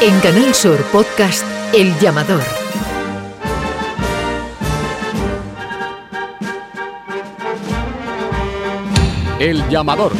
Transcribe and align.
En 0.00 0.20
Canal 0.20 0.54
Sur 0.54 0.78
Podcast 0.92 1.44
El 1.74 1.98
Llamador. 1.98 2.42
El 9.38 9.66
llamador. 9.68 10.12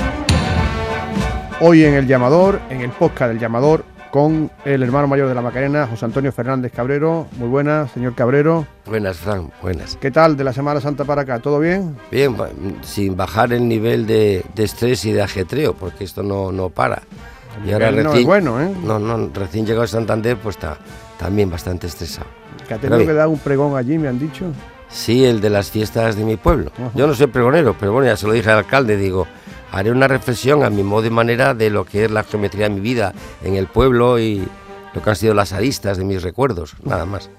Hoy 1.61 1.85
en 1.85 1.95
El 1.95 2.07
Llamador, 2.07 2.61
en 2.71 2.81
el 2.83 2.91
podcast 2.91 3.31
del 3.31 3.39
Llamador, 3.39 3.85
con 4.11 4.51
el 4.65 4.83
hermano 4.83 5.07
mayor 5.09 5.29
de 5.29 5.35
la 5.35 5.43
Macarena, 5.43 5.87
José 5.87 6.05
Antonio 6.05 6.33
Fernández 6.33 6.73
Cabrero. 6.73 7.27
Muy 7.39 7.49
buenas, 7.49 7.91
señor 7.93 8.15
Cabrero. 8.15 8.67
Buenas, 8.87 9.17
Fran, 9.19 9.51
buenas. 9.63 9.97
¿Qué 9.97 10.11
tal 10.11 10.37
de 10.37 10.45
la 10.45 10.53
Semana 10.53 10.81
Santa 10.81 11.05
para 11.05 11.23
acá? 11.23 11.39
¿Todo 11.39 11.59
bien? 11.59 11.97
Bien, 12.11 12.37
sin 12.83 13.17
bajar 13.17 13.53
el 13.53 13.69
nivel 13.69 14.07
de, 14.07 14.45
de 14.55 14.65
estrés 14.65 15.05
y 15.05 15.13
de 15.13 15.23
ajetreo, 15.23 15.75
porque 15.75 16.05
esto 16.05 16.23
no, 16.23 16.53
no 16.53 16.71
para. 16.71 17.03
Y 17.65 17.73
ahora 17.73 17.91
nivel 17.91 18.05
no 18.05 18.11
recién, 18.11 18.23
es 18.23 18.27
bueno, 18.27 18.61
¿eh? 18.61 18.75
No, 18.83 18.99
no, 18.99 19.31
recién 19.33 19.67
llegado 19.67 19.85
a 19.85 19.89
Santander, 19.89 20.37
pues 20.37 20.57
está 20.57 20.79
también 21.19 21.51
bastante 21.51 21.87
estresado. 21.87 22.27
Que 22.69 22.75
ha 22.75 22.79
tenido 22.79 22.99
que 22.99 23.13
dar 23.13 23.29
un 23.29 23.39
pregón 23.39 23.77
allí, 23.77 23.99
me 23.99 24.09
han 24.09 24.19
dicho. 24.19 24.47
Sí, 24.89 25.25
el 25.25 25.41
de 25.41 25.51
las 25.51 25.71
fiestas 25.71 26.17
de 26.17 26.25
mi 26.25 26.37
pueblo. 26.37 26.71
Ajá. 26.75 26.91
Yo 26.95 27.07
no 27.07 27.15
soy 27.15 27.27
pregonero, 27.27 27.75
pero 27.79 27.93
bueno, 27.93 28.09
ya 28.09 28.17
se 28.17 28.27
lo 28.27 28.33
dije 28.33 28.51
al 28.51 28.59
alcalde, 28.59 28.97
digo, 28.97 29.27
haré 29.73 29.91
una 29.91 30.09
reflexión 30.09 30.65
a 30.65 30.71
mi 30.71 30.83
modo 30.83 31.07
y 31.07 31.11
manera 31.11 31.55
de 31.55 31.71
lo 31.71 31.85
que 31.85 32.05
es 32.05 32.11
la 32.11 32.23
geometría 32.23 32.69
de 32.69 32.75
mi 32.75 32.81
vida 32.81 33.13
en 33.43 33.55
el 33.55 33.67
pueblo 33.67 34.19
y 34.19 34.47
lo 34.95 35.03
que 35.03 35.11
han 35.11 35.17
sido 35.17 35.35
las 35.35 35.53
aristas 35.53 35.99
de 35.99 36.05
mis 36.05 36.23
recuerdos, 36.23 36.75
nada 36.85 37.05
más. 37.05 37.31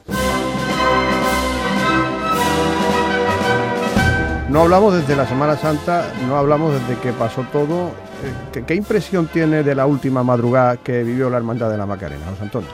No 4.58 4.64
hablamos 4.64 4.96
desde 4.96 5.16
la 5.16 5.28
Semana 5.28 5.56
Santa, 5.56 6.12
no 6.28 6.36
hablamos 6.36 6.74
desde 6.74 7.00
que 7.00 7.14
pasó 7.14 7.46
todo. 7.52 7.92
Eh, 8.56 8.64
¿Qué, 8.66 8.74
impresión 8.74 9.28
tiene 9.28 9.62
de 9.62 9.76
la 9.76 9.86
última 9.86 10.24
madrugada 10.24 10.78
que 10.78 11.04
vivió 11.04 11.30
la 11.30 11.38
Hermandad 11.38 11.70
de 11.70 11.78
la 11.78 11.86
Macarena, 11.86 12.26
José 12.32 12.42
Antonio? 12.42 12.70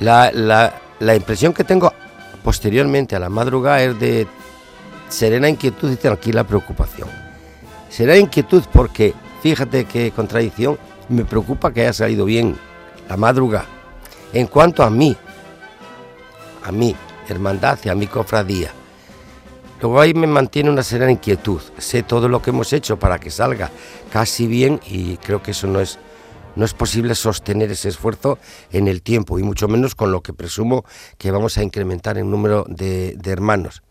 La, 0.00 0.32
la- 0.98 1.14
impresión 1.14 1.52
que 1.52 1.62
tengo 1.62 1.92
posteriormente 2.42 3.14
a 3.14 3.20
la 3.20 3.28
madrugada 3.28 3.80
es 3.84 4.00
de 4.00 4.26
serena 5.08 5.48
inquietud 5.48 5.92
y 5.92 5.94
tranquila 5.94 6.42
preocupación. 6.42 7.08
Serena 7.88 8.18
inquietud 8.18 8.64
porque, 8.72 9.14
fíjate 9.40 9.84
qué 9.84 10.10
contradicción, 10.10 10.76
me 11.10 11.24
preocupa 11.24 11.72
que 11.72 11.82
haya 11.82 11.92
salido 11.92 12.24
bien 12.24 12.56
la 13.08 13.16
madrugada. 13.16 13.66
En 14.32 14.48
cuanto 14.48 14.82
a 14.82 14.90
mí, 14.90 15.16
a 16.64 16.72
mí, 16.72 16.96
hermandad 17.28 17.78
y 17.84 17.88
a 17.88 17.94
mi 17.94 18.08
cofradía. 18.08 18.72
Ahí 20.00 20.14
me 20.14 20.26
mantiene 20.26 20.70
una 20.70 20.82
serena 20.82 21.12
inquietud. 21.12 21.60
Sé 21.78 22.02
todo 22.02 22.28
lo 22.28 22.40
que 22.40 22.50
hemos 22.50 22.72
hecho 22.72 22.98
para 22.98 23.18
que 23.18 23.30
salga 23.30 23.70
casi 24.10 24.46
bien 24.46 24.80
y 24.86 25.18
creo 25.18 25.42
que 25.42 25.50
eso 25.50 25.66
no 25.66 25.80
es, 25.80 25.98
no 26.56 26.64
es 26.64 26.72
posible 26.72 27.14
sostener 27.14 27.70
ese 27.70 27.90
esfuerzo 27.90 28.38
en 28.72 28.88
el 28.88 29.02
tiempo 29.02 29.38
y 29.38 29.42
mucho 29.42 29.68
menos 29.68 29.94
con 29.94 30.10
lo 30.10 30.22
que 30.22 30.32
presumo 30.32 30.84
que 31.18 31.30
vamos 31.30 31.58
a 31.58 31.62
incrementar 31.62 32.16
el 32.16 32.30
número 32.30 32.64
de, 32.66 33.14
de 33.16 33.30
hermanos. 33.30 33.82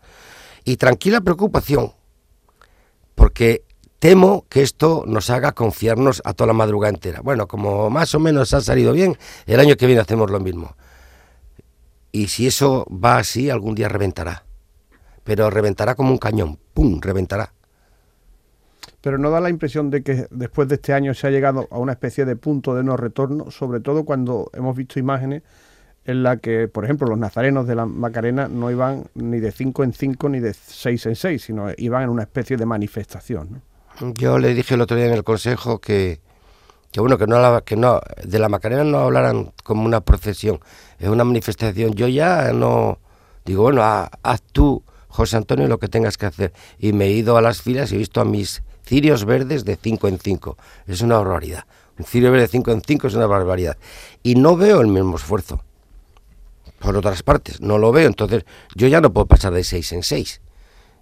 Y 0.64 0.76
tranquila 0.78 1.20
preocupación, 1.20 1.92
porque 3.14 3.62
temo 4.00 4.46
que 4.48 4.62
esto 4.62 5.04
nos 5.06 5.30
haga 5.30 5.52
confiarnos 5.52 6.22
a 6.24 6.32
toda 6.32 6.48
la 6.48 6.54
madrugada 6.54 6.92
entera. 6.92 7.20
Bueno, 7.22 7.46
como 7.46 7.88
más 7.88 8.14
o 8.14 8.18
menos 8.18 8.52
ha 8.52 8.60
salido 8.60 8.92
bien, 8.92 9.16
el 9.46 9.60
año 9.60 9.76
que 9.76 9.86
viene 9.86 10.00
hacemos 10.00 10.30
lo 10.30 10.40
mismo. 10.40 10.76
Y 12.10 12.28
si 12.28 12.46
eso 12.46 12.84
va 12.90 13.18
así, 13.18 13.48
algún 13.48 13.74
día 13.74 13.88
reventará. 13.88 14.44
Pero 15.24 15.50
reventará 15.50 15.94
como 15.94 16.10
un 16.10 16.18
cañón, 16.18 16.58
¡pum!, 16.74 17.00
reventará. 17.00 17.52
Pero 19.00 19.18
no 19.18 19.30
da 19.30 19.40
la 19.40 19.50
impresión 19.50 19.90
de 19.90 20.02
que 20.02 20.26
después 20.30 20.68
de 20.68 20.76
este 20.76 20.92
año 20.92 21.12
se 21.14 21.26
ha 21.26 21.30
llegado 21.30 21.68
a 21.70 21.78
una 21.78 21.92
especie 21.92 22.24
de 22.24 22.36
punto 22.36 22.74
de 22.74 22.82
no 22.84 22.96
retorno, 22.96 23.50
sobre 23.50 23.80
todo 23.80 24.04
cuando 24.04 24.50
hemos 24.54 24.76
visto 24.76 24.98
imágenes 24.98 25.42
en 26.06 26.22
la 26.22 26.36
que, 26.38 26.68
por 26.68 26.84
ejemplo, 26.84 27.06
los 27.08 27.18
nazarenos 27.18 27.66
de 27.66 27.74
la 27.74 27.86
Macarena 27.86 28.48
no 28.48 28.70
iban 28.70 29.04
ni 29.14 29.40
de 29.40 29.52
5 29.52 29.84
en 29.84 29.92
5 29.94 30.28
ni 30.28 30.40
de 30.40 30.52
6 30.54 31.06
en 31.06 31.16
6, 31.16 31.42
sino 31.42 31.66
iban 31.78 32.02
en 32.02 32.10
una 32.10 32.22
especie 32.22 32.56
de 32.58 32.66
manifestación. 32.66 33.62
¿no? 34.00 34.12
Yo 34.12 34.38
le 34.38 34.52
dije 34.54 34.74
el 34.74 34.80
otro 34.82 34.96
día 34.96 35.06
en 35.06 35.12
el 35.14 35.24
consejo 35.24 35.80
que, 35.80 36.20
que 36.90 37.00
bueno, 37.00 37.16
que 37.16 37.26
no, 37.26 37.62
que 37.64 37.76
no, 37.76 38.00
de 38.22 38.38
la 38.38 38.48
Macarena 38.50 38.84
no 38.84 38.98
hablaran 38.98 39.52
como 39.64 39.84
una 39.84 40.00
procesión, 40.02 40.60
es 40.98 41.08
una 41.08 41.24
manifestación. 41.24 41.92
Yo 41.92 42.06
ya 42.08 42.52
no, 42.52 42.98
digo, 43.46 43.62
bueno, 43.62 43.82
ha- 43.82 44.10
haz 44.22 44.42
tú, 44.42 44.82
José 45.14 45.36
Antonio, 45.36 45.68
lo 45.68 45.78
que 45.78 45.86
tengas 45.86 46.18
que 46.18 46.26
hacer. 46.26 46.52
Y 46.76 46.92
me 46.92 47.04
he 47.06 47.10
ido 47.12 47.36
a 47.36 47.40
las 47.40 47.62
filas 47.62 47.92
y 47.92 47.94
he 47.94 47.98
visto 47.98 48.20
a 48.20 48.24
mis 48.24 48.64
cirios 48.84 49.24
verdes 49.24 49.64
de 49.64 49.76
5 49.80 50.08
en 50.08 50.18
5. 50.18 50.56
Es 50.88 51.02
una 51.02 51.18
barbaridad. 51.18 51.64
Un 51.96 52.04
cirio 52.04 52.32
verde 52.32 52.46
de 52.46 52.48
5 52.48 52.72
en 52.72 52.82
5 52.82 53.06
es 53.06 53.14
una 53.14 53.26
barbaridad. 53.26 53.76
Y 54.24 54.34
no 54.34 54.56
veo 54.56 54.80
el 54.80 54.88
mismo 54.88 55.14
esfuerzo. 55.16 55.62
Por 56.80 56.96
otras 56.96 57.22
partes, 57.22 57.60
no 57.60 57.78
lo 57.78 57.92
veo. 57.92 58.08
Entonces, 58.08 58.44
yo 58.74 58.88
ya 58.88 59.00
no 59.00 59.12
puedo 59.12 59.26
pasar 59.26 59.52
de 59.54 59.62
6 59.62 59.92
en 59.92 60.02
6 60.02 60.40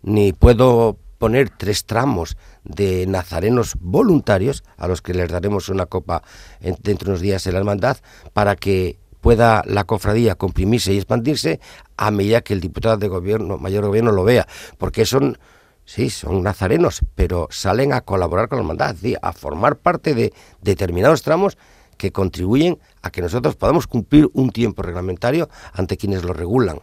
ni 0.03 0.33
puedo 0.33 0.99
poner 1.19 1.49
tres 1.49 1.85
tramos 1.87 2.37
de 2.65 3.07
nazarenos 3.07 3.77
voluntarios 3.81 4.65
a 4.77 4.89
los 4.89 5.01
que 5.01 5.15
les 5.15 5.31
daremos 5.31 5.69
una 5.69 5.87
copa 5.87 6.23
en- 6.61 6.77
dentro 6.83 7.07
de 7.07 7.11
unos 7.13 7.21
días 7.23 7.47
en 7.47 7.53
la 7.53 7.61
hermandad 7.61 7.97
para 8.33 8.57
que 8.57 8.99
pueda 9.23 9.63
la 9.67 9.85
cofradía 9.85 10.35
comprimirse 10.35 10.93
y 10.93 10.99
expandirse 10.99 11.61
a 11.97 12.11
medida 12.11 12.43
que 12.43 12.53
el 12.53 12.61
diputado 12.61 12.99
de 12.99 13.09
gobierno, 13.09 13.57
mayor 13.57 13.87
gobierno 13.87 14.13
lo 14.13 14.25
vea, 14.25 14.47
porque 14.77 15.07
son 15.07 15.39
sí, 15.85 16.11
son 16.11 16.43
nazarenos, 16.43 17.01
pero 17.15 17.49
salen 17.51 17.93
a 17.93 18.03
colaborar 18.03 18.49
con 18.49 18.59
la 18.59 18.63
hermandad, 18.63 18.97
a 19.23 19.33
formar 19.33 19.77
parte 19.77 20.15
de 20.15 20.35
determinados 20.61 21.23
tramos 21.23 21.57
que 21.97 22.13
contribuyen 22.13 22.79
a 23.01 23.11
que 23.11 23.23
nosotros 23.23 23.55
podamos 23.55 23.87
cumplir 23.87 24.29
un 24.33 24.51
tiempo 24.51 24.83
reglamentario 24.83 25.49
ante 25.73 25.97
quienes 25.97 26.25
lo 26.25 26.33
regulan. 26.33 26.81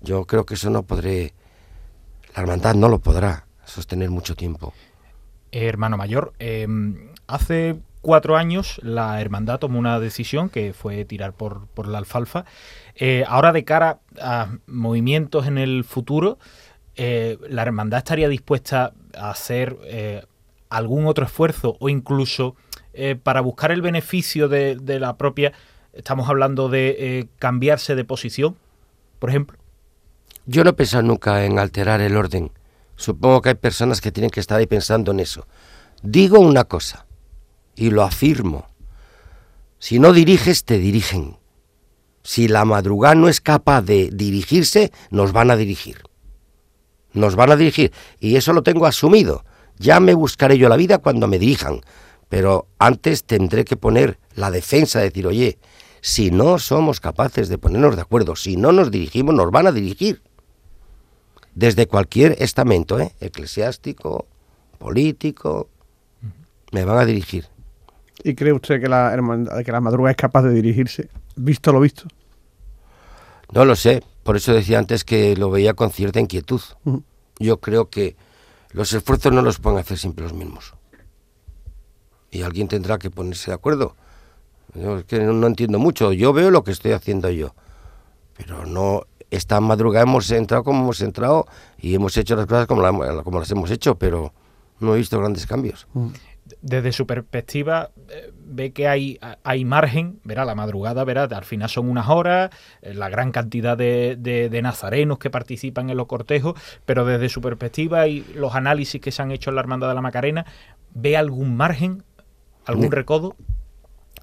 Yo 0.00 0.24
creo 0.24 0.44
que 0.44 0.54
eso 0.54 0.70
no 0.70 0.82
podré 0.82 1.32
la 2.34 2.42
hermandad 2.42 2.74
no 2.74 2.88
lo 2.88 2.98
podrá 2.98 3.46
sostener 3.64 4.10
mucho 4.10 4.34
tiempo. 4.34 4.72
Eh, 5.52 5.66
hermano 5.66 5.96
mayor, 5.96 6.32
eh, 6.38 6.66
hace 7.26 7.80
cuatro 8.08 8.38
años 8.38 8.80
la 8.82 9.20
hermandad 9.20 9.58
tomó 9.58 9.78
una 9.78 10.00
decisión 10.00 10.48
que 10.48 10.72
fue 10.72 11.04
tirar 11.04 11.34
por, 11.34 11.66
por 11.66 11.86
la 11.86 11.98
alfalfa. 11.98 12.46
Eh, 12.94 13.22
ahora 13.28 13.52
de 13.52 13.66
cara 13.66 13.98
a 14.18 14.56
movimientos 14.66 15.46
en 15.46 15.58
el 15.58 15.84
futuro, 15.84 16.38
eh, 16.96 17.36
¿la 17.50 17.60
hermandad 17.60 17.98
estaría 17.98 18.30
dispuesta 18.30 18.94
a 19.14 19.28
hacer 19.28 19.76
eh, 19.84 20.24
algún 20.70 21.04
otro 21.04 21.26
esfuerzo 21.26 21.76
o 21.80 21.90
incluso 21.90 22.56
para 23.22 23.42
buscar 23.42 23.72
el 23.72 23.82
beneficio 23.82 24.48
de, 24.48 24.76
de 24.76 24.98
la 24.98 25.18
propia, 25.18 25.52
estamos 25.92 26.30
hablando 26.30 26.70
de 26.70 27.28
cambiarse 27.38 27.94
de 27.94 28.04
posición, 28.04 28.56
por 29.18 29.28
ejemplo? 29.28 29.58
Yo 30.46 30.64
no 30.64 30.70
he 30.70 30.72
pensado 30.72 31.02
nunca 31.02 31.44
en 31.44 31.58
alterar 31.58 32.00
el 32.00 32.16
orden. 32.16 32.50
Supongo 32.96 33.42
que 33.42 33.50
hay 33.50 33.54
personas 33.54 34.00
que 34.00 34.12
tienen 34.12 34.30
que 34.30 34.40
estar 34.40 34.58
ahí 34.58 34.66
pensando 34.66 35.12
en 35.12 35.20
eso. 35.20 35.46
Digo 36.02 36.40
una 36.40 36.64
cosa, 36.64 37.06
y 37.78 37.90
lo 37.90 38.02
afirmo. 38.02 38.66
Si 39.78 40.00
no 40.00 40.12
diriges, 40.12 40.64
te 40.64 40.78
dirigen. 40.78 41.36
Si 42.24 42.48
la 42.48 42.64
madrugada 42.64 43.14
no 43.14 43.28
es 43.28 43.40
capaz 43.40 43.82
de 43.82 44.10
dirigirse, 44.12 44.90
nos 45.10 45.32
van 45.32 45.52
a 45.52 45.56
dirigir. 45.56 46.02
Nos 47.12 47.36
van 47.36 47.52
a 47.52 47.56
dirigir. 47.56 47.92
Y 48.18 48.34
eso 48.34 48.52
lo 48.52 48.64
tengo 48.64 48.84
asumido. 48.84 49.44
Ya 49.78 50.00
me 50.00 50.14
buscaré 50.14 50.58
yo 50.58 50.68
la 50.68 50.76
vida 50.76 50.98
cuando 50.98 51.28
me 51.28 51.38
dirijan. 51.38 51.80
Pero 52.28 52.66
antes 52.78 53.24
tendré 53.24 53.64
que 53.64 53.76
poner 53.76 54.18
la 54.34 54.50
defensa, 54.50 54.98
de 54.98 55.06
decir, 55.06 55.26
oye, 55.26 55.58
si 56.00 56.32
no 56.32 56.58
somos 56.58 56.98
capaces 57.00 57.48
de 57.48 57.58
ponernos 57.58 57.94
de 57.94 58.02
acuerdo, 58.02 58.34
si 58.34 58.56
no 58.56 58.72
nos 58.72 58.90
dirigimos, 58.90 59.34
nos 59.34 59.52
van 59.52 59.68
a 59.68 59.72
dirigir. 59.72 60.20
Desde 61.54 61.86
cualquier 61.86 62.36
estamento, 62.40 62.98
¿eh? 62.98 63.14
eclesiástico, 63.20 64.26
político, 64.78 65.68
me 66.72 66.84
van 66.84 66.98
a 66.98 67.04
dirigir. 67.04 67.46
¿Y 68.24 68.34
cree 68.34 68.52
usted 68.52 68.80
que 68.80 68.88
la, 68.88 69.16
que 69.64 69.72
la 69.72 69.80
madrugada 69.80 70.10
es 70.10 70.16
capaz 70.16 70.42
de 70.42 70.52
dirigirse, 70.52 71.08
visto 71.36 71.72
lo 71.72 71.80
visto? 71.80 72.04
No 73.52 73.64
lo 73.64 73.76
sé, 73.76 74.02
por 74.24 74.36
eso 74.36 74.52
decía 74.52 74.78
antes 74.78 75.04
que 75.04 75.36
lo 75.36 75.50
veía 75.50 75.74
con 75.74 75.90
cierta 75.90 76.20
inquietud. 76.20 76.60
Yo 77.38 77.60
creo 77.60 77.88
que 77.88 78.16
los 78.72 78.92
esfuerzos 78.92 79.32
no 79.32 79.40
los 79.42 79.58
pueden 79.60 79.78
hacer 79.78 79.96
siempre 79.98 80.24
los 80.24 80.34
mismos. 80.34 80.74
Y 82.30 82.42
alguien 82.42 82.68
tendrá 82.68 82.98
que 82.98 83.10
ponerse 83.10 83.50
de 83.50 83.54
acuerdo. 83.54 83.96
Yo 84.74 84.98
es 84.98 85.04
que 85.04 85.20
no, 85.20 85.32
no 85.32 85.46
entiendo 85.46 85.78
mucho. 85.78 86.12
Yo 86.12 86.32
veo 86.34 86.50
lo 86.50 86.62
que 86.62 86.72
estoy 86.72 86.92
haciendo 86.92 87.30
yo. 87.30 87.54
Pero 88.36 88.66
no, 88.66 89.04
esta 89.30 89.60
madrugada 89.60 90.02
hemos 90.04 90.30
entrado 90.30 90.62
como 90.62 90.80
hemos 90.82 91.00
entrado 91.00 91.46
y 91.78 91.94
hemos 91.94 92.16
hecho 92.18 92.36
las 92.36 92.46
cosas 92.46 92.66
como, 92.66 92.82
la- 92.82 93.22
como 93.22 93.38
las 93.38 93.50
hemos 93.50 93.70
hecho, 93.70 93.94
pero 93.98 94.32
no 94.80 94.94
he 94.94 94.98
visto 94.98 95.18
grandes 95.18 95.46
cambios. 95.46 95.86
Desde 96.62 96.92
su 96.92 97.06
perspectiva, 97.06 97.90
eh, 98.10 98.32
ve 98.44 98.72
que 98.72 98.88
hay, 98.88 99.18
hay 99.44 99.64
margen, 99.64 100.20
verá, 100.24 100.44
la 100.44 100.54
madrugada, 100.54 101.04
verá, 101.04 101.24
al 101.24 101.44
final 101.44 101.68
son 101.68 101.88
unas 101.88 102.08
horas, 102.08 102.50
eh, 102.82 102.94
la 102.94 103.08
gran 103.08 103.32
cantidad 103.32 103.76
de, 103.76 104.16
de- 104.18 104.48
de 104.48 104.62
nazarenos 104.62 105.18
que 105.18 105.30
participan 105.30 105.90
en 105.90 105.96
los 105.96 106.06
cortejos, 106.06 106.54
pero 106.86 107.04
desde 107.04 107.28
su 107.28 107.40
perspectiva 107.40 108.06
y 108.06 108.24
los 108.34 108.54
análisis 108.54 109.00
que 109.00 109.12
se 109.12 109.22
han 109.22 109.30
hecho 109.30 109.50
en 109.50 109.56
la 109.56 109.60
Hermandad 109.62 109.88
de 109.88 109.94
la 109.94 110.02
Macarena, 110.02 110.46
¿ve 110.94 111.16
algún 111.16 111.56
margen, 111.56 112.02
algún 112.64 112.90
recodo? 112.92 113.36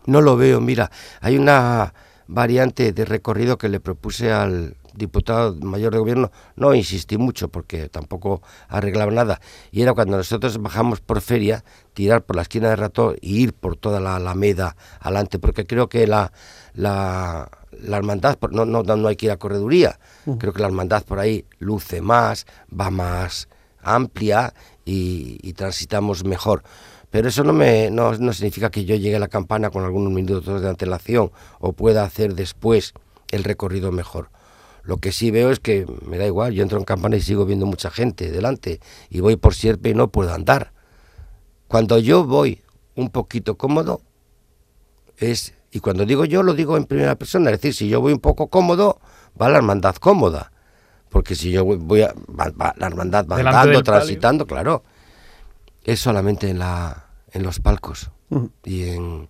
No 0.05 0.21
lo 0.21 0.37
veo, 0.37 0.61
mira, 0.61 0.91
hay 1.21 1.37
una 1.37 1.93
variante 2.27 2.91
de 2.91 3.05
recorrido 3.05 3.57
que 3.57 3.69
le 3.69 3.79
propuse 3.79 4.31
al 4.31 4.75
diputado 4.95 5.55
mayor 5.55 5.93
de 5.93 5.99
gobierno, 5.99 6.31
no 6.55 6.73
insistí 6.73 7.17
mucho 7.17 7.49
porque 7.49 7.89
tampoco 7.89 8.41
arreglaba 8.67 9.11
nada, 9.11 9.41
y 9.71 9.81
era 9.81 9.93
cuando 9.93 10.17
nosotros 10.17 10.61
bajamos 10.61 11.01
por 11.01 11.21
feria, 11.21 11.63
tirar 11.93 12.23
por 12.23 12.35
la 12.35 12.41
esquina 12.43 12.69
de 12.69 12.75
Rato 12.75 13.15
y 13.21 13.41
ir 13.41 13.53
por 13.53 13.75
toda 13.75 13.99
la 13.99 14.15
Alameda 14.15 14.75
adelante, 14.99 15.39
porque 15.39 15.65
creo 15.65 15.89
que 15.89 16.07
la, 16.07 16.31
la, 16.73 17.49
la 17.71 17.97
hermandad, 17.97 18.37
no, 18.51 18.65
no, 18.65 18.83
no 18.83 19.07
hay 19.07 19.15
que 19.15 19.27
ir 19.27 19.31
a 19.31 19.37
correduría, 19.37 19.99
creo 20.39 20.53
que 20.53 20.61
la 20.61 20.67
hermandad 20.67 21.03
por 21.03 21.19
ahí 21.19 21.45
luce 21.59 22.01
más, 22.01 22.45
va 22.69 22.89
más 22.89 23.47
amplia 23.81 24.53
y, 24.83 25.37
y 25.41 25.53
transitamos 25.53 26.23
mejor. 26.23 26.63
Pero 27.15 27.29
eso 27.29 27.43
no, 27.45 27.53
me, 27.53 27.89
no, 27.91 28.11
no, 28.17 28.33
significa 28.33 28.69
que 28.69 28.83
yo 28.83 28.95
llegue 28.95 29.15
a 29.15 29.19
la 29.19 29.29
campana 29.29 29.69
con 29.69 29.85
algunos 29.85 30.11
minutos 30.11 30.61
de 30.61 30.67
antelación 30.67 31.31
o 31.59 31.71
pueda 31.71 32.03
hacer 32.03 32.35
después 32.35 32.93
el 33.31 33.45
recorrido 33.45 33.91
mejor. 33.93 34.29
Lo 34.85 34.97
que 34.97 35.11
sí 35.11 35.31
veo 35.31 35.49
es 35.49 35.59
que 35.59 35.85
me 36.05 36.17
da 36.17 36.25
igual, 36.27 36.53
yo 36.53 36.61
entro 36.61 36.77
en 36.77 36.85
campana 36.85 37.15
y 37.17 37.21
sigo 37.21 37.45
viendo 37.45 37.65
mucha 37.65 37.89
gente 37.89 38.31
delante 38.31 38.79
y 39.09 39.19
voy 39.19 39.35
por 39.35 39.55
sierpe 39.55 39.89
y 39.89 39.95
no 39.95 40.09
puedo 40.09 40.31
andar. 40.31 40.73
Cuando 41.67 41.97
yo 41.97 42.23
voy 42.23 42.61
un 42.93 43.09
poquito 43.09 43.57
cómodo, 43.57 44.01
es, 45.17 45.53
y 45.71 45.79
cuando 45.79 46.05
digo 46.05 46.25
yo 46.25 46.43
lo 46.43 46.53
digo 46.53 46.77
en 46.77 46.85
primera 46.85 47.15
persona, 47.15 47.49
es 47.49 47.61
decir, 47.61 47.73
si 47.73 47.89
yo 47.89 47.99
voy 47.99 48.13
un 48.13 48.19
poco 48.19 48.47
cómodo, 48.47 48.99
va 49.41 49.49
la 49.49 49.57
hermandad 49.57 49.95
cómoda. 49.95 50.51
Porque 51.09 51.33
si 51.33 51.49
yo 51.49 51.65
voy 51.65 52.03
a, 52.03 52.13
va, 52.29 52.51
va, 52.51 52.73
la 52.77 52.87
hermandad 52.87 53.25
va 53.25 53.37
andando, 53.37 53.81
transitando, 53.81 54.45
claro, 54.45 54.83
es 55.83 55.99
solamente 55.99 56.49
en, 56.49 56.59
la, 56.59 57.07
en 57.31 57.41
los 57.41 57.59
palcos 57.59 58.11
uh 58.29 58.35
-huh. 58.35 58.51
y, 58.63 58.89
en, 58.89 59.29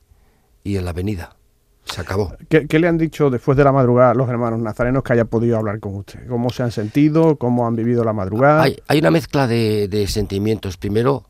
y 0.63 0.77
en 0.77 0.83
la 0.83 0.91
avenida. 0.91 1.37
Se 1.85 2.01
acabó. 2.01 2.35
¿Qué, 2.49 2.67
¿Qué, 2.67 2.79
le 2.79 2.87
han 2.87 2.97
dicho 2.97 3.29
después 3.29 3.55
de 3.55 3.63
la 3.63 3.71
madrugada 3.71 4.15
los 4.15 4.27
hermanos 4.27 4.59
nazarenos 4.59 5.03
que 5.03 5.13
haya 5.13 5.25
podido 5.25 5.57
hablar 5.57 5.79
con 5.79 5.95
usted? 5.95 6.27
¿Cómo 6.27 6.49
se 6.49 6.63
han 6.63 6.71
sentido? 6.71 7.37
¿Cómo 7.37 7.67
han 7.67 7.75
vivido 7.75 8.03
la 8.03 8.11
madrugada? 8.11 8.63
Hay, 8.63 8.77
hay 8.87 8.99
una 8.99 9.11
mezcla 9.11 9.47
de, 9.47 9.87
de, 9.87 10.07
sentimientos. 10.07 10.77
Primero, 10.77 11.25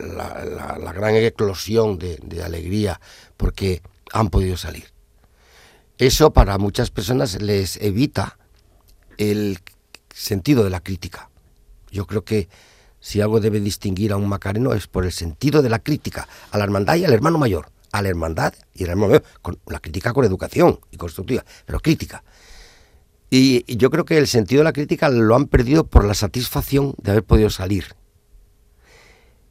la, 0.00 0.44
la, 0.44 0.78
la 0.78 0.92
gran 0.92 1.16
eclosión 1.16 1.98
de, 1.98 2.18
de, 2.22 2.44
alegría 2.44 3.00
porque 3.36 3.82
han 4.12 4.30
podido 4.30 4.56
salir. 4.56 4.84
Eso 5.98 6.32
para 6.32 6.58
muchas 6.58 6.90
personas 6.90 7.42
les 7.42 7.76
evita 7.82 8.38
el 9.18 9.58
sentido 10.14 10.62
de 10.62 10.70
la 10.70 10.80
crítica. 10.80 11.28
Yo 11.90 12.06
creo 12.06 12.24
que 12.24 12.48
si 13.00 13.20
algo 13.20 13.40
debe 13.40 13.60
distinguir 13.60 14.12
a 14.12 14.16
un 14.16 14.28
macareno 14.28 14.74
es 14.74 14.86
por 14.86 15.04
el 15.04 15.12
sentido 15.12 15.60
de 15.60 15.70
la 15.70 15.80
crítica 15.80 16.28
a 16.52 16.58
la 16.58 16.64
hermandad 16.64 16.96
y 16.96 17.04
al 17.04 17.12
hermano 17.12 17.38
mayor 17.38 17.68
la 18.02 18.08
hermandad 18.08 18.54
y 18.74 18.84
el 18.84 19.22
la 19.66 19.80
crítica 19.80 20.12
con 20.12 20.24
educación 20.24 20.80
y 20.90 20.96
constructiva, 20.96 21.44
pero 21.64 21.80
crítica. 21.80 22.22
Y, 23.30 23.76
yo 23.76 23.90
creo 23.90 24.04
que 24.04 24.18
el 24.18 24.26
sentido 24.26 24.60
de 24.60 24.64
la 24.64 24.72
crítica 24.72 25.08
lo 25.08 25.34
han 25.34 25.46
perdido 25.46 25.86
por 25.86 26.04
la 26.04 26.14
satisfacción 26.14 26.94
de 27.02 27.10
haber 27.10 27.24
podido 27.24 27.50
salir. 27.50 27.94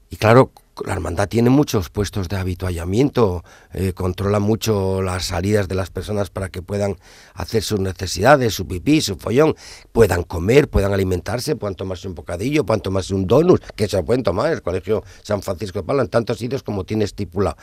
Y 0.09 0.18
claro, 0.18 0.51
la 0.86 0.94
hermandad 0.94 1.27
tiene 1.27 1.50
muchos 1.50 1.89
puestos 1.89 2.30
de 2.30 2.38
habituallamiento, 2.38 3.44
eh, 3.74 3.94
controla 3.94 4.39
mucho 4.39 5.01
las 5.01 5.25
salidas 5.25 5.68
de 5.68 5.75
las 5.75 5.89
personas 5.89 6.30
para 6.30 6.50
que 6.50 6.62
puedan 6.62 6.97
hacer 7.33 7.63
sus 7.63 7.80
necesidades, 7.80 8.53
su 8.53 8.68
pipí, 8.68 9.01
su 9.01 9.18
follón, 9.18 9.56
puedan 9.92 10.24
comer, 10.24 10.69
puedan 10.69 10.94
alimentarse, 10.94 11.56
puedan 11.56 11.75
tomarse 11.75 12.07
un 12.07 12.15
bocadillo, 12.15 12.65
puedan 12.65 12.81
tomarse 12.81 13.13
un 13.13 13.25
donut, 13.25 13.63
que 13.75 13.88
se 13.88 14.01
pueden 14.03 14.24
tomar 14.24 14.47
en 14.47 14.53
el 14.53 14.62
Colegio 14.62 15.03
San 15.24 15.42
Francisco 15.42 15.80
de 15.80 15.83
Palo, 15.83 16.01
en 16.01 16.09
tantos 16.09 16.38
sitios 16.38 16.62
como 16.62 16.83
tiene 16.83 17.06
estipulado. 17.06 17.57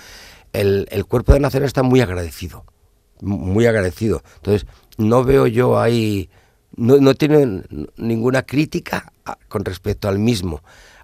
El, 0.52 0.86
el 0.90 1.04
cuerpo 1.06 1.32
de 1.32 1.40
Nazareno 1.40 1.66
está 1.66 1.82
muy 1.82 2.00
agradecido, 2.00 2.64
muy 3.20 3.66
agradecido. 3.66 4.22
Entonces, 4.36 4.66
no 4.98 5.24
veo 5.24 5.46
yo 5.46 5.80
ahí, 5.80 6.28
no, 6.76 6.98
no 6.98 7.14
tiene 7.14 7.62
ninguna 7.96 8.42
crítica 8.42 9.12
con 9.48 9.64
respecto 9.64 10.08
al 10.08 10.18
mismo 10.18 10.62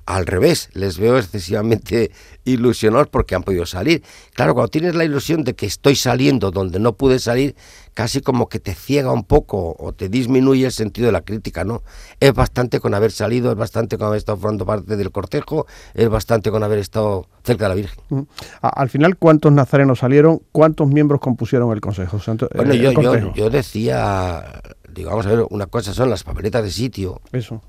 al 0.08 0.24
revés, 0.24 0.70
les 0.72 0.98
veo 0.98 1.18
excesivamente 1.18 2.10
ilusionados 2.44 3.08
porque 3.08 3.34
han 3.34 3.42
podido 3.42 3.66
salir. 3.66 4.02
Claro, 4.34 4.54
cuando 4.54 4.70
tienes 4.70 4.94
la 4.94 5.04
ilusión 5.04 5.44
de 5.44 5.54
que 5.54 5.66
estoy 5.66 5.96
saliendo 5.96 6.50
donde 6.50 6.80
no 6.80 6.94
pude 6.94 7.18
salir, 7.18 7.54
casi 7.92 8.22
como 8.22 8.48
que 8.48 8.58
te 8.58 8.74
ciega 8.74 9.12
un 9.12 9.24
poco 9.24 9.76
o 9.78 9.92
te 9.92 10.08
disminuye 10.08 10.64
el 10.64 10.72
sentido 10.72 11.06
de 11.06 11.12
la 11.12 11.20
crítica, 11.20 11.62
¿no? 11.62 11.82
Es 12.20 12.32
bastante 12.32 12.80
con 12.80 12.94
haber 12.94 13.12
salido, 13.12 13.50
es 13.52 13.58
bastante 13.58 13.98
con 13.98 14.06
haber 14.06 14.16
estado 14.16 14.38
formando 14.38 14.64
parte 14.64 14.96
del 14.96 15.10
cortejo, 15.10 15.66
es 15.92 16.08
bastante 16.08 16.50
con 16.50 16.62
haber 16.62 16.78
estado 16.78 17.26
cerca 17.44 17.66
de 17.66 17.68
la 17.68 17.74
Virgen. 17.74 18.02
Mm. 18.08 18.22
Al 18.62 18.88
final, 18.88 19.18
¿cuántos 19.18 19.52
nazarenos 19.52 19.98
salieron? 19.98 20.40
¿Cuántos 20.52 20.88
miembros 20.88 21.20
compusieron 21.20 21.70
el 21.72 21.82
Consejo? 21.82 22.18
Santo, 22.18 22.48
bueno, 22.54 22.72
el, 22.72 22.80
yo, 22.80 22.92
yo, 22.92 23.34
yo 23.34 23.50
decía, 23.50 24.62
digamos, 24.88 25.26
a 25.26 25.28
ver, 25.28 25.44
una 25.50 25.66
cosa 25.66 25.92
son 25.92 26.08
las 26.08 26.24
papeletas 26.24 26.64
de 26.64 26.70
sitio. 26.70 27.20
Eso 27.30 27.60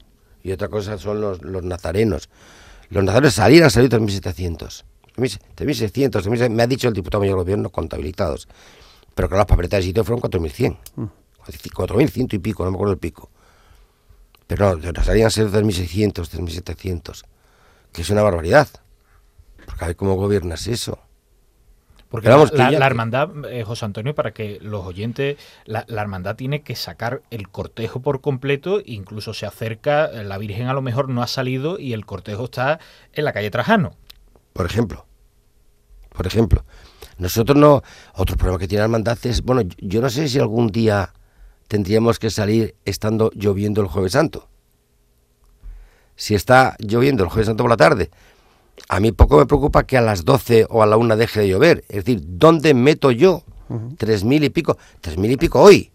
y 0.43 0.51
otra 0.51 0.67
cosa 0.67 0.97
son 0.97 1.21
los, 1.21 1.41
los 1.41 1.63
nazarenos. 1.63 2.29
Los 2.89 3.03
nazarenos 3.03 3.33
salieron, 3.33 3.65
han 3.65 3.71
salido 3.71 3.99
3.700. 3.99 4.83
3.600, 5.15 6.11
3.600, 6.11 6.49
me 6.49 6.63
ha 6.63 6.67
dicho 6.67 6.87
el 6.87 6.93
diputado 6.93 7.21
mayor 7.21 7.37
del 7.37 7.43
gobierno 7.43 7.69
contabilizados. 7.69 8.47
Pero 9.13 9.29
que 9.29 9.35
las 9.35 9.45
papeletas 9.45 9.79
de 9.79 9.83
sitio 9.83 10.03
fueron 10.03 10.21
4.100. 10.21 10.77
Mm. 10.95 11.05
4.100 11.45 12.33
y 12.33 12.39
pico, 12.39 12.63
no 12.63 12.71
me 12.71 12.77
acuerdo 12.77 12.93
el 12.93 12.99
pico. 12.99 13.29
Pero 14.47 14.77
no, 14.77 15.03
salían 15.03 15.27
a 15.27 15.29
ser 15.29 15.47
3.600, 15.47 16.13
3.700. 16.13 17.23
Que 17.91 18.01
es 18.01 18.09
una 18.09 18.21
barbaridad. 18.21 18.67
Porque 19.65 19.83
a 19.83 19.87
ver 19.87 19.95
cómo 19.95 20.15
gobiernas 20.15 20.67
eso. 20.67 20.99
Porque 22.09 22.27
la, 22.27 22.37
la, 22.53 22.71
la, 22.71 22.85
hermandad, 22.87 23.29
eh, 23.51 23.63
José 23.63 23.85
Antonio, 23.85 24.15
para 24.15 24.31
que 24.31 24.57
los 24.61 24.83
oyentes, 24.83 25.37
la, 25.65 25.85
la, 25.87 26.01
hermandad 26.01 26.35
tiene 26.35 26.63
que 26.63 26.75
sacar 26.75 27.21
el 27.29 27.49
cortejo 27.49 28.01
por 28.01 28.19
completo, 28.19 28.81
incluso 28.83 29.35
se 29.35 29.45
acerca, 29.45 30.07
la 30.07 30.39
Virgen 30.39 30.67
a 30.67 30.73
lo 30.73 30.81
mejor 30.81 31.07
no 31.09 31.21
ha 31.21 31.27
salido 31.27 31.77
y 31.77 31.93
el 31.93 32.07
cortejo 32.07 32.45
está 32.45 32.79
en 33.13 33.25
la 33.25 33.31
calle 33.31 33.51
Trajano. 33.51 33.95
Por 34.53 34.65
ejemplo, 34.65 35.05
por 36.09 36.25
ejemplo, 36.25 36.65
nosotros 37.19 37.55
no, 37.55 37.83
otro 38.15 38.35
problema 38.37 38.57
que 38.57 38.67
tiene 38.67 38.79
la 38.79 38.85
hermandad 38.85 39.17
es, 39.23 39.43
bueno, 39.43 39.61
yo 39.77 40.01
no 40.01 40.09
sé 40.09 40.27
si 40.27 40.39
algún 40.39 40.67
día 40.67 41.13
tendríamos 41.67 42.17
que 42.17 42.31
salir 42.31 42.75
estando 42.85 43.29
lloviendo 43.35 43.81
el 43.81 43.87
jueves 43.87 44.13
santo. 44.13 44.49
Si 46.15 46.33
está 46.33 46.75
lloviendo 46.79 47.23
el 47.23 47.29
jueves 47.29 47.45
santo 47.45 47.63
por 47.63 47.69
la 47.69 47.77
tarde, 47.77 48.09
a 48.89 48.99
mí 48.99 49.11
poco 49.11 49.37
me 49.37 49.45
preocupa 49.45 49.83
que 49.83 49.97
a 49.97 50.01
las 50.01 50.25
12 50.25 50.65
o 50.69 50.81
a 50.81 50.87
la 50.87 50.97
1 50.97 51.15
deje 51.15 51.41
de 51.41 51.47
llover. 51.47 51.85
Es 51.89 52.03
decir, 52.05 52.21
¿dónde 52.25 52.73
meto 52.73 53.11
yo? 53.11 53.43
Tres 53.99 54.23
mil 54.23 54.43
y 54.43 54.49
pico, 54.49 54.79
tres 54.99 55.15
mil 55.19 55.29
y 55.29 55.37
pico 55.37 55.61
hoy. 55.61 55.91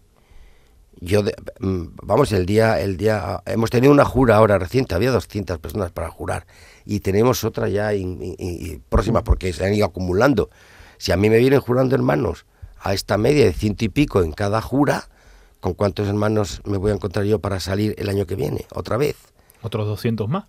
Yo, 1.01 1.21
de, 1.21 1.35
vamos, 1.59 2.31
el 2.31 2.45
día, 2.45 2.79
el 2.79 2.95
día, 2.95 3.43
hemos 3.45 3.69
tenido 3.69 3.91
una 3.91 4.05
jura 4.05 4.37
ahora 4.37 4.57
reciente, 4.57 4.95
había 4.95 5.11
200 5.11 5.59
personas 5.59 5.91
para 5.91 6.09
jurar 6.09 6.47
y 6.85 7.01
tenemos 7.01 7.43
otra 7.43 7.67
ya 7.67 7.93
in, 7.93 8.23
in, 8.23 8.35
in, 8.39 8.83
próxima 8.87 9.25
porque 9.25 9.51
se 9.51 9.65
han 9.65 9.73
ido 9.73 9.85
acumulando. 9.85 10.49
Si 10.97 11.11
a 11.11 11.17
mí 11.17 11.29
me 11.29 11.37
vienen 11.37 11.59
jurando 11.59 11.95
hermanos 11.95 12.45
a 12.79 12.93
esta 12.93 13.17
media 13.17 13.43
de 13.43 13.51
ciento 13.51 13.83
y 13.83 13.89
pico 13.89 14.23
en 14.23 14.31
cada 14.31 14.61
jura, 14.61 15.09
¿con 15.59 15.73
cuántos 15.73 16.07
hermanos 16.07 16.61
me 16.63 16.77
voy 16.77 16.91
a 16.91 16.93
encontrar 16.93 17.25
yo 17.25 17.39
para 17.39 17.59
salir 17.59 17.93
el 17.97 18.07
año 18.07 18.25
que 18.25 18.35
viene? 18.35 18.65
¿Otra 18.73 18.95
vez? 18.95 19.17
¿Otros 19.61 19.85
200 19.85 20.29
más? 20.29 20.45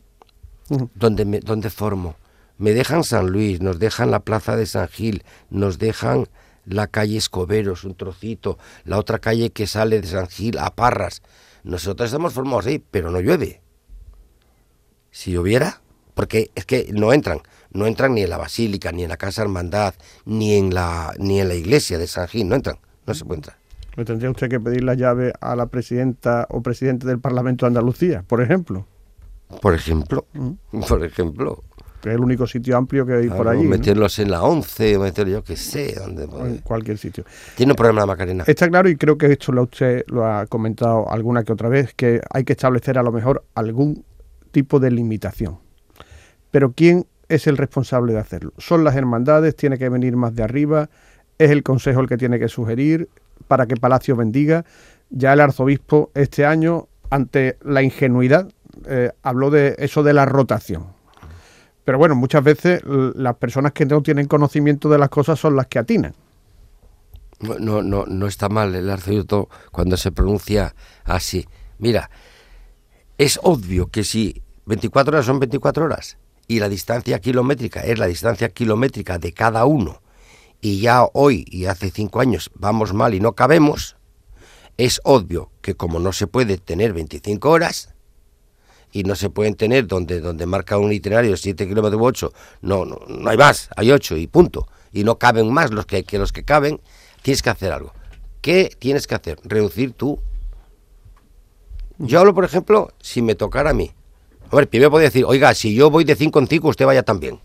¿Dónde, 0.95 1.25
me, 1.25 1.41
dónde 1.41 1.71
formo? 1.71 2.15
Me 2.59 2.73
dejan 2.73 3.05
San 3.05 3.31
Luis, 3.31 3.61
nos 3.61 3.79
dejan 3.79 4.11
la 4.11 4.21
plaza 4.21 4.57
de 4.57 4.67
San 4.67 4.89
Gil, 4.89 5.25
nos 5.51 5.79
dejan 5.79 6.27
la 6.65 6.87
calle 6.87 7.17
Escoberos, 7.17 7.85
un 7.85 7.95
trocito, 7.95 8.59
la 8.85 8.99
otra 8.99 9.19
calle 9.19 9.51
que 9.51 9.67
sale 9.67 10.01
de 10.01 10.09
San 10.09 10.27
Gil 10.29 10.59
a 10.59 10.75
Parras. 10.75 11.23
Nosotros 11.65 12.09
estamos 12.09 12.33
formados 12.33 12.67
ahí, 12.67 12.83
pero 12.91 13.11
no 13.11 13.21
llueve. 13.21 13.61
Si 15.11 15.33
lloviera, 15.33 15.81
porque 16.15 16.51
es 16.55 16.65
que 16.65 16.89
no 16.93 17.13
entran, 17.13 17.41
no 17.71 17.87
entran 17.87 18.15
ni 18.15 18.23
en 18.23 18.31
la 18.31 18.39
basílica, 18.39 18.93
ni 18.93 19.05
en 19.05 19.11
la 19.11 19.17
casa 19.17 19.43
hermandad, 19.43 19.95
ni 20.25 20.55
en 20.55 20.75
la 20.75 21.13
ni 21.19 21.41
en 21.41 21.49
la 21.49 21.55
iglesia 21.55 21.99
de 21.99 22.07
San 22.07 22.29
Gil, 22.29 22.49
no 22.49 22.55
entran, 22.55 22.79
no 23.07 23.15
se 23.15 23.25
puede 23.25 23.39
entrar. 23.39 23.57
¿Le 23.97 24.05
tendría 24.05 24.31
usted 24.31 24.51
que 24.51 24.61
pedir 24.61 24.85
la 24.85 24.95
llave 24.95 25.33
a 25.41 25.57
la 25.57 25.67
presidenta 25.67 26.47
o 26.51 26.63
presidente 26.63 27.07
del 27.07 27.19
Parlamento 27.19 27.65
de 27.65 27.69
Andalucía, 27.69 28.25
por 28.27 28.43
ejemplo? 28.43 28.87
Por 29.63 29.75
ejemplo, 29.75 30.27
¿Mm? 30.33 30.81
por 30.87 31.05
ejemplo 31.05 31.63
que 32.07 32.13
es 32.13 32.19
el 32.19 32.23
único 32.23 32.47
sitio 32.47 32.77
amplio 32.77 33.05
que 33.05 33.15
hay 33.15 33.27
claro, 33.27 33.37
por 33.37 33.49
allí. 33.49 33.65
Meterlos 33.65 34.17
¿no? 34.19 34.25
en 34.25 34.31
la 34.31 34.43
11, 34.45 34.99
meter 34.99 35.29
yo 35.29 35.43
que 35.43 35.57
sé, 35.57 35.93
donde 35.97 36.23
En 36.25 36.59
cualquier 36.59 36.99
sitio. 36.99 37.25
Tiene 37.57 37.73
un 37.73 37.77
problema 37.77 38.01
la 38.01 38.07
Macarena. 38.07 38.45
Está 38.47 38.69
claro, 38.69 38.89
y 38.89 38.95
creo 38.95 39.19
que 39.19 39.27
esto 39.27 39.51
lo 39.51 39.65
usted 39.65 40.05
lo 40.07 40.25
ha 40.25 40.47
comentado 40.47 41.11
alguna 41.11 41.43
que 41.43 41.53
otra 41.53 41.69
vez, 41.69 41.95
que 41.95 42.21
hay 42.33 42.45
que 42.45 42.53
establecer 42.53 42.97
a 42.97 43.03
lo 43.03 43.11
mejor 43.11 43.45
algún 43.57 44.05
tipo 44.53 44.79
de 44.79 44.93
limitación. 44.93 45.59
Pero 46.53 46.73
¿quién 46.73 47.07
es 47.29 47.49
el 47.49 47.57
responsable 47.57 48.13
de 48.13 48.21
hacerlo? 48.21 48.53
¿Son 48.57 48.85
las 48.85 48.95
hermandades? 48.95 49.57
¿Tiene 49.57 49.77
que 49.77 49.89
venir 49.89 50.15
más 50.15 50.33
de 50.33 50.45
arriba? 50.45 50.89
¿Es 51.39 51.51
el 51.51 51.65
Consejo 51.65 52.01
el 52.01 52.09
que 52.09 52.17
tiene 52.17 52.39
que 52.39 52.47
sugerir 52.47 53.09
para 53.49 53.67
que 53.67 53.75
Palacio 53.75 54.15
bendiga? 54.15 54.65
Ya 55.11 55.33
el 55.33 55.41
arzobispo 55.41 56.13
este 56.15 56.47
año, 56.47 56.87
ante 57.11 57.59
la 57.65 57.83
ingenuidad, 57.83 58.49
eh, 58.87 59.11
habló 59.25 59.51
de 59.51 59.75
eso 59.79 60.05
de 60.05 60.13
la 60.13 60.25
rotación 60.25 60.96
Pero 61.87 61.99
bueno, 61.99 62.17
muchas 62.17 62.43
veces 62.43 62.83
las 62.85 63.37
personas 63.37 63.71
que 63.71 63.87
no 63.87 64.03
tienen 64.03 64.27
conocimiento 64.27 64.89
de 64.89 64.99
las 64.99 65.09
cosas 65.09 65.39
son 65.39 65.55
las 65.55 65.69
que 65.69 65.79
atinan. 65.79 66.17
No, 67.39 67.81
no, 67.81 68.05
no, 68.07 68.27
está 68.27 68.49
mal 68.49 68.75
el 68.75 68.91
arzobispo 68.91 69.49
cuando 69.71 69.97
se 69.97 70.11
pronuncia 70.11 70.75
así. 71.05 71.47
Mira, 71.79 72.11
es 73.19 73.39
obvio 73.41 73.87
que 73.87 74.03
si 74.03 74.43
24 74.65 75.15
horas 75.15 75.27
son 75.27 75.39
24 75.39 75.85
horas 75.85 76.19
y 76.49 76.59
la 76.59 76.69
distancia 76.69 77.21
kilométrica 77.21 77.83
es 77.83 78.01
la 78.01 78.07
distancia 78.07 78.49
kilométrica 78.49 79.21
de 79.21 79.33
cada 79.33 79.65
uno 79.65 80.03
y 80.61 80.81
ya 80.81 81.07
hoy 81.13 81.45
y 81.47 81.67
hace 81.67 81.93
cinco 81.93 82.19
años 82.19 82.51
vamos 82.57 82.95
mal 82.95 83.15
y 83.15 83.21
no 83.21 83.35
cabemos, 83.35 83.97
es 84.77 85.01
obvio 85.05 85.53
que 85.61 85.77
como 85.77 86.01
no 86.01 86.13
se 86.13 86.27
puede 86.27 86.59
tener 86.59 86.93
25 86.93 87.49
horas 87.49 87.95
y 88.93 89.05
no 89.05 89.15
se 89.15 89.31
pueden 89.31 89.55
tener 89.55 89.87
donde, 89.87 90.21
donde 90.21 90.47
marca 90.47 90.79
un 90.79 90.93
itinerario 90.93 91.33
de 91.33 91.37
7 91.37 91.69
kilómetros 91.69 92.01
u 92.01 92.05
8, 92.05 92.33
no, 92.63 92.85
no, 92.85 93.01
no 93.09 93.31
hay 93.31 93.37
más, 93.37 93.69
hay 93.77 93.91
8 93.91 94.17
y 94.17 94.27
punto. 94.27 94.69
Y 94.93 95.05
no 95.05 95.19
caben 95.19 95.53
más 95.53 95.71
los 95.71 95.85
que, 95.85 96.05
que 96.05 96.19
los 96.19 96.33
que 96.33 96.45
caben, 96.45 96.81
tienes 97.23 97.43
que 97.43 97.51
hacer 97.51 97.73
algo. 97.73 97.93
¿Qué 98.41 98.71
tienes 98.79 99.07
que 99.07 99.15
hacer? 99.15 99.39
Reducir 99.45 99.93
tú. 99.93 100.19
Yo 101.99 102.21
hablo, 102.21 102.35
por 102.35 102.45
ejemplo, 102.45 102.93
si 103.01 103.21
me 103.21 103.35
tocara 103.35 103.71
a 103.71 103.75
mí. 103.75 103.91
A 104.51 104.57
ver, 104.57 104.69
primero 104.69 104.91
podría 104.91 105.09
decir, 105.09 105.25
oiga, 105.25 105.53
si 105.55 105.75
yo 105.75 105.91
voy 105.91 106.05
de 106.05 106.15
5 106.15 106.39
en 106.39 106.47
5, 106.47 106.69
usted 106.69 106.87
vaya 106.87 107.03
también. 107.03 107.41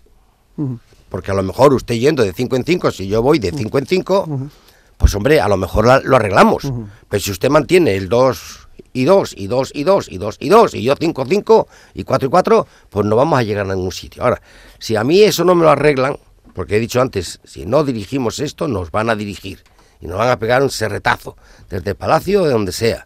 Porque 1.10 1.32
a 1.32 1.34
lo 1.34 1.44
mejor 1.44 1.74
usted 1.74 1.96
yendo 1.96 2.24
de 2.24 2.32
5 2.32 2.56
en 2.56 2.64
5, 2.64 2.92
si 2.92 3.08
yo 3.08 3.22
voy 3.22 3.40
de 3.40 3.52
5 3.52 3.80
en 3.80 3.86
5, 3.86 4.50
pues 4.98 5.16
hombre, 5.16 5.42
a 5.42 5.48
lo 5.48 5.58
mejor 5.58 6.06
lo 6.06 6.16
arreglamos. 6.16 6.72
Pero 7.10 7.22
si 7.22 7.32
usted 7.32 7.50
mantiene 7.50 7.96
el 7.96 8.08
2 8.08 8.61
y 8.94 9.06
2 9.06 9.34
y 9.38 9.48
2 9.48 9.72
y 9.74 9.84
2 9.84 10.10
y 10.10 10.18
2 10.18 10.38
y 10.40 10.50
2 10.50 10.74
y 10.76 10.84
yo 10.84 10.96
5 11.00 11.26
5 11.28 11.68
y 11.94 12.04
4 12.04 12.28
y 12.28 12.30
4, 12.30 12.68
pues 12.90 13.06
no 13.06 13.16
vamos 13.16 13.40
a 13.40 13.44
llegar 13.44 13.70
a 13.70 13.76
ningún 13.76 13.92
sitio. 13.92 14.24
Ahora, 14.24 14.42
si 14.80 14.96
a 14.96 15.04
mí 15.04 15.22
eso 15.22 15.44
no 15.44 15.56
me 15.56 15.64
lo 15.64 15.70
arreglan, 15.70 16.18
porque 16.54 16.78
he 16.78 16.80
dicho 16.80 17.02
antes, 17.02 17.40
si 17.44 17.66
no 17.66 17.84
dirigimos 17.84 18.40
esto, 18.40 18.68
nos 18.68 18.92
van 18.92 19.10
a 19.10 19.16
dirigir 19.16 19.64
y 20.02 20.08
nos 20.08 20.18
van 20.18 20.30
a 20.30 20.40
pegar 20.40 20.62
un 20.64 20.70
serretazo 20.70 21.38
desde 21.70 21.92
el 21.92 21.96
palacio 21.96 22.44
o 22.44 22.46
de 22.46 22.52
donde 22.52 22.72
sea. 22.72 23.06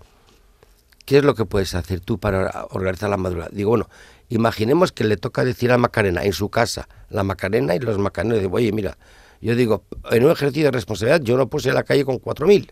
¿Qué 1.05 1.17
es 1.17 1.23
lo 1.23 1.35
que 1.35 1.45
puedes 1.45 1.75
hacer 1.75 1.99
tú 1.99 2.17
para 2.17 2.65
organizar 2.71 3.09
la 3.09 3.17
madrugada? 3.17 3.51
Digo, 3.53 3.69
bueno, 3.69 3.89
imaginemos 4.29 4.91
que 4.91 5.03
le 5.03 5.17
toca 5.17 5.45
decir 5.45 5.71
a 5.71 5.77
Macarena 5.77 6.23
en 6.23 6.33
su 6.33 6.49
casa, 6.49 6.87
la 7.09 7.23
Macarena 7.23 7.75
y 7.75 7.79
los 7.79 7.99
Macarenos, 7.99 8.39
digo, 8.39 8.57
oye, 8.57 8.71
mira, 8.71 8.97
yo 9.39 9.55
digo, 9.55 9.83
en 10.09 10.25
un 10.25 10.31
ejercicio 10.31 10.65
de 10.65 10.71
responsabilidad 10.71 11.21
yo 11.21 11.37
no 11.37 11.47
a 11.53 11.73
la 11.73 11.83
calle 11.83 12.05
con 12.05 12.19
4.000, 12.19 12.71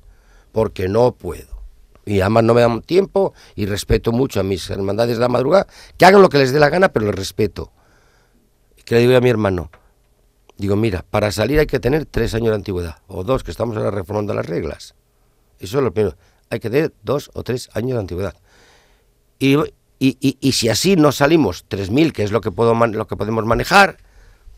porque 0.51 0.88
no 0.88 1.12
puedo. 1.12 1.52
Y 2.05 2.19
además 2.22 2.43
no 2.43 2.53
me 2.53 2.62
dan 2.62 2.81
tiempo 2.81 3.33
y 3.55 3.65
respeto 3.65 4.12
mucho 4.12 4.39
a 4.39 4.43
mis 4.43 4.69
hermandades 4.69 5.15
de 5.17 5.22
la 5.22 5.29
madrugada, 5.29 5.67
que 5.98 6.05
hagan 6.05 6.22
lo 6.22 6.29
que 6.29 6.38
les 6.38 6.51
dé 6.51 6.60
la 6.60 6.69
gana, 6.69 6.89
pero 6.89 7.05
les 7.05 7.15
respeto. 7.15 7.72
¿Qué 8.83 8.95
le 8.95 9.01
digo 9.01 9.15
a 9.15 9.22
mi 9.22 9.29
hermano? 9.29 9.72
Digo, 10.57 10.75
mira, 10.75 11.05
para 11.10 11.31
salir 11.31 11.60
hay 11.60 11.65
que 11.67 11.79
tener 11.79 12.05
tres 12.05 12.33
años 12.33 12.50
de 12.50 12.55
antigüedad, 12.55 12.98
o 13.07 13.24
dos, 13.24 13.43
que 13.43 13.51
estamos 13.51 13.77
ahora 13.77 13.91
reformando 13.91 14.33
las 14.33 14.45
reglas. 14.45 14.95
Eso 15.60 15.77
es 15.77 15.83
lo 15.83 15.93
primero. 15.93 16.17
Hay 16.50 16.60
que 16.60 16.69
tener 16.69 16.93
dos 17.03 17.31
o 17.33 17.43
tres 17.43 17.69
años 17.74 17.93
de 17.93 18.00
antigüedad. 18.00 18.36
Y, 19.39 19.55
y, 20.00 20.38
y- 20.39 20.51
si 20.51 20.69
así 20.69 20.95
no 20.95 21.12
salimos 21.12 21.65
3.000, 21.69 22.12
que 22.12 22.24
es 22.24 22.31
lo 22.31 22.41
que, 22.41 22.51
puedo 22.51 22.74
lo 22.75 23.07
que 23.07 23.15
podemos 23.15 23.45
manejar, 23.45 23.98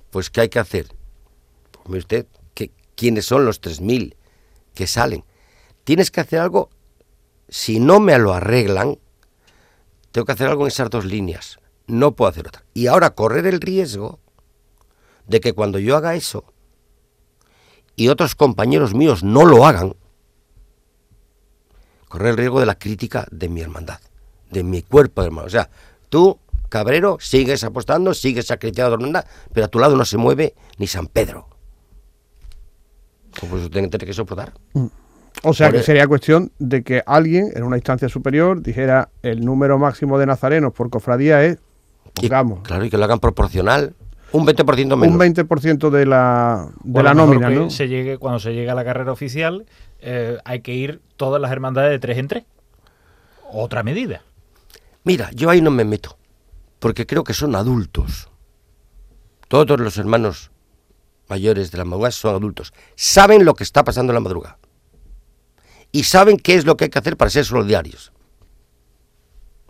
pues 0.09 0.29
¿qué 0.29 0.41
hay 0.41 0.49
que 0.49 0.59
hacer? 0.59 0.87
Pues 1.71 1.87
mire 1.87 1.99
usted, 1.99 2.25
¿qué- 2.55 2.71
¿quiénes 2.95 3.25
son 3.25 3.45
los 3.45 3.61
3.000 3.61 4.15
que 4.73 4.87
salen? 4.87 5.23
Tienes 5.83 6.09
que 6.11 6.21
hacer 6.21 6.39
algo, 6.39 6.69
si 7.49 7.79
no 7.79 7.99
me 7.99 8.17
lo 8.17 8.33
arreglan, 8.33 8.97
tengo 10.11 10.25
que 10.25 10.31
hacer 10.31 10.47
algo 10.47 10.63
en 10.63 10.67
esas 10.67 10.89
dos 10.89 11.05
líneas. 11.05 11.59
No 11.87 12.15
puedo 12.15 12.29
hacer 12.29 12.47
otra. 12.47 12.63
Y 12.73 12.87
ahora 12.87 13.11
correr 13.11 13.45
el 13.45 13.61
riesgo 13.61 14.19
de 15.27 15.39
que 15.39 15.53
cuando 15.53 15.79
yo 15.79 15.95
haga 15.95 16.15
eso 16.15 16.45
y 17.95 18.09
otros 18.09 18.35
compañeros 18.35 18.93
míos 18.93 19.23
no 19.23 19.45
lo 19.45 19.65
hagan, 19.65 19.95
correr 22.07 22.29
el 22.29 22.37
riesgo 22.37 22.59
de 22.59 22.65
la 22.65 22.77
crítica 22.77 23.27
de 23.31 23.49
mi 23.49 23.61
hermandad, 23.61 23.99
de 24.49 24.63
mi 24.63 24.81
cuerpo 24.81 25.21
de 25.21 25.27
hermano. 25.27 25.47
O 25.47 25.49
sea, 25.49 25.69
tú, 26.09 26.39
cabrero, 26.69 27.17
sigues 27.19 27.63
apostando, 27.63 28.13
sigues 28.13 28.47
sacrificando 28.47 28.95
a 28.95 28.97
tu 28.97 29.03
hermandad, 29.03 29.25
pero 29.53 29.65
a 29.65 29.69
tu 29.69 29.79
lado 29.79 29.95
no 29.95 30.05
se 30.05 30.17
mueve 30.17 30.55
ni 30.77 30.87
San 30.87 31.07
Pedro. 31.07 31.47
Pues 33.39 33.51
eso 33.53 33.69
tiene 33.69 33.89
que 33.89 34.13
soportar. 34.13 34.53
O 35.43 35.53
sea 35.53 35.71
que 35.71 35.83
sería 35.83 36.07
cuestión 36.07 36.51
de 36.59 36.83
que 36.83 37.03
alguien 37.05 37.51
en 37.55 37.63
una 37.63 37.77
instancia 37.77 38.09
superior 38.09 38.61
dijera 38.61 39.09
el 39.21 39.43
número 39.43 39.77
máximo 39.77 40.17
de 40.17 40.25
nazarenos 40.25 40.73
por 40.73 40.89
cofradía 40.89 41.43
es, 41.43 41.57
Y, 42.21 42.29
pongamos, 42.29 42.61
claro, 42.61 42.85
y 42.85 42.89
que 42.89 42.97
lo 42.97 43.03
hagan 43.03 43.19
proporcional. 43.19 43.93
Un 44.31 44.45
20% 44.45 44.97
menos. 44.97 45.15
un 45.15 45.19
20% 45.19 45.89
de 45.89 46.05
la, 46.05 46.67
de 46.83 47.03
la 47.03 47.13
nómina. 47.13 47.69
Se 47.69 47.87
llegue, 47.87 48.17
cuando 48.17 48.39
se 48.39 48.53
llega 48.53 48.73
a 48.73 48.75
la 48.75 48.83
carrera 48.83 49.11
oficial, 49.11 49.65
eh, 50.01 50.37
hay 50.43 50.61
que 50.61 50.73
ir 50.73 51.01
todas 51.15 51.41
las 51.41 51.51
hermandades 51.51 51.91
de 51.91 51.99
tres 51.99 52.17
en 52.17 52.27
tres. 52.27 52.43
Otra 53.51 53.83
medida. 53.83 54.23
Mira, 55.03 55.29
yo 55.33 55.49
ahí 55.49 55.61
no 55.61 55.71
me 55.71 55.85
meto, 55.85 56.17
porque 56.79 57.05
creo 57.05 57.23
que 57.23 57.33
son 57.33 57.55
adultos. 57.55 58.29
Todos 59.47 59.79
los 59.79 59.97
hermanos 59.97 60.51
mayores 61.29 61.71
de 61.71 61.77
la 61.77 61.85
madrugada 61.85 62.11
son 62.11 62.35
adultos. 62.35 62.73
Saben 62.95 63.45
lo 63.45 63.53
que 63.53 63.63
está 63.63 63.83
pasando 63.83 64.11
en 64.11 64.15
la 64.15 64.21
madrugada. 64.21 64.57
Y 65.91 66.03
saben 66.03 66.37
qué 66.37 66.55
es 66.55 66.65
lo 66.65 66.77
que 66.77 66.85
hay 66.85 66.89
que 66.89 66.99
hacer 66.99 67.17
para 67.17 67.29
ser 67.29 67.45
solidarios. 67.45 68.11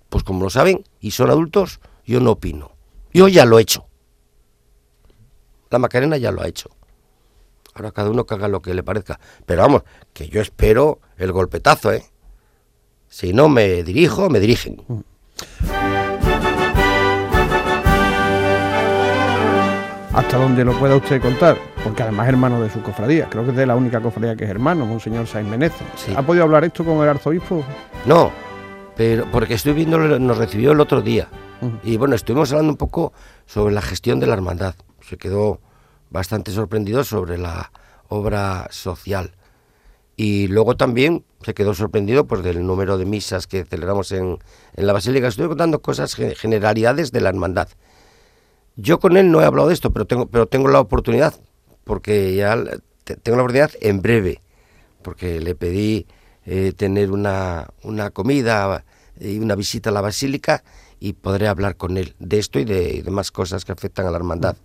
Pues 0.10 0.24
como 0.24 0.44
lo 0.44 0.50
saben 0.50 0.84
y 1.00 1.12
son 1.12 1.30
adultos, 1.30 1.80
yo 2.06 2.20
no 2.20 2.32
opino. 2.32 2.72
Yo 3.14 3.28
ya 3.28 3.46
lo 3.46 3.60
he 3.60 3.62
hecho. 3.62 3.86
La 5.70 5.80
Macarena 5.80 6.18
ya 6.18 6.32
lo 6.32 6.42
ha 6.42 6.48
hecho. 6.48 6.70
Ahora 7.74 7.92
cada 7.92 8.10
uno 8.10 8.26
que 8.26 8.34
haga 8.34 8.48
lo 8.48 8.62
que 8.62 8.74
le 8.74 8.84
parezca. 8.84 9.20
Pero 9.46 9.62
vamos, 9.62 9.84
que 10.14 10.30
yo 10.30 10.42
espero 10.42 11.00
el 11.18 11.32
golpetazo, 11.32 11.92
¿eh? 11.92 12.06
Si 13.10 13.34
no 13.34 13.50
me 13.50 13.84
dirijo, 13.84 14.30
me 14.30 14.40
dirigen. 14.40 15.06
Hasta 20.16 20.38
donde 20.38 20.64
lo 20.64 20.72
pueda 20.80 20.96
usted 20.96 21.22
contar, 21.22 21.58
porque 21.84 22.04
además 22.04 22.28
es 22.28 22.34
hermano 22.34 22.62
de 22.62 22.70
su 22.70 22.82
cofradía, 22.82 23.30
creo 23.30 23.44
que 23.44 23.52
es 23.52 23.58
de 23.58 23.66
la 23.66 23.76
única 23.76 24.00
cofradía 24.00 24.36
que 24.38 24.46
es 24.46 24.50
hermano, 24.50 24.86
Monseñor 24.86 25.28
Sainz 25.28 25.50
Menezes. 25.50 25.86
Sí. 25.98 26.14
¿Ha 26.16 26.22
podido 26.22 26.46
hablar 26.46 26.64
esto 26.64 26.86
con 26.86 27.04
el 27.04 27.10
arzobispo? 27.10 27.66
No, 28.06 28.32
pero 28.96 29.26
porque 29.30 29.56
estoy 29.56 29.74
viendo, 29.74 29.98
nos 30.00 30.38
recibió 30.38 30.72
el 30.72 30.80
otro 30.80 31.02
día. 31.02 31.28
Y 31.84 31.98
bueno, 31.98 32.16
estuvimos 32.16 32.52
hablando 32.52 32.72
un 32.72 32.78
poco 32.78 33.12
sobre 33.46 33.74
la 33.74 33.82
gestión 33.82 34.20
de 34.22 34.28
la 34.28 34.34
hermandad. 34.36 34.76
Se 35.02 35.18
quedó 35.18 35.60
bastante 36.10 36.52
sorprendido 36.52 37.04
sobre 37.04 37.38
la 37.38 37.72
obra 38.08 38.68
social. 38.72 39.32
Y 40.16 40.48
luego 40.48 40.78
también 40.78 41.26
se 41.42 41.54
quedó 41.54 41.74
sorprendido 41.74 42.26
pues, 42.26 42.42
del 42.42 42.66
número 42.66 42.98
de 42.98 43.06
misas 43.06 43.48
que 43.48 43.66
celebramos 43.66 44.12
en, 44.14 44.40
en 44.76 44.88
la 44.88 44.94
Basílica. 44.94 45.28
Estuve 45.28 45.50
contando 45.50 45.82
cosas, 45.82 46.16
ge- 46.16 46.36
generalidades 46.36 47.12
de 47.12 47.20
la 47.22 47.30
hermandad. 47.30 47.68
Yo 48.76 49.00
con 49.00 49.18
él 49.18 49.32
no 49.32 49.42
he 49.42 49.46
hablado 49.46 49.68
de 49.70 49.74
esto, 49.74 49.92
pero 49.92 50.06
tengo, 50.06 50.28
pero 50.28 50.48
tengo 50.48 50.68
la 50.68 50.80
oportunidad, 50.80 51.34
porque 51.84 52.36
ya 52.36 52.56
tengo 53.24 53.38
la 53.38 53.44
oportunidad 53.44 53.72
en 53.82 54.02
breve, 54.02 54.42
porque 55.02 55.40
le 55.40 55.56
pedí 55.56 56.08
eh, 56.46 56.74
tener 56.76 57.12
una, 57.12 57.68
una 57.84 58.10
comida 58.12 58.84
y 59.20 59.40
una 59.40 59.56
visita 59.56 59.90
a 59.90 59.94
la 59.94 60.02
basílica 60.02 60.64
y 61.00 61.14
podré 61.14 61.48
hablar 61.48 61.78
con 61.78 61.98
él 61.98 62.16
de 62.20 62.40
esto 62.40 62.60
y 62.60 62.66
de, 62.66 62.96
y 62.96 63.02
de 63.02 63.12
más 63.12 63.32
cosas 63.32 63.64
que 63.66 63.72
afectan 63.72 64.08
a 64.08 64.12
la 64.12 64.18
hermandad. 64.18 64.58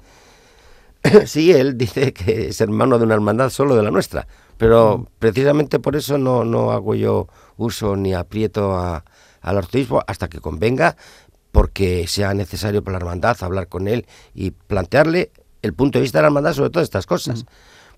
sí, 1.27 1.53
él 1.53 1.79
dice 1.79 2.13
que 2.13 2.49
es 2.49 2.61
hermano 2.61 2.99
de 2.99 3.05
una 3.05 3.15
hermandad 3.15 3.51
solo 3.51 3.77
de 3.77 3.83
la 3.83 3.91
nuestra, 3.91 4.27
pero 4.59 5.07
precisamente 5.19 5.79
por 5.79 5.97
eso 5.97 6.19
no, 6.19 6.45
no 6.45 6.73
hago 6.73 6.95
yo 6.95 7.29
uso 7.57 7.97
ni 7.97 8.15
aprieto 8.15 8.75
a- 8.77 9.05
al 9.41 9.57
arzobispo 9.59 10.03
hasta 10.07 10.29
que 10.29 10.41
convenga, 10.41 10.97
porque 11.53 12.07
sea 12.07 12.35
necesario 12.35 12.83
para 12.83 12.99
la 12.99 13.05
hermandad 13.05 13.37
hablar 13.41 13.69
con 13.69 13.89
él 13.89 14.07
y 14.35 14.53
plantearle 14.53 15.31
el 15.63 15.75
punto 15.75 15.99
de 15.99 16.03
vista 16.03 16.19
de 16.19 16.23
la 16.23 16.29
hermandad 16.29 16.55
sobre 16.55 16.71
todas 16.71 16.85
estas 16.85 17.07
cosas. 17.07 17.45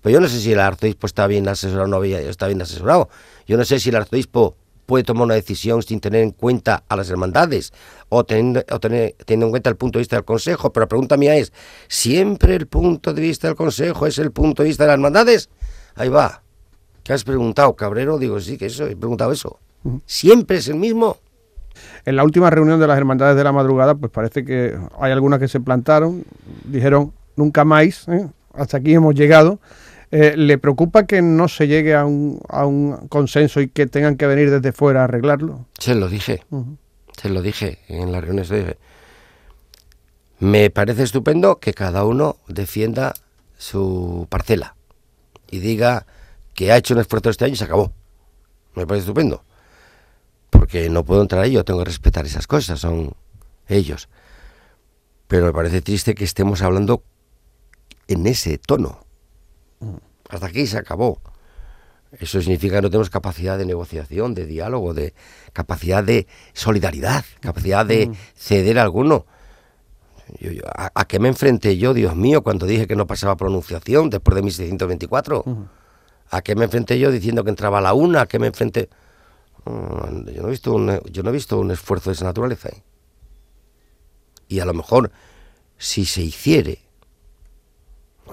Pues 0.01 0.11
yo 0.11 0.19
no 0.19 0.27
sé 0.27 0.39
si 0.39 0.51
el 0.51 0.59
arzobispo 0.59 1.07
está 1.07 1.27
bien 1.27 1.47
asesorado 1.47 1.85
o 1.85 1.87
no 1.87 2.03
está 2.03 2.47
bien 2.47 2.61
asesorado. 2.61 3.09
Yo 3.47 3.57
no 3.57 3.63
sé 3.63 3.79
si 3.79 3.89
el 3.89 3.95
arzobispo 3.95 4.55
puede 4.85 5.03
tomar 5.03 5.23
una 5.23 5.35
decisión 5.35 5.81
sin 5.81 6.01
tener 6.01 6.23
en 6.23 6.31
cuenta 6.31 6.83
a 6.89 6.95
las 6.97 7.09
hermandades 7.09 7.71
o, 8.09 8.25
teniendo, 8.25 8.63
o 8.69 8.79
tener, 8.79 9.15
teniendo 9.25 9.45
en 9.45 9.51
cuenta 9.51 9.69
el 9.69 9.77
punto 9.77 9.97
de 9.97 10.01
vista 10.01 10.17
del 10.17 10.25
consejo. 10.25 10.73
Pero 10.73 10.83
la 10.83 10.89
pregunta 10.89 11.15
mía 11.15 11.35
es, 11.35 11.53
¿siempre 11.87 12.55
el 12.55 12.67
punto 12.67 13.13
de 13.13 13.21
vista 13.21 13.47
del 13.47 13.55
consejo 13.55 14.05
es 14.05 14.17
el 14.17 14.31
punto 14.31 14.63
de 14.63 14.69
vista 14.69 14.83
de 14.83 14.87
las 14.87 14.95
hermandades? 14.95 15.49
Ahí 15.95 16.09
va. 16.09 16.43
¿Qué 17.03 17.13
has 17.13 17.23
preguntado, 17.23 17.73
Cabrero? 17.75 18.17
Digo, 18.17 18.39
sí, 18.39 18.57
que 18.57 18.65
eso, 18.65 18.85
he 18.85 18.95
preguntado 18.95 19.31
eso. 19.31 19.59
¿Siempre 20.05 20.57
es 20.57 20.67
el 20.67 20.75
mismo? 20.75 21.17
En 22.05 22.15
la 22.15 22.23
última 22.23 22.49
reunión 22.49 22.79
de 22.79 22.87
las 22.87 22.97
hermandades 22.97 23.35
de 23.35 23.43
la 23.43 23.51
madrugada, 23.51 23.95
pues 23.95 24.11
parece 24.11 24.43
que 24.45 24.77
hay 24.99 25.11
algunas 25.11 25.39
que 25.39 25.47
se 25.47 25.59
plantaron, 25.59 26.23
dijeron 26.65 27.13
nunca 27.35 27.65
más, 27.65 28.07
¿eh? 28.07 28.27
hasta 28.53 28.77
aquí 28.77 28.93
hemos 28.93 29.15
llegado. 29.15 29.59
Eh, 30.11 30.35
¿Le 30.37 30.59
preocupa 30.59 31.07
que 31.07 31.23
no 31.23 31.47
se 31.47 31.67
llegue 31.67 31.95
a 31.95 32.05
un, 32.05 32.39
a 32.47 32.65
un 32.65 33.07
consenso 33.07 33.61
y 33.61 33.67
que 33.67 33.87
tengan 33.87 34.15
que 34.15 34.27
venir 34.27 34.51
desde 34.51 34.71
fuera 34.71 35.01
a 35.01 35.03
arreglarlo? 35.05 35.65
Se 35.79 35.95
lo 35.95 36.07
dije. 36.07 36.43
Se 37.19 37.29
lo 37.29 37.41
dije 37.41 37.79
en 37.87 38.11
las 38.11 38.23
reuniones. 38.23 38.51
Me 40.39 40.69
parece 40.69 41.03
estupendo 41.03 41.59
que 41.59 41.73
cada 41.73 42.05
uno 42.05 42.37
defienda 42.47 43.13
su 43.57 44.27
parcela 44.29 44.75
y 45.49 45.59
diga 45.59 46.05
que 46.53 46.71
ha 46.71 46.77
hecho 46.77 46.93
un 46.93 46.99
esfuerzo 46.99 47.29
este 47.29 47.45
año 47.45 47.53
y 47.53 47.57
se 47.57 47.63
acabó. 47.63 47.91
Me 48.75 48.85
parece 48.85 49.05
estupendo. 49.05 49.43
Porque 50.73 50.89
no 50.89 51.05
puedo 51.05 51.21
entrar 51.21 51.43
ahí, 51.43 51.51
yo 51.51 51.63
tengo 51.63 51.81
que 51.81 51.85
respetar 51.85 52.25
esas 52.25 52.47
cosas, 52.47 52.79
son 52.79 53.13
ellos. 53.67 54.09
Pero 55.27 55.45
me 55.45 55.53
parece 55.53 55.83
triste 55.83 56.15
que 56.15 56.23
estemos 56.23 56.63
hablando 56.63 57.03
en 58.07 58.25
ese 58.25 58.57
tono. 58.57 59.05
Hasta 60.29 60.47
aquí 60.47 60.65
se 60.65 60.79
acabó. 60.79 61.21
Eso 62.13 62.41
significa 62.41 62.77
que 62.77 62.81
no 62.81 62.89
tenemos 62.89 63.11
capacidad 63.11 63.55
de 63.55 63.67
negociación, 63.67 64.33
de 64.33 64.47
diálogo, 64.47 64.95
de 64.95 65.13
capacidad 65.53 66.03
de 66.03 66.25
solidaridad, 66.53 67.23
capacidad 67.39 67.85
de 67.85 68.09
ceder 68.33 68.79
a 68.79 68.81
alguno. 68.81 69.27
¿a, 70.73 71.05
qué 71.05 71.19
me 71.19 71.27
enfrenté 71.27 71.77
yo, 71.77 71.93
Dios 71.93 72.15
mío, 72.15 72.41
cuando 72.41 72.65
dije 72.65 72.87
que 72.87 72.95
no 72.95 73.05
pasaba 73.05 73.37
pronunciación 73.37 74.09
después 74.09 74.33
de 74.33 74.41
1624? 74.41 75.45
¿A 76.31 76.41
qué 76.41 76.55
me 76.55 76.65
enfrenté 76.65 76.97
yo 76.97 77.11
diciendo 77.11 77.43
que 77.43 77.51
entraba 77.51 77.77
a 77.77 77.81
la 77.81 77.93
una? 77.93 78.21
¿A 78.21 78.25
qué 78.25 78.39
me 78.39 78.47
enfrenté? 78.47 78.89
Mm, 79.65 80.29
yo, 80.29 80.41
no 80.41 80.47
he 80.47 80.51
visto 80.51 80.73
un, 80.73 80.99
yo 81.11 81.23
no 81.23 81.29
he 81.29 81.33
visto 81.33 81.59
un 81.59 81.71
esfuerzo 81.71 82.09
de 82.09 82.15
esa 82.15 82.25
naturaleza. 82.25 82.69
¿eh? 82.69 82.83
Y 84.47 84.59
a 84.59 84.65
lo 84.65 84.73
mejor, 84.73 85.11
si 85.77 86.05
se 86.05 86.21
hiciere, 86.21 86.79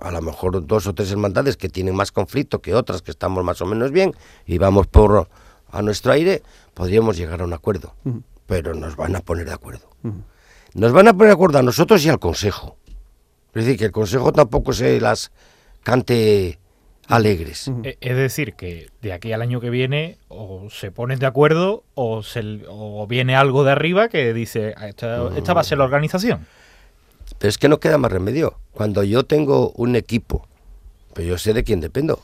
a 0.01 0.11
lo 0.11 0.23
mejor 0.23 0.67
dos 0.67 0.87
o 0.87 0.95
tres 0.95 1.11
hermandades 1.11 1.57
que 1.57 1.69
tienen 1.69 1.95
más 1.95 2.13
conflicto 2.13 2.61
que 2.61 2.75
otras 2.75 3.03
que 3.03 3.11
estamos 3.11 3.45
más 3.45 3.61
o 3.61 3.67
menos 3.67 3.91
bien 3.91 4.15
y 4.47 4.59
vamos 4.59 4.87
por 4.87 5.29
a 5.73 5.83
nuestro 5.83 6.13
aire, 6.13 6.43
podríamos 6.75 7.17
llegar 7.17 7.41
a 7.41 7.45
un 7.45 7.53
acuerdo. 7.53 7.95
Pero 8.47 8.75
nos 8.75 8.97
van 8.97 9.17
a 9.17 9.21
poner 9.21 9.47
de 9.47 9.53
acuerdo. 9.53 9.89
Nos 10.75 10.93
van 10.93 11.09
a 11.09 11.13
poner 11.13 11.29
de 11.29 11.35
acuerdo 11.35 11.59
a 11.59 11.63
nosotros 11.63 12.05
y 12.05 12.09
al 12.09 12.19
Consejo. 12.19 12.77
Es 13.55 13.65
decir, 13.65 13.79
que 13.79 13.85
el 13.87 13.93
Consejo 13.93 14.33
tampoco 14.33 14.73
se 14.73 15.01
las 15.01 15.33
cante 15.83 16.60
alegres. 17.11 17.71
E, 17.83 17.99
es 18.01 18.17
decir, 18.17 18.55
que 18.55 18.89
de 19.03 19.13
aquí 19.13 19.33
al 19.33 19.43
año 19.43 19.61
que 19.61 19.71
viene 19.71 20.19
o 20.29 20.69
se 20.71 20.91
ponen 20.91 21.19
de 21.19 21.27
acuerdo 21.27 21.85
o, 21.95 22.23
se, 22.23 22.43
viene 23.09 23.37
algo 23.37 23.65
de 23.65 23.73
arriba 23.73 24.09
que 24.09 24.33
dice, 24.33 24.75
ah, 24.77 24.89
esta, 24.89 25.53
va 25.53 25.61
a 25.61 25.65
ser 25.65 25.79
la 25.79 25.85
organización. 25.85 26.47
Pero 27.39 27.49
es 27.49 27.59
que 27.59 27.69
no 27.69 27.81
queda 27.81 27.99
más 27.99 28.13
remedio. 28.13 28.59
Cuando 28.73 29.03
yo 29.03 29.25
tengo 29.25 29.73
un 29.77 29.97
equipo, 29.97 30.49
pero 31.15 31.29
yo 31.29 31.39
sé 31.39 31.53
de 31.53 31.65
quién 31.65 31.81
dependo. 31.81 32.23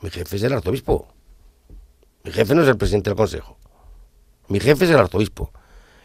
Mi 0.00 0.10
jefe 0.10 0.36
es 0.36 0.42
el 0.42 0.52
arzobispo. 0.52 1.08
Mi 2.24 2.32
jefe 2.32 2.54
no 2.54 2.62
es 2.62 2.68
el 2.68 2.76
presidente 2.76 3.10
del 3.10 3.16
consejo. 3.16 3.56
Mi 4.48 4.60
jefe 4.60 4.84
es 4.84 4.90
el 4.90 4.98
arzobispo. 4.98 5.52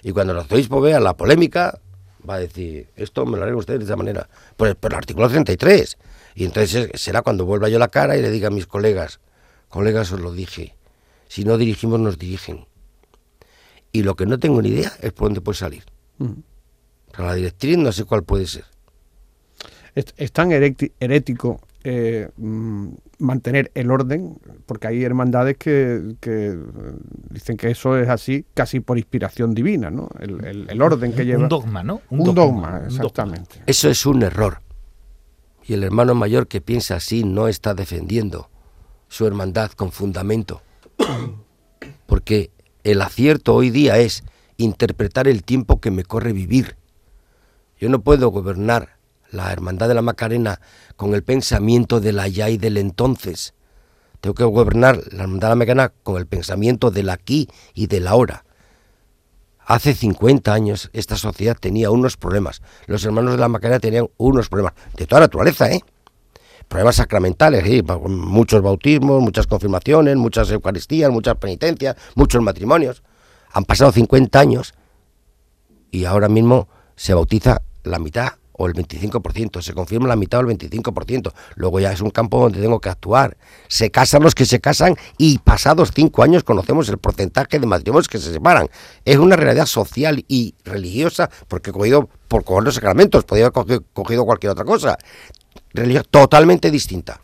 Y 0.03 0.11
cuando 0.11 0.33
el 0.33 0.39
arzobispo 0.39 0.79
vea 0.81 0.99
la 0.99 1.15
polémica, 1.15 1.79
va 2.27 2.35
a 2.35 2.39
decir, 2.39 2.89
esto 2.95 3.25
me 3.25 3.37
lo 3.37 3.43
haré 3.43 3.53
ustedes 3.53 3.79
de 3.79 3.85
esa 3.85 3.95
manera. 3.95 4.29
Por, 4.55 4.75
por 4.75 4.91
el 4.91 4.97
artículo 4.97 5.29
33. 5.29 5.97
Y 6.39 6.45
entonces 6.45 6.89
será 6.93 7.21
cuando 7.21 7.45
vuelva 7.45 7.67
yo 7.67 7.79
la 7.79 7.89
cara 7.89 8.15
y 8.15 8.21
le 8.21 8.31
diga 8.31 8.47
a 8.47 8.49
mis 8.49 8.65
colegas, 8.65 9.19
colegas 9.67 10.09
os 10.13 10.21
lo 10.21 10.31
dije, 10.31 10.73
si 11.27 11.43
no 11.43 11.57
dirigimos 11.57 11.99
nos 11.99 12.17
dirigen. 12.17 12.65
Y 13.91 14.03
lo 14.03 14.15
que 14.15 14.25
no 14.25 14.39
tengo 14.39 14.61
ni 14.61 14.69
idea 14.69 14.89
es 15.01 15.11
por 15.11 15.27
dónde 15.27 15.41
puede 15.41 15.57
salir. 15.57 15.83
la 17.17 17.33
directriz 17.33 17.77
no 17.77 17.91
sé 17.91 18.05
cuál 18.05 18.23
puede 18.23 18.47
ser. 18.47 18.63
Es, 19.95 20.31
tan 20.31 20.53
herético 20.53 21.59
eh, 21.83 22.29
mm, 22.37 22.87
mantener 23.17 23.69
el 23.75 23.91
orden, 23.91 24.37
porque 24.65 24.87
hay 24.87 25.03
hermandades 25.03 25.57
que, 25.57 26.15
que, 26.21 26.57
dicen 27.31 27.57
que 27.57 27.69
eso 27.69 27.97
es 27.97 28.07
así 28.07 28.45
casi 28.53 28.79
por 28.79 28.97
inspiración 28.97 29.53
divina, 29.53 29.91
¿no? 29.91 30.07
El, 30.21 30.81
orden 30.81 31.11
que 31.11 31.25
lleva. 31.25 31.43
Un 31.43 31.49
dogma, 31.49 31.83
¿no? 31.83 31.99
Un, 32.09 32.33
dogma, 32.33 32.83
exactamente. 32.87 33.61
Eso 33.65 33.89
es 33.89 34.05
un 34.05 34.23
error. 34.23 34.61
Y 35.69 35.75
el 35.75 35.83
hermano 35.83 36.15
mayor 36.15 36.47
que 36.47 36.61
piensa 36.61 36.95
así 36.95 37.23
no 37.23 37.47
está 37.47 37.75
defendiendo 37.75 38.49
su 39.07 39.27
hermandad 39.27 39.69
con 39.73 39.91
fundamento. 39.91 40.63
Porque 42.07 42.49
el 42.83 43.03
acierto 43.03 43.53
hoy 43.53 43.69
día 43.69 43.99
es 43.99 44.23
interpretar 44.57 45.27
el 45.27 45.43
tiempo 45.43 45.79
que 45.79 45.91
me 45.91 46.03
corre 46.03 46.33
vivir. 46.33 46.75
Yo 47.79 47.87
no 47.87 48.01
puedo 48.01 48.29
gobernar 48.29 48.97
la 49.29 49.51
hermandad 49.51 49.87
de 49.87 49.93
la 49.93 50.01
Macarena 50.01 50.59
con 50.95 51.13
el 51.13 51.21
pensamiento 51.21 51.99
del 51.99 52.17
allá 52.17 52.49
y 52.49 52.57
del 52.57 52.77
entonces. 52.77 53.53
Tengo 54.21 54.33
que 54.33 54.45
gobernar 54.45 54.99
la 55.11 55.21
hermandad 55.21 55.49
de 55.49 55.51
la 55.51 55.55
Macarena 55.55 55.93
con 56.01 56.17
el 56.17 56.25
pensamiento 56.25 56.89
del 56.89 57.11
aquí 57.11 57.47
y 57.75 57.85
del 57.85 58.07
ahora. 58.07 58.43
Hace 59.69 59.93
50 59.93 60.51
años 60.51 60.89
esta 60.93 61.15
sociedad 61.15 61.55
tenía 61.55 61.91
unos 61.91 62.17
problemas. 62.17 62.63
Los 62.87 63.05
hermanos 63.05 63.33
de 63.33 63.37
la 63.37 63.47
Macarena 63.47 63.79
tenían 63.79 64.09
unos 64.17 64.49
problemas 64.49 64.73
de 64.97 65.05
toda 65.05 65.21
naturaleza, 65.21 65.71
¿eh? 65.71 65.81
Problemas 66.67 66.95
sacramentales, 66.95 67.83
muchos 68.07 68.63
bautismos, 68.63 69.21
muchas 69.21 69.45
confirmaciones, 69.45 70.15
muchas 70.15 70.49
eucaristías, 70.49 71.11
muchas 71.11 71.35
penitencias, 71.35 71.95
muchos 72.15 72.41
matrimonios. 72.41 73.03
Han 73.53 73.63
pasado 73.63 73.91
50 73.91 74.39
años 74.39 74.73
y 75.91 76.05
ahora 76.05 76.29
mismo 76.29 76.67
se 76.95 77.13
bautiza 77.13 77.61
la 77.83 77.99
mitad 77.99 78.38
o 78.59 78.67
el 78.67 78.73
25%, 78.73 79.61
se 79.61 79.73
confirma 79.73 80.09
la 80.09 80.17
mitad 80.17 80.41
o 80.41 80.49
el 80.49 80.57
25%. 80.57 81.31
Luego 81.55 81.79
ya 81.79 81.93
es 81.93 82.01
un 82.01 82.09
campo 82.09 82.41
donde 82.41 82.59
tengo 82.59 82.81
que 82.81 82.89
actuar. 82.89 83.37
Se 83.69 83.89
casan 83.89 84.21
los 84.21 84.35
que 84.35 84.45
se 84.45 84.59
casan 84.59 84.97
y 85.17 85.37
pasados 85.37 85.91
cinco 85.95 86.23
años 86.23 86.43
conocemos 86.43 86.89
el 86.89 86.97
porcentaje 86.97 87.57
de 87.57 87.65
matrimonios 87.65 88.09
que 88.09 88.17
se 88.17 88.33
separan. 88.33 88.69
Es 89.05 89.15
una 89.15 89.37
realidad 89.37 89.65
social 89.65 90.25
y 90.27 90.55
religiosa 90.65 91.29
porque 91.47 91.69
he 91.69 91.73
cogido 91.73 92.09
por 92.27 92.43
coger 92.43 92.65
los 92.65 92.75
sacramentos, 92.75 93.23
podría 93.23 93.47
haber 93.47 93.81
cogido, 93.93 94.25
cualquier 94.25 94.51
otra 94.51 94.65
cosa. 94.65 94.97
Religión 95.73 96.03
totalmente 96.11 96.69
distinta. 96.69 97.21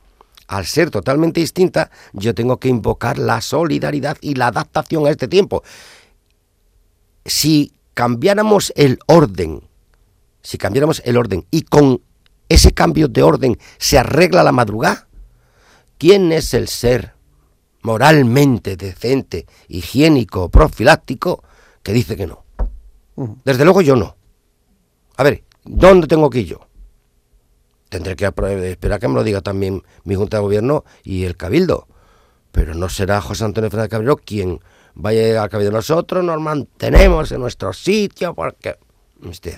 Al 0.47 0.65
ser 0.65 0.89
totalmente 0.89 1.41
distinta, 1.41 1.91
yo 2.13 2.33
tengo 2.33 2.61
que 2.61 2.69
invocar 2.69 3.19
la 3.19 3.41
solidaridad 3.41 4.15
y 4.21 4.35
la 4.35 4.47
adaptación 4.47 5.05
a 5.05 5.09
este 5.09 5.27
tiempo. 5.27 5.63
Si 7.25 7.73
cambiáramos 7.93 8.71
el 8.77 8.99
orden 9.07 9.63
si 10.45 10.59
cambiáramos 10.59 11.01
el 11.05 11.17
orden 11.17 11.45
y 11.49 11.63
con 11.63 12.01
ese 12.49 12.71
cambio 12.71 13.07
de 13.07 13.23
orden 13.23 13.57
se 13.79 13.97
arregla 13.97 14.43
la 14.43 14.51
madrugada, 14.51 15.07
¿quién 15.97 16.31
es 16.31 16.53
el 16.53 16.67
ser 16.67 17.15
moralmente 17.81 18.77
decente, 18.77 19.47
higiénico, 19.67 20.49
profiláctico 20.49 21.43
que 21.81 21.93
dice 21.93 22.15
que 22.15 22.27
no? 22.27 22.45
Desde 23.43 23.63
luego 23.63 23.81
yo 23.81 23.95
no. 23.95 24.17
A 25.17 25.23
ver, 25.23 25.43
¿dónde 25.63 26.05
tengo 26.05 26.29
que 26.29 26.41
ir 26.41 26.47
yo? 26.47 26.67
Tendré 27.89 28.15
que 28.15 28.25
esperar 28.25 28.99
que 28.99 29.07
me 29.07 29.15
lo 29.15 29.23
diga 29.23 29.41
también 29.41 29.81
mi 30.03 30.13
Junta 30.13 30.37
de 30.37 30.41
Gobierno 30.41 30.83
y 31.03 31.23
el 31.23 31.37
Cabildo. 31.37 31.87
Pero 32.51 32.75
no 32.75 32.87
será 32.89 33.19
José 33.19 33.45
Antonio 33.45 33.71
Fernández 33.71 33.89
Cabildo 33.89 34.17
quien 34.17 34.59
vaya 34.93 35.41
al 35.41 35.49
Cabildo. 35.49 35.71
Nosotros 35.71 36.23
nos 36.23 36.39
mantenemos 36.39 37.31
en 37.31 37.39
nuestro 37.39 37.73
sitio 37.73 38.35
porque... 38.35 38.77
Usted, 39.23 39.57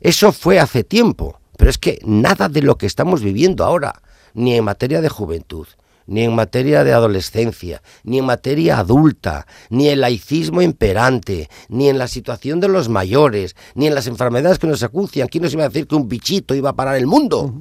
eso 0.00 0.32
fue 0.32 0.58
hace 0.58 0.84
tiempo, 0.84 1.40
pero 1.56 1.70
es 1.70 1.78
que 1.78 2.00
nada 2.04 2.48
de 2.48 2.62
lo 2.62 2.78
que 2.78 2.86
estamos 2.86 3.22
viviendo 3.22 3.64
ahora, 3.64 4.02
ni 4.34 4.54
en 4.54 4.64
materia 4.64 5.00
de 5.00 5.08
juventud, 5.08 5.66
ni 6.06 6.22
en 6.22 6.34
materia 6.34 6.84
de 6.84 6.92
adolescencia, 6.92 7.82
ni 8.02 8.18
en 8.18 8.24
materia 8.24 8.78
adulta, 8.78 9.46
ni 9.68 9.88
el 9.88 10.00
laicismo 10.00 10.62
imperante, 10.62 11.50
ni 11.68 11.88
en 11.88 11.98
la 11.98 12.08
situación 12.08 12.60
de 12.60 12.68
los 12.68 12.88
mayores, 12.88 13.56
ni 13.74 13.86
en 13.86 13.94
las 13.94 14.06
enfermedades 14.06 14.58
que 14.58 14.66
nos 14.66 14.82
acucian. 14.82 15.28
¿Quién 15.28 15.44
nos 15.44 15.52
iba 15.52 15.64
a 15.64 15.68
decir 15.68 15.86
que 15.86 15.94
un 15.94 16.08
bichito 16.08 16.54
iba 16.54 16.70
a 16.70 16.76
parar 16.76 16.96
el 16.96 17.06
mundo? 17.06 17.52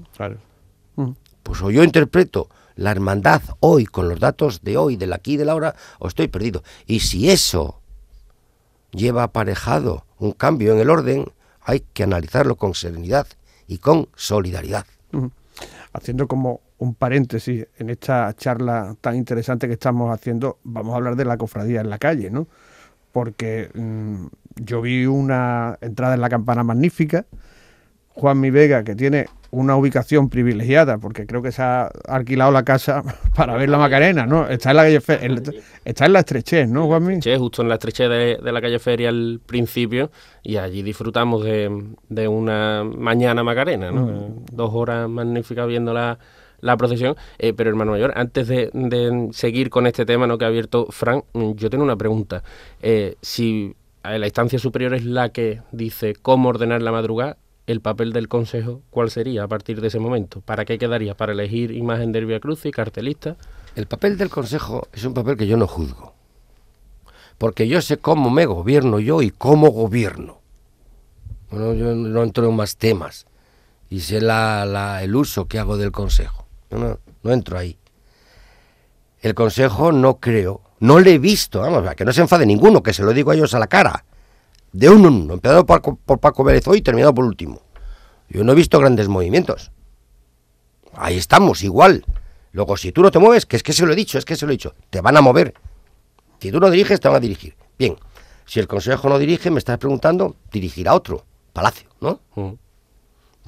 Pues 1.44 1.62
o 1.62 1.72
yo 1.72 1.84
interpreto 1.84 2.50
la 2.76 2.92
hermandad 2.92 3.42
hoy 3.60 3.86
con 3.86 4.08
los 4.08 4.20
datos 4.20 4.62
de 4.62 4.78
hoy, 4.78 4.96
del 4.96 5.14
aquí 5.14 5.34
y 5.34 5.38
de 5.38 5.46
la 5.46 5.56
hora, 5.56 5.76
o 6.00 6.08
estoy 6.08 6.28
perdido. 6.28 6.64
Y 6.86 7.02
si 7.02 7.30
eso 7.30 7.82
lleva 8.92 9.24
aparejado 9.24 10.06
un 10.20 10.32
cambio 10.32 10.74
en 10.74 10.80
el 10.80 10.90
orden, 10.90 11.26
hay 11.68 11.82
que 11.94 12.04
analizarlo 12.04 12.56
con 12.56 12.74
serenidad 12.74 13.28
y 13.68 13.80
con 13.80 14.08
solidaridad. 14.16 14.86
Haciendo 15.92 16.28
como 16.28 16.62
un 16.78 16.96
paréntesis 16.96 17.68
en 17.78 17.90
esta 17.90 18.34
charla 18.36 18.96
tan 19.02 19.18
interesante 19.18 19.68
que 19.68 19.74
estamos 19.74 20.14
haciendo, 20.14 20.60
vamos 20.64 20.94
a 20.94 20.96
hablar 20.96 21.18
de 21.18 21.26
la 21.26 21.38
cofradía 21.38 21.82
en 21.82 21.90
la 21.90 21.98
calle, 21.98 22.32
¿no? 22.32 22.48
Porque 23.12 23.70
mm, 23.74 24.28
yo 24.56 24.82
vi 24.82 25.08
una 25.08 25.78
entrada 25.82 26.14
en 26.14 26.22
la 26.22 26.30
campana 26.30 26.64
magnífica, 26.64 27.26
Juan 28.18 28.40
Mi 28.40 28.50
Vega, 28.50 28.84
que 28.84 28.96
tiene 28.96 29.28
una 29.52 29.76
ubicación 29.76 30.30
privilegiada, 30.30 30.98
porque 30.98 31.26
creo 31.26 31.42
que 31.42 31.52
se 31.52 31.62
ha 31.62 31.90
alquilado 32.08 32.52
la 32.52 32.64
casa 32.64 33.04
para 33.36 33.56
ver 33.56 33.70
la 33.70 33.78
Macarena, 33.78 34.26
¿no? 34.26 34.48
Está 34.48 34.72
en 34.72 34.78
la 34.78 34.84
calle 34.84 35.54
está 35.86 36.06
en 36.06 36.14
la 36.14 36.20
estrechez, 36.20 36.68
¿no, 36.68 36.88
Juanmi? 36.88 37.22
Sí, 37.22 37.36
justo 37.38 37.62
en 37.62 37.70
la 37.70 37.76
estrechez 37.76 38.10
de, 38.10 38.52
la 38.52 38.62
calle 38.62 38.80
Feria 38.80 39.10
al 39.10 39.40
principio, 39.46 40.12
y 40.44 40.58
allí 40.58 40.82
disfrutamos 40.82 41.44
de, 41.44 42.28
una 42.28 42.84
mañana 42.84 43.44
Macarena, 43.44 43.92
¿no? 43.92 44.06
Mm. 44.06 44.46
Dos 44.52 44.72
horas 44.74 45.08
magníficas 45.08 45.68
viendo 45.68 45.94
la, 45.94 46.18
procesión. 46.78 47.16
Eh, 47.38 47.54
pero, 47.54 47.70
hermano 47.70 47.92
mayor, 47.92 48.14
antes 48.16 48.48
de, 48.48 49.30
seguir 49.32 49.70
con 49.70 49.88
este 49.88 50.06
tema 50.06 50.28
¿no? 50.28 50.38
que 50.38 50.46
ha 50.46 50.50
abierto 50.50 50.88
Frank, 50.90 51.24
mm, 51.34 51.54
yo 51.54 51.70
tengo 51.70 51.84
una 51.84 51.96
pregunta. 51.96 52.44
Eh, 52.82 53.16
si 53.22 53.76
la 54.04 54.26
instancia 54.26 54.58
superior 54.58 54.94
es 54.94 55.06
la 55.06 55.30
que 55.30 55.62
dice 55.72 56.14
cómo 56.22 56.50
ordenar 56.50 56.82
la 56.82 56.92
madrugada, 56.92 57.38
el 57.68 57.82
papel 57.82 58.14
del 58.14 58.30
Consejo, 58.30 58.82
¿cuál 58.90 59.12
sería 59.12 59.44
a 59.44 59.48
partir 59.48 59.82
de 59.82 59.90
ese 59.90 60.00
momento? 60.00 60.40
¿Para 60.40 60.64
qué 60.64 60.78
quedaría? 60.78 61.16
¿Para 61.16 61.34
elegir 61.34 61.72
imagen 61.72 62.14
del 62.14 62.26
Via 62.26 62.40
Cruz 62.40 62.66
y 62.66 62.72
cartelista? 62.72 63.36
El 63.76 63.88
papel 63.88 64.18
del 64.18 64.30
Consejo 64.30 64.88
es 64.94 65.04
un 65.04 65.14
papel 65.14 65.36
que 65.36 65.48
yo 65.48 65.58
no 65.58 65.68
juzgo. 65.68 66.14
Porque 67.38 67.68
yo 67.68 67.82
sé 67.82 67.98
cómo 67.98 68.30
me 68.30 68.46
gobierno 68.46 69.00
yo 69.00 69.22
y 69.22 69.32
cómo 69.32 69.70
gobierno. 69.70 70.40
Bueno, 71.52 71.74
yo 71.74 71.94
no 71.94 72.24
entro 72.24 72.50
en 72.50 72.56
más 72.56 72.78
temas. 72.78 73.28
Y 73.90 74.00
sé 74.00 74.22
la, 74.22 75.02
el 75.04 75.14
uso 75.14 75.48
que 75.48 75.60
hago 75.60 75.78
del 75.78 75.92
Consejo. 75.92 76.48
No, 76.72 77.00
no, 77.22 77.32
entro 77.34 77.58
ahí. 77.58 77.78
El 79.22 79.34
Consejo 79.36 79.92
no 79.92 80.20
creo, 80.20 80.62
no 80.80 81.00
le 81.00 81.16
he 81.16 81.20
visto, 81.20 81.60
vamos, 81.60 81.84
que 81.96 82.06
no 82.06 82.14
se 82.14 82.22
enfade 82.22 82.46
ninguno, 82.46 82.82
que 82.82 82.94
se 82.94 83.04
lo 83.04 83.14
digo 83.14 83.32
a 83.32 83.36
ellos 83.36 83.54
a 83.54 83.60
la 83.60 83.68
cara. 83.68 84.06
De 84.78 84.88
uno 84.90 85.08
en 85.08 85.16
uno, 85.16 85.34
empezado 85.34 85.66
por, 85.66 85.98
por 85.98 86.20
Paco 86.20 86.44
Vélez 86.44 86.68
hoy 86.68 86.78
y 86.78 86.82
terminado 86.84 87.12
por 87.12 87.26
último. 87.26 87.64
Yo 88.30 88.44
no 88.44 88.52
he 88.52 88.56
visto 88.56 88.78
grandes 88.78 89.08
movimientos. 89.08 89.72
Ahí 90.94 91.18
estamos, 91.18 91.64
igual. 91.64 92.06
Luego, 92.52 92.78
si 92.78 92.92
tú 92.92 93.02
no 93.02 93.10
te 93.10 93.18
mueves, 93.18 93.48
que 93.48 93.56
es 93.56 93.64
que 93.64 93.74
se 93.74 93.88
lo 93.88 93.94
he 93.94 93.96
dicho, 93.96 94.20
es 94.20 94.26
que 94.26 94.36
se 94.36 94.46
lo 94.46 94.52
he 94.52 94.54
dicho, 94.54 94.76
te 94.92 95.02
van 95.02 95.18
a 95.18 95.22
mover. 95.22 95.56
Si 96.40 96.52
tú 96.52 96.60
no 96.60 96.70
diriges, 96.70 97.00
te 97.00 97.08
van 97.08 97.18
a 97.18 97.20
dirigir. 97.20 97.56
Bien, 97.80 97.96
si 98.46 98.60
el 98.60 98.68
Consejo 98.68 99.10
no 99.10 99.18
dirige, 99.18 99.50
me 99.50 99.58
estás 99.58 99.80
preguntando, 99.80 100.36
dirigirá 100.52 100.94
otro, 100.94 101.26
Palacio, 101.54 101.90
¿no? 102.00 102.22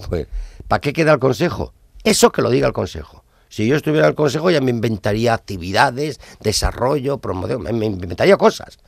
Pues, 0.10 0.26
¿para 0.68 0.82
qué 0.82 0.94
queda 0.94 1.14
el 1.14 1.20
Consejo? 1.20 1.74
Eso 2.04 2.32
que 2.32 2.42
lo 2.42 2.50
diga 2.50 2.66
el 2.66 2.74
Consejo. 2.74 3.24
Si 3.50 3.68
yo 3.68 3.76
estuviera 3.76 4.08
en 4.08 4.10
el 4.10 4.16
Consejo 4.16 4.50
ya 4.50 4.62
me 4.62 4.72
inventaría 4.72 5.36
actividades, 5.36 6.20
desarrollo, 6.40 7.20
promoción, 7.20 7.62
me, 7.62 7.86
inventaría 7.86 8.36
cosas. 8.36 8.80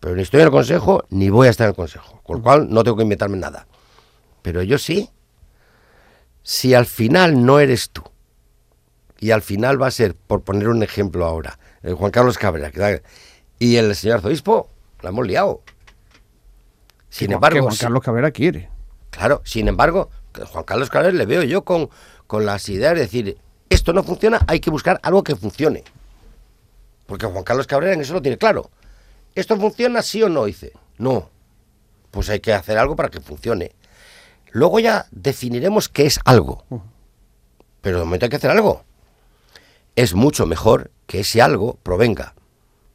Pero 0.00 0.14
ni 0.14 0.22
estoy 0.22 0.40
en 0.40 0.46
el 0.46 0.52
Consejo 0.52 1.04
ni 1.10 1.30
voy 1.30 1.48
a 1.48 1.50
estar 1.50 1.66
en 1.66 1.70
el 1.70 1.76
Consejo. 1.76 2.20
Con 2.22 2.38
lo 2.38 2.42
cual 2.42 2.68
no 2.70 2.84
tengo 2.84 2.96
que 2.96 3.02
inventarme 3.02 3.36
nada. 3.36 3.66
Pero 4.42 4.62
yo 4.62 4.78
sí. 4.78 5.10
Si 6.42 6.74
al 6.74 6.86
final 6.86 7.44
no 7.44 7.58
eres 7.58 7.90
tú, 7.90 8.02
y 9.18 9.30
al 9.30 9.42
final 9.42 9.80
va 9.80 9.88
a 9.88 9.90
ser, 9.90 10.14
por 10.14 10.42
poner 10.42 10.68
un 10.68 10.82
ejemplo 10.82 11.24
ahora, 11.24 11.58
el 11.82 11.94
Juan 11.94 12.10
Carlos 12.10 12.38
Cabrera 12.38 12.70
y 13.58 13.76
el 13.76 13.94
señor 13.94 14.18
arzobispo, 14.18 14.70
la 15.02 15.10
hemos 15.10 15.26
liado. 15.26 15.62
Sin 17.08 17.32
embargo, 17.32 17.62
Juan 17.62 17.76
Carlos 17.76 18.02
Cabrera 18.02 18.30
quiere. 18.30 18.68
Claro, 19.10 19.40
sin 19.44 19.68
embargo, 19.68 20.10
Juan 20.52 20.64
Carlos 20.64 20.90
Cabrera 20.90 21.16
le 21.16 21.26
veo 21.26 21.42
yo 21.42 21.64
con, 21.64 21.88
con 22.26 22.44
las 22.44 22.68
ideas 22.68 22.94
de 22.94 23.00
decir, 23.00 23.38
esto 23.70 23.92
no 23.92 24.02
funciona, 24.02 24.40
hay 24.46 24.60
que 24.60 24.70
buscar 24.70 25.00
algo 25.02 25.24
que 25.24 25.34
funcione. 25.34 25.82
Porque 27.06 27.26
Juan 27.26 27.44
Carlos 27.44 27.66
Cabrera 27.66 27.94
en 27.94 28.00
eso 28.00 28.12
lo 28.12 28.22
tiene 28.22 28.36
claro. 28.36 28.70
¿Esto 29.36 29.56
funciona 29.56 30.02
sí 30.02 30.20
o 30.24 30.28
no? 30.28 30.46
Dice, 30.46 30.72
no. 30.98 31.30
Pues 32.10 32.28
hay 32.28 32.40
que 32.40 32.52
hacer 32.52 32.76
algo 32.76 32.96
para 32.96 33.10
que 33.10 33.20
funcione. 33.20 33.76
Luego 34.50 34.80
ya 34.80 35.06
definiremos 35.12 35.88
qué 35.88 36.06
es 36.06 36.18
algo. 36.24 36.64
Pero 37.82 37.98
de 37.98 38.04
momento 38.04 38.26
hay 38.26 38.30
que 38.30 38.36
hacer 38.36 38.50
algo 38.50 38.82
es 39.96 40.14
mucho 40.14 40.46
mejor 40.46 40.92
que 41.06 41.20
ese 41.20 41.42
algo 41.42 41.78
provenga 41.82 42.34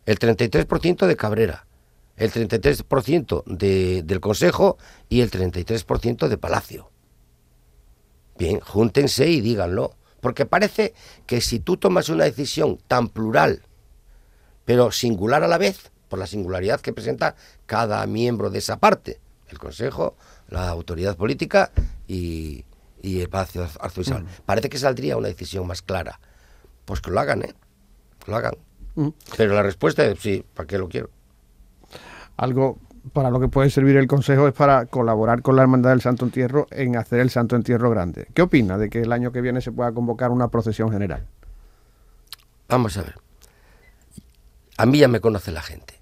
el 0.05 0.19
33% 0.19 1.07
de 1.07 1.17
Cabrera, 1.17 1.67
el 2.15 2.31
33% 2.31 3.43
de, 3.45 4.03
del 4.03 4.19
Consejo 4.19 4.77
y 5.09 5.21
el 5.21 5.31
33% 5.31 6.27
de 6.27 6.37
Palacio. 6.37 6.91
Bien, 8.37 8.59
júntense 8.59 9.27
y 9.27 9.41
díganlo, 9.41 9.95
porque 10.21 10.45
parece 10.45 10.93
que 11.25 11.41
si 11.41 11.59
tú 11.59 11.77
tomas 11.77 12.09
una 12.09 12.23
decisión 12.23 12.77
tan 12.87 13.09
plural, 13.09 13.63
pero 14.65 14.91
singular 14.91 15.43
a 15.43 15.47
la 15.47 15.57
vez, 15.57 15.91
por 16.11 16.19
la 16.19 16.27
singularidad 16.27 16.81
que 16.81 16.91
presenta 16.91 17.35
cada 17.65 18.05
miembro 18.05 18.49
de 18.49 18.59
esa 18.59 18.77
parte, 18.77 19.21
el 19.47 19.57
Consejo, 19.57 20.17
la 20.49 20.67
autoridad 20.67 21.15
política 21.15 21.71
y, 22.05 22.65
el 23.01 23.29
Palacio 23.29 23.65
Arzobispal, 23.79 24.25
parece 24.45 24.67
que 24.67 24.77
saldría 24.77 25.15
una 25.15 25.29
decisión 25.29 25.65
más 25.65 25.81
clara 25.81 26.19
pues 26.83 26.99
que 26.99 27.11
lo 27.11 27.19
hagan, 27.21 27.43
¿eh? 27.43 27.53
Que 28.25 28.29
lo 28.29 28.37
hagan. 28.37 28.55
Mm. 28.95 29.07
Pero 29.37 29.55
la 29.55 29.63
respuesta 29.63 30.03
es 30.03 30.19
sí, 30.19 30.43
¿para 30.53 30.67
qué 30.67 30.77
lo 30.77 30.89
quiero? 30.89 31.09
Algo 32.35 32.77
para 33.13 33.29
lo 33.29 33.39
que 33.39 33.47
puede 33.47 33.69
servir 33.69 33.95
el 33.95 34.07
Consejo 34.07 34.49
es 34.49 34.53
para 34.53 34.85
colaborar 34.87 35.41
con 35.41 35.55
la 35.55 35.61
Hermandad 35.61 35.91
del 35.91 36.01
Santo 36.01 36.25
Entierro 36.25 36.67
en 36.71 36.97
hacer 36.97 37.21
el 37.21 37.29
Santo 37.29 37.55
Entierro 37.55 37.89
grande. 37.89 38.27
¿Qué 38.33 38.41
opina 38.41 38.77
de 38.77 38.89
que 38.89 38.99
el 38.99 39.13
año 39.13 39.31
que 39.31 39.39
viene 39.39 39.61
se 39.61 39.71
pueda 39.71 39.93
convocar 39.93 40.31
una 40.31 40.49
procesión 40.49 40.91
general? 40.91 41.25
Vamos 42.67 42.97
a 42.97 43.03
ver. 43.03 43.15
A 44.77 44.85
mí 44.85 44.97
ya 44.97 45.07
me 45.07 45.21
conoce 45.21 45.51
la 45.51 45.61
gente. 45.61 46.00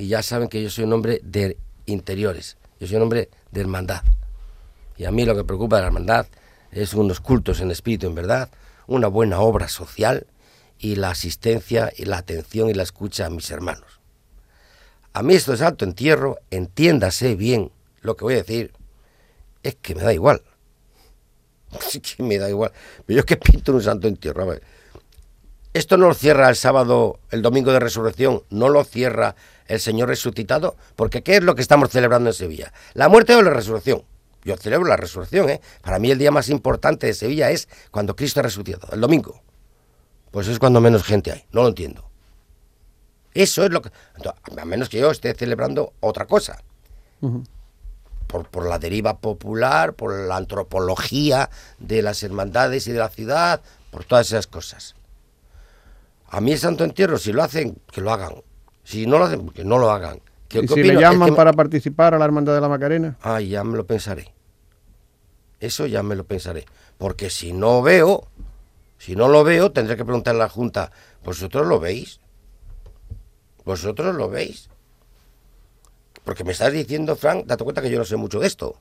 Y 0.00 0.08
ya 0.08 0.22
saben 0.22 0.48
que 0.48 0.62
yo 0.62 0.70
soy 0.70 0.84
un 0.84 0.94
hombre 0.94 1.20
de 1.22 1.58
interiores. 1.84 2.56
Yo 2.80 2.86
soy 2.86 2.96
un 2.96 3.02
hombre 3.02 3.28
de 3.50 3.60
hermandad. 3.60 4.02
Y 4.96 5.04
a 5.04 5.10
mí 5.10 5.26
lo 5.26 5.36
que 5.36 5.44
preocupa 5.44 5.76
de 5.76 5.82
la 5.82 5.88
hermandad 5.88 6.26
es 6.72 6.94
unos 6.94 7.20
cultos 7.20 7.60
en 7.60 7.70
espíritu, 7.70 8.06
en 8.06 8.14
verdad, 8.14 8.48
una 8.86 9.08
buena 9.08 9.40
obra 9.40 9.68
social 9.68 10.26
y 10.78 10.96
la 10.96 11.10
asistencia 11.10 11.92
y 11.94 12.06
la 12.06 12.16
atención 12.16 12.70
y 12.70 12.72
la 12.72 12.82
escucha 12.82 13.26
a 13.26 13.30
mis 13.30 13.50
hermanos. 13.50 14.00
A 15.12 15.22
mí 15.22 15.34
esto 15.34 15.52
de 15.52 15.58
santo 15.58 15.84
entierro, 15.84 16.38
entiéndase 16.50 17.36
bien 17.36 17.70
lo 18.00 18.16
que 18.16 18.24
voy 18.24 18.34
a 18.34 18.38
decir, 18.38 18.72
es 19.62 19.74
que 19.74 19.94
me 19.94 20.02
da 20.02 20.14
igual. 20.14 20.40
Sí 21.78 22.00
que 22.00 22.22
me 22.22 22.38
da 22.38 22.48
igual. 22.48 22.72
Pero 23.04 23.16
yo 23.16 23.20
es 23.20 23.26
que 23.26 23.36
pinto 23.36 23.74
un 23.74 23.82
santo 23.82 24.08
entierro. 24.08 24.44
A 24.44 24.46
ver. 24.46 24.62
Esto 25.72 25.96
no 25.96 26.08
lo 26.08 26.14
cierra 26.14 26.48
el 26.48 26.56
sábado, 26.56 27.20
el 27.30 27.42
domingo 27.42 27.72
de 27.72 27.78
resurrección, 27.78 28.42
no 28.50 28.68
lo 28.68 28.82
cierra 28.82 29.36
el 29.66 29.78
Señor 29.78 30.08
resucitado, 30.08 30.76
porque 30.96 31.22
¿qué 31.22 31.36
es 31.36 31.44
lo 31.44 31.54
que 31.54 31.62
estamos 31.62 31.90
celebrando 31.90 32.30
en 32.30 32.34
Sevilla? 32.34 32.72
¿La 32.94 33.08
muerte 33.08 33.36
o 33.36 33.42
la 33.42 33.50
resurrección? 33.50 34.02
Yo 34.42 34.56
celebro 34.56 34.88
la 34.88 34.96
resurrección, 34.96 35.48
¿eh? 35.48 35.60
Para 35.82 36.00
mí 36.00 36.10
el 36.10 36.18
día 36.18 36.32
más 36.32 36.48
importante 36.48 37.06
de 37.06 37.14
Sevilla 37.14 37.50
es 37.50 37.68
cuando 37.92 38.16
Cristo 38.16 38.40
ha 38.40 38.42
resucitado, 38.42 38.92
el 38.92 39.00
domingo. 39.00 39.42
Pues 40.32 40.48
es 40.48 40.58
cuando 40.58 40.80
menos 40.80 41.04
gente 41.04 41.30
hay, 41.30 41.44
no 41.52 41.62
lo 41.62 41.68
entiendo. 41.68 42.10
Eso 43.32 43.64
es 43.64 43.70
lo 43.70 43.80
que... 43.80 43.92
A 44.56 44.64
menos 44.64 44.88
que 44.88 44.98
yo 44.98 45.12
esté 45.12 45.34
celebrando 45.34 45.92
otra 46.00 46.26
cosa. 46.26 46.64
por, 48.26 48.48
por, 48.48 48.66
la 48.66 48.80
deriva 48.80 49.18
popular, 49.18 49.94
por 49.94 50.12
la 50.26 50.36
antropología 50.36 51.48
de 51.78 52.02
las 52.02 52.24
hermandades 52.24 52.88
y 52.88 52.92
de 52.92 52.98
la 52.98 53.08
ciudad, 53.08 53.60
por 53.92 54.04
todas 54.04 54.26
esas 54.26 54.48
cosas. 54.48 54.96
A 56.30 56.40
mí 56.40 56.52
el 56.52 56.58
Santo 56.58 56.84
Entierro, 56.84 57.18
si 57.18 57.32
lo 57.32 57.42
hacen, 57.42 57.76
que 57.90 58.00
lo 58.00 58.12
hagan. 58.12 58.34
Si 58.84 59.06
no 59.06 59.18
lo 59.18 59.24
hacen, 59.24 59.48
que 59.50 59.64
no 59.64 59.78
lo 59.78 59.90
hagan. 59.90 60.20
¿Y 60.50 60.66
si 60.66 60.82
le 60.82 60.94
llaman 60.94 61.34
para 61.34 61.52
participar 61.52 62.14
a 62.14 62.18
la 62.18 62.24
Hermandad 62.24 62.54
de 62.54 62.60
la 62.60 62.68
Macarena? 62.68 63.16
Ah, 63.22 63.40
ya 63.40 63.62
me 63.64 63.76
lo 63.76 63.86
pensaré. 63.86 64.32
Eso 65.58 65.86
ya 65.86 66.02
me 66.02 66.14
lo 66.14 66.24
pensaré. 66.24 66.64
Porque 66.98 67.30
si 67.30 67.52
no 67.52 67.82
veo, 67.82 68.28
si 68.98 69.16
no 69.16 69.28
lo 69.28 69.44
veo, 69.44 69.72
tendré 69.72 69.96
que 69.96 70.04
preguntarle 70.04 70.42
a 70.42 70.46
la 70.46 70.50
Junta, 70.50 70.90
¿vosotros 71.24 71.66
lo 71.66 71.80
veis? 71.80 72.20
¿Vosotros 73.64 74.14
lo 74.14 74.28
veis? 74.28 74.68
Porque 76.24 76.44
me 76.44 76.52
estás 76.52 76.72
diciendo, 76.72 77.16
Frank, 77.16 77.46
date 77.46 77.64
cuenta 77.64 77.82
que 77.82 77.90
yo 77.90 77.98
no 77.98 78.04
sé 78.04 78.16
mucho 78.16 78.40
de 78.40 78.46
esto. 78.46 78.76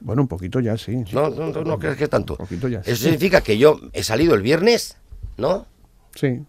Bueno, 0.00 0.22
un 0.22 0.28
poquito 0.28 0.60
ya, 0.60 0.76
sí. 0.76 1.04
No, 1.12 1.28
no, 1.28 1.50
no, 1.50 1.78
crees 1.78 1.96
que 1.96 2.08
tanto. 2.08 2.34
Un 2.34 2.38
poquito 2.38 2.68
ya. 2.68 2.80
Eso 2.80 3.04
significa 3.04 3.42
que 3.42 3.58
yo 3.58 3.78
he 3.92 4.02
salido 4.02 4.34
el 4.34 4.42
viernes, 4.42 4.96
¿no? 5.36 5.66
Sí. 6.14 6.40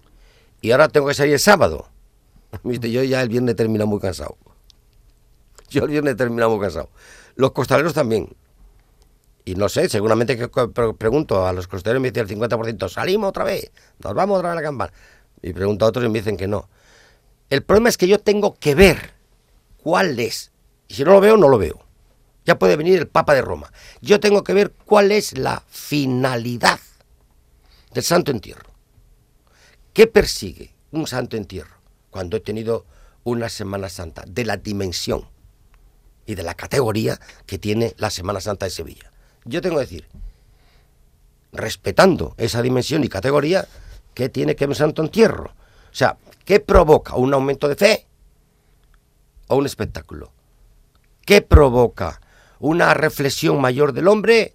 Y 0.61 0.71
ahora 0.71 0.87
tengo 0.87 1.07
que 1.07 1.13
salir 1.13 1.33
el 1.33 1.39
sábado. 1.39 1.87
Yo 2.63 3.03
ya 3.03 3.21
el 3.21 3.29
viernes 3.29 3.55
termino 3.55 3.87
muy 3.87 3.99
cansado. 3.99 4.37
Yo 5.69 5.83
el 5.83 5.89
viernes 5.89 6.15
terminamos 6.15 6.61
casado. 6.61 6.89
Los 7.35 7.51
costaleros 7.51 7.93
también. 7.93 8.35
Y 9.43 9.55
no 9.55 9.69
sé, 9.69 9.89
seguramente 9.89 10.37
que 10.37 10.47
pregunto 10.97 11.47
a 11.47 11.53
los 11.53 11.67
costaleros 11.67 12.01
me 12.01 12.11
dicen 12.11 12.29
el 12.29 12.49
50%, 12.49 12.89
salimos 12.89 13.29
otra 13.29 13.43
vez, 13.43 13.71
nos 14.03 14.13
vamos 14.13 14.37
otra 14.37 14.49
vez 14.49 14.57
a 14.57 14.61
la 14.61 14.67
campana. 14.67 14.93
Y 15.41 15.51
pregunto 15.53 15.85
a 15.85 15.89
otros 15.89 16.05
y 16.05 16.09
me 16.09 16.19
dicen 16.19 16.37
que 16.37 16.47
no. 16.47 16.69
El 17.49 17.63
problema 17.63 17.89
es 17.89 17.97
que 17.97 18.07
yo 18.07 18.19
tengo 18.19 18.55
que 18.59 18.75
ver 18.75 19.13
cuál 19.81 20.19
es. 20.19 20.51
Y 20.87 20.93
si 20.93 21.03
no 21.03 21.13
lo 21.13 21.21
veo, 21.21 21.37
no 21.37 21.49
lo 21.49 21.57
veo. 21.57 21.81
Ya 22.45 22.59
puede 22.59 22.75
venir 22.75 22.99
el 22.99 23.07
Papa 23.07 23.33
de 23.33 23.41
Roma. 23.41 23.71
Yo 24.01 24.19
tengo 24.19 24.43
que 24.43 24.53
ver 24.53 24.71
cuál 24.85 25.11
es 25.11 25.37
la 25.37 25.63
finalidad 25.67 26.79
del 27.93 28.03
Santo 28.03 28.31
Entierro. 28.31 28.70
¿Qué 29.93 30.07
persigue 30.07 30.73
un 30.91 31.05
Santo 31.05 31.35
Entierro? 31.35 31.75
Cuando 32.09 32.37
he 32.37 32.39
tenido 32.39 32.85
una 33.23 33.49
Semana 33.49 33.89
Santa 33.89 34.23
de 34.27 34.45
la 34.45 34.57
dimensión 34.57 35.27
y 36.25 36.35
de 36.35 36.43
la 36.43 36.53
categoría 36.53 37.19
que 37.45 37.59
tiene 37.59 37.93
la 37.97 38.09
Semana 38.09 38.39
Santa 38.39 38.65
de 38.65 38.71
Sevilla. 38.71 39.11
Yo 39.43 39.61
tengo 39.61 39.75
que 39.75 39.81
decir, 39.81 40.07
respetando 41.51 42.35
esa 42.37 42.61
dimensión 42.61 43.03
y 43.03 43.09
categoría, 43.09 43.67
¿qué 44.13 44.29
tiene 44.29 44.55
que 44.55 44.67
ver 44.67 44.77
Santo 44.77 45.01
Entierro? 45.01 45.53
O 45.91 45.95
sea, 45.95 46.17
¿qué 46.45 46.59
provoca 46.59 47.15
un 47.15 47.33
aumento 47.33 47.67
de 47.67 47.75
fe 47.75 48.07
o 49.47 49.57
un 49.57 49.65
espectáculo? 49.65 50.31
¿Qué 51.25 51.41
provoca 51.41 52.21
una 52.59 52.93
reflexión 52.93 53.59
mayor 53.59 53.91
del 53.91 54.07
hombre 54.07 54.53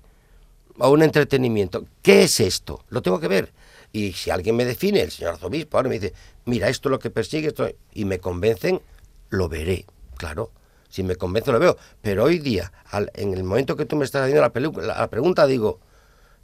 o 0.78 0.90
un 0.90 1.02
entretenimiento? 1.02 1.84
¿Qué 2.00 2.24
es 2.24 2.40
esto? 2.40 2.84
Lo 2.88 3.02
tengo 3.02 3.20
que 3.20 3.28
ver. 3.28 3.52
Y 3.96 4.12
si 4.12 4.30
alguien 4.30 4.56
me 4.56 4.66
define, 4.66 5.00
el 5.00 5.10
señor 5.10 5.34
arzobispo, 5.34 5.78
ahora 5.78 5.88
me 5.88 5.98
dice, 5.98 6.12
mira, 6.44 6.68
esto 6.68 6.88
es 6.88 6.90
lo 6.90 6.98
que 6.98 7.08
persigue, 7.08 7.48
esto, 7.48 7.66
y 7.94 8.04
me 8.04 8.18
convencen, 8.18 8.82
lo 9.30 9.48
veré, 9.48 9.86
claro 10.18 10.50
Si 10.90 11.02
me 11.02 11.16
convence 11.16 11.50
lo 11.50 11.58
veo. 11.58 11.76
Pero 12.02 12.24
hoy 12.24 12.38
día, 12.38 12.72
al- 12.90 13.10
en 13.14 13.32
el 13.32 13.42
momento 13.42 13.74
que 13.74 13.86
tú 13.86 13.96
me 13.96 14.04
estás 14.04 14.22
haciendo 14.22 14.42
la, 14.42 14.52
pelu- 14.52 14.82
la, 14.82 14.98
la 15.00 15.08
pregunta, 15.08 15.46
digo, 15.46 15.78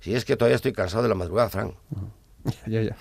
si 0.00 0.14
es 0.14 0.24
que 0.24 0.36
todavía 0.36 0.56
estoy 0.56 0.72
cansado 0.72 1.02
de 1.02 1.08
la 1.10 1.14
madrugada, 1.14 1.50
Frank. 1.50 1.74
Ya, 2.66 2.80
ya. 2.82 2.96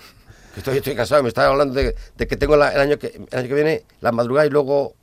Que 0.54 0.60
estoy, 0.60 0.76
estoy 0.76 0.94
cansado, 0.94 1.22
me 1.22 1.28
estás 1.30 1.46
hablando 1.46 1.74
de, 1.74 1.94
de 2.16 2.26
que 2.26 2.36
tengo 2.36 2.54
la- 2.56 2.72
el, 2.74 2.80
año 2.80 2.98
que, 2.98 3.06
el 3.30 3.38
año 3.38 3.48
que 3.48 3.54
viene 3.54 3.84
la 4.02 4.12
madrugada 4.12 4.46
y 4.46 4.50
luego 4.50 4.94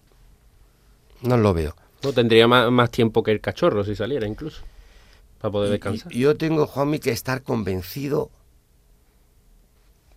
no 1.21 1.37
lo 1.37 1.53
veo. 1.55 1.75
No, 2.03 2.13
tendría 2.13 2.47
más, 2.47 2.69
más 2.71 2.91
tiempo 2.91 3.23
que 3.23 3.31
el 3.31 3.41
cachorro 3.41 3.83
si 3.83 3.95
saliera 3.95 4.27
incluso. 4.27 4.61
Para 5.41 5.51
poder 5.51 5.71
descansar. 5.71 6.11
Y- 6.13 6.17
y 6.17 6.21
yo 6.21 6.37
tengo, 6.37 6.67
Juanmi, 6.67 6.99
que 6.99 7.09
estar 7.11 7.41
convencido 7.41 8.29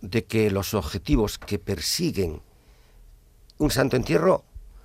de 0.03 0.25
que 0.25 0.51
los 0.51 0.73
objetivos 0.75 1.39
que 1.39 1.57
persiguen 1.59 2.41
un 3.57 3.71
santo 3.71 3.95
entierro 3.95 4.43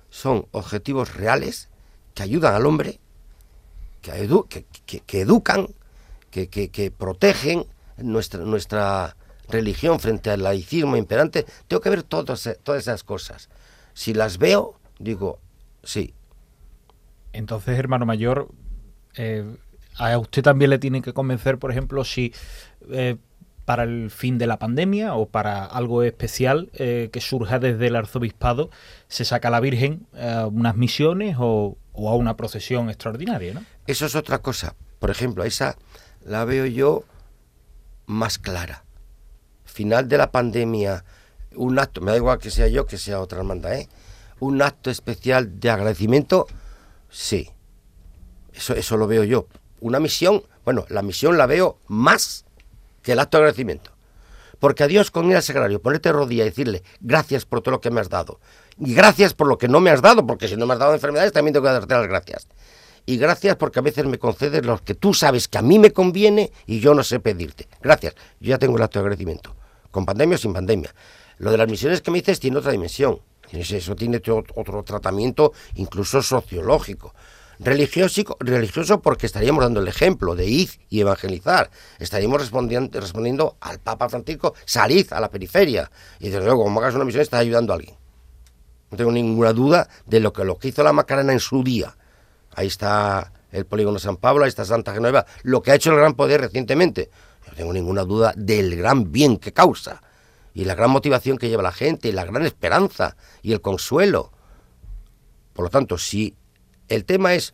son 0.09 0.47
objetivos 0.51 1.13
reales 1.13 1.69
que 2.15 2.23
ayudan 2.23 2.55
al 2.55 2.65
hombre, 2.65 2.99
que, 4.01 4.11
que, 4.49 4.65
que- 4.85 5.01
que 5.01 5.21
educan, 5.21 5.67
que 6.31 6.91
protegen 6.97 7.65
nuestra, 7.97 8.41
nuestra 8.45 9.15
religión 9.49 9.99
frente 9.99 10.29
al 10.31 10.43
laicismo 10.43 10.95
imperante. 10.95 11.45
Tengo 11.67 11.81
que 11.81 11.89
ver 11.89 12.03
todas, 12.03 12.49
todas 12.63 12.81
esas 12.81 13.03
cosas. 13.03 13.49
Si 13.93 14.13
las 14.13 14.37
veo, 14.37 14.79
digo, 14.99 15.39
sí, 15.83 16.13
Entonces, 17.33 17.77
hermano 17.77 18.05
mayor, 18.05 18.49
eh, 19.15 19.45
a 19.97 20.17
usted 20.17 20.41
también 20.43 20.69
le 20.71 20.79
tienen 20.79 21.01
que 21.01 21.13
convencer, 21.13 21.59
por 21.59 21.71
ejemplo, 21.71 22.03
si 22.03 22.33
eh, 22.89 23.17
para 23.69 23.83
el 23.83 24.09
fin 24.09 24.39
de 24.39 24.47
la 24.47 24.57
pandemia 24.57 25.13
o 25.13 25.27
para 25.27 25.63
algo 25.63 26.01
especial 26.01 26.71
eh, 26.73 27.11
que 27.13 27.21
surja 27.21 27.59
desde 27.59 27.85
el 27.85 27.95
arzobispado 27.95 28.71
se 29.09 29.25
saca 29.25 29.51
la 29.51 29.59
Virgen 29.59 30.07
a 30.19 30.47
unas 30.47 30.75
misiones 30.75 31.35
o, 31.37 31.77
o 31.93 32.09
a 32.09 32.15
una 32.15 32.35
procesión 32.35 32.89
extraordinaria, 32.89 33.53
¿no? 33.53 33.63
Eso 33.85 34.07
es 34.07 34.15
otra 34.15 34.39
cosa. 34.39 34.73
Por 34.97 35.11
ejemplo, 35.11 35.43
esa 35.43 35.77
la 36.25 36.45
veo 36.45 36.65
yo 36.65 37.03
más 38.07 38.39
clara. 38.39 38.85
Final 39.65 40.07
de 40.07 40.17
la 40.17 40.31
pandemia, 40.31 41.05
un 41.53 41.77
acto, 41.77 42.01
me 42.01 42.09
da 42.09 42.17
igual 42.17 42.39
que 42.39 42.49
sea 42.49 42.69
yo, 42.69 42.87
que 42.87 42.97
sea 42.97 43.19
otra 43.19 43.37
hermandad, 43.37 43.75
¿eh? 43.75 43.87
Un 44.39 44.63
acto 44.63 44.89
especial 44.89 45.59
de 45.59 45.69
agradecimiento, 45.69 46.47
sí. 47.11 47.51
Eso, 48.51 48.73
eso 48.73 48.97
lo 48.97 49.05
veo 49.05 49.23
yo. 49.25 49.45
Una 49.79 49.99
misión, 49.99 50.41
bueno, 50.65 50.87
la 50.89 51.03
misión 51.03 51.37
la 51.37 51.45
veo 51.45 51.77
más 51.87 52.45
que 53.01 53.13
el 53.13 53.19
acto 53.19 53.37
de 53.37 53.43
agradecimiento. 53.43 53.91
Porque 54.59 54.83
a 54.83 54.87
Dios 54.87 55.09
con 55.09 55.29
ir 55.29 55.37
al 55.37 55.43
sagrario, 55.43 55.81
ponerte 55.81 56.11
rodilla 56.11 56.43
y 56.43 56.49
decirle 56.49 56.83
gracias 56.99 57.45
por 57.45 57.61
todo 57.61 57.73
lo 57.73 57.81
que 57.81 57.91
me 57.91 58.01
has 58.01 58.09
dado. 58.09 58.39
Y 58.77 58.93
gracias 58.93 59.33
por 59.33 59.47
lo 59.47 59.57
que 59.57 59.67
no 59.67 59.79
me 59.79 59.89
has 59.89 60.01
dado, 60.01 60.25
porque 60.27 60.47
si 60.47 60.57
no 60.57 60.65
me 60.65 60.73
has 60.73 60.79
dado 60.79 60.93
enfermedades 60.93 61.31
también 61.31 61.53
tengo 61.53 61.65
que 61.65 61.71
darte 61.71 61.93
las 61.93 62.07
gracias. 62.07 62.47
Y 63.05 63.17
gracias 63.17 63.55
porque 63.55 63.79
a 63.79 63.81
veces 63.81 64.05
me 64.05 64.19
concedes 64.19 64.65
lo 64.65 64.77
que 64.83 64.93
tú 64.93 65.13
sabes 65.13 65.47
que 65.47 65.57
a 65.57 65.61
mí 65.61 65.79
me 65.79 65.91
conviene 65.91 66.51
y 66.67 66.79
yo 66.79 66.93
no 66.93 67.03
sé 67.03 67.19
pedirte. 67.19 67.67
Gracias. 67.81 68.13
Yo 68.39 68.49
ya 68.49 68.59
tengo 68.59 68.77
el 68.77 68.83
acto 68.83 68.99
de 68.99 69.03
agradecimiento. 69.03 69.55
Con 69.89 70.05
pandemia 70.05 70.35
o 70.35 70.37
sin 70.37 70.53
pandemia. 70.53 70.93
Lo 71.39 71.51
de 71.51 71.57
las 71.57 71.67
misiones 71.67 72.01
que 72.01 72.11
me 72.11 72.19
dices 72.19 72.39
tiene 72.39 72.57
otra 72.57 72.71
dimensión. 72.71 73.19
Eso 73.51 73.95
tiene 73.95 74.21
otro 74.27 74.83
tratamiento, 74.83 75.53
incluso 75.75 76.21
sociológico. 76.21 77.15
Religioso, 77.59 78.37
religioso 78.39 79.01
porque 79.01 79.25
estaríamos 79.25 79.61
dando 79.61 79.81
el 79.81 79.87
ejemplo 79.89 80.33
de 80.33 80.47
id 80.47 80.69
y 80.89 81.01
evangelizar. 81.01 81.69
Estaríamos 81.99 82.39
respondiendo, 82.39 82.97
respondiendo 83.01 83.57
al 83.59 83.79
Papa 83.79 84.07
Francisco, 84.07 84.53
salid 84.63 85.11
a 85.11 85.19
la 85.19 85.29
periferia. 85.29 85.91
Y 86.19 86.29
desde 86.29 86.45
luego, 86.45 86.63
como 86.63 86.79
hagas 86.79 86.95
una 86.95 87.03
misión, 87.03 87.21
estás 87.21 87.41
ayudando 87.41 87.73
a 87.73 87.75
alguien. 87.75 87.95
No 88.91 88.97
tengo 88.97 89.11
ninguna 89.11 89.51
duda 89.51 89.89
de 90.05 90.21
lo 90.21 90.31
que, 90.31 90.45
lo 90.45 90.57
hizo 90.61 90.83
la 90.83 90.93
Macarena 90.93 91.33
en 91.33 91.41
su 91.41 91.61
día. 91.61 91.97
Ahí 92.55 92.67
está 92.67 93.33
el 93.51 93.65
polígono 93.65 93.99
San 93.99 94.15
Pablo, 94.15 94.45
ahí 94.45 94.49
está 94.49 94.63
Santa 94.63 94.93
Genoveva. 94.93 95.25
Lo 95.43 95.61
que 95.61 95.71
ha 95.71 95.75
hecho 95.75 95.91
el 95.91 95.97
Gran 95.97 96.13
Poder 96.13 96.39
recientemente. 96.39 97.09
No 97.45 97.53
tengo 97.55 97.73
ninguna 97.73 98.03
duda 98.03 98.33
del 98.37 98.77
gran 98.77 99.11
bien 99.11 99.37
que 99.37 99.51
causa. 99.51 100.01
Y 100.53 100.63
la 100.63 100.75
gran 100.75 100.91
motivación 100.91 101.37
que 101.37 101.49
lleva 101.49 101.63
la 101.63 101.71
gente, 101.73 102.07
y 102.07 102.11
la 102.13 102.23
gran 102.23 102.45
esperanza, 102.45 103.17
y 103.41 103.51
el 103.51 103.59
consuelo. 103.59 104.31
Por 105.53 105.65
lo 105.65 105.69
tanto, 105.69 105.97
si 105.97 106.35
el 106.89 107.05
tema 107.05 107.33
es 107.33 107.53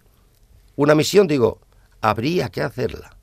una 0.76 0.95
misión, 0.95 1.28
digo, 1.28 1.62
habría 2.02 2.50
que 2.50 2.62
hacerla. 2.62 3.17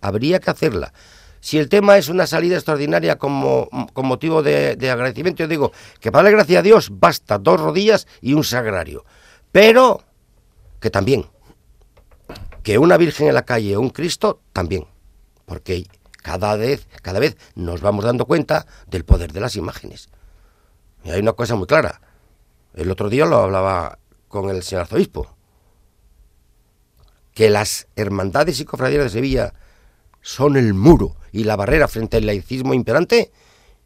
Habría 0.00 0.40
que 0.40 0.50
hacerla. 0.50 0.92
Si 1.40 1.58
el 1.58 1.68
tema 1.68 1.96
es 1.96 2.08
una 2.08 2.26
salida 2.26 2.56
extraordinaria 2.56 3.16
como, 3.16 3.68
con 3.92 4.06
motivo 4.06 4.42
de, 4.42 4.76
de 4.76 4.90
agradecimiento, 4.90 5.44
yo 5.44 5.48
digo 5.48 5.72
que 6.00 6.10
para 6.10 6.24
darle 6.24 6.36
gracias 6.36 6.58
a 6.58 6.62
Dios 6.62 6.90
basta 6.92 7.38
dos 7.38 7.60
rodillas 7.60 8.06
y 8.20 8.34
un 8.34 8.44
sagrario. 8.44 9.04
Pero 9.52 10.02
que 10.80 10.90
también, 10.90 11.26
que 12.62 12.78
una 12.78 12.96
Virgen 12.96 13.28
en 13.28 13.34
la 13.34 13.44
calle 13.44 13.76
o 13.76 13.80
un 13.80 13.90
Cristo, 13.90 14.40
también. 14.52 14.86
Porque 15.46 15.86
cada 16.22 16.56
vez, 16.56 16.86
cada 17.02 17.20
vez 17.20 17.36
nos 17.54 17.80
vamos 17.80 18.04
dando 18.04 18.26
cuenta 18.26 18.66
del 18.86 19.04
poder 19.04 19.32
de 19.32 19.40
las 19.40 19.56
imágenes. 19.56 20.10
Y 21.04 21.10
hay 21.10 21.20
una 21.20 21.32
cosa 21.32 21.54
muy 21.54 21.66
clara. 21.66 22.00
El 22.74 22.90
otro 22.90 23.08
día 23.08 23.24
lo 23.24 23.38
hablaba 23.38 23.98
con 24.28 24.50
el 24.50 24.62
señor 24.62 24.82
arzobispo. 24.82 25.28
Que 27.34 27.50
las 27.50 27.88
hermandades 27.96 28.60
y 28.60 28.64
cofradías 28.64 29.04
de 29.04 29.10
Sevilla 29.10 29.54
son 30.20 30.56
el 30.56 30.74
muro 30.74 31.16
y 31.32 31.44
la 31.44 31.56
barrera 31.56 31.88
frente 31.88 32.18
al 32.18 32.26
laicismo 32.26 32.74
imperante, 32.74 33.30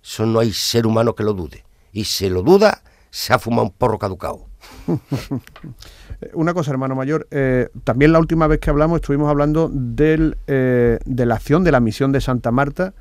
eso 0.03 0.27
no 0.27 0.41
hay 0.41 0.53
ser 0.53 0.87
humano 0.87 1.15
que 1.15 1.23
lo 1.23 1.35
dude. 1.35 1.65
Y 1.93 2.05
si 2.05 2.29
lo 2.29 2.43
duda, 2.43 2.83
se 3.11 3.33
ha 3.33 3.39
fumado 3.39 3.65
un 3.65 3.71
porro 3.71 3.99
caducado. 3.99 4.47
Una 6.35 6.55
cosa, 6.55 6.71
hermano 6.71 6.95
mayor, 6.95 7.27
eh, 7.31 7.69
también 7.85 8.13
la 8.13 8.19
última 8.19 8.47
vez 8.47 8.61
que 8.61 8.71
hablamos 8.71 9.01
estuvimos 9.01 9.29
hablando 9.29 9.69
del, 9.73 10.39
eh, 10.47 10.99
de 11.05 11.27
la 11.27 11.35
acción 11.35 11.65
de 11.65 11.73
la 11.73 11.81
misión 11.81 12.13
de 12.13 12.21
Santa 12.21 12.53
Marta 12.53 12.95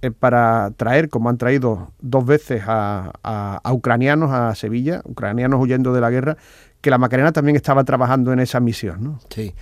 eh, 0.00 0.10
para 0.10 0.70
traer, 0.76 1.08
como 1.08 1.28
han 1.28 1.38
traído 1.38 1.92
dos 2.00 2.24
veces 2.24 2.62
a, 2.66 3.12
a, 3.22 3.60
a, 3.62 3.72
ucranianos 3.72 4.30
a 4.32 4.54
Sevilla, 4.54 5.02
ucranianos 5.04 5.60
huyendo 5.60 5.92
de 5.92 6.00
la 6.00 6.10
guerra, 6.10 6.36
que 6.82 6.90
la 6.90 6.98
Macarena 6.98 7.32
también 7.32 7.56
estaba 7.56 7.84
trabajando 7.84 8.32
en 8.32 8.40
esa 8.40 8.60
misión, 8.60 9.02
¿no? 9.02 9.20
Sí. 9.30 9.54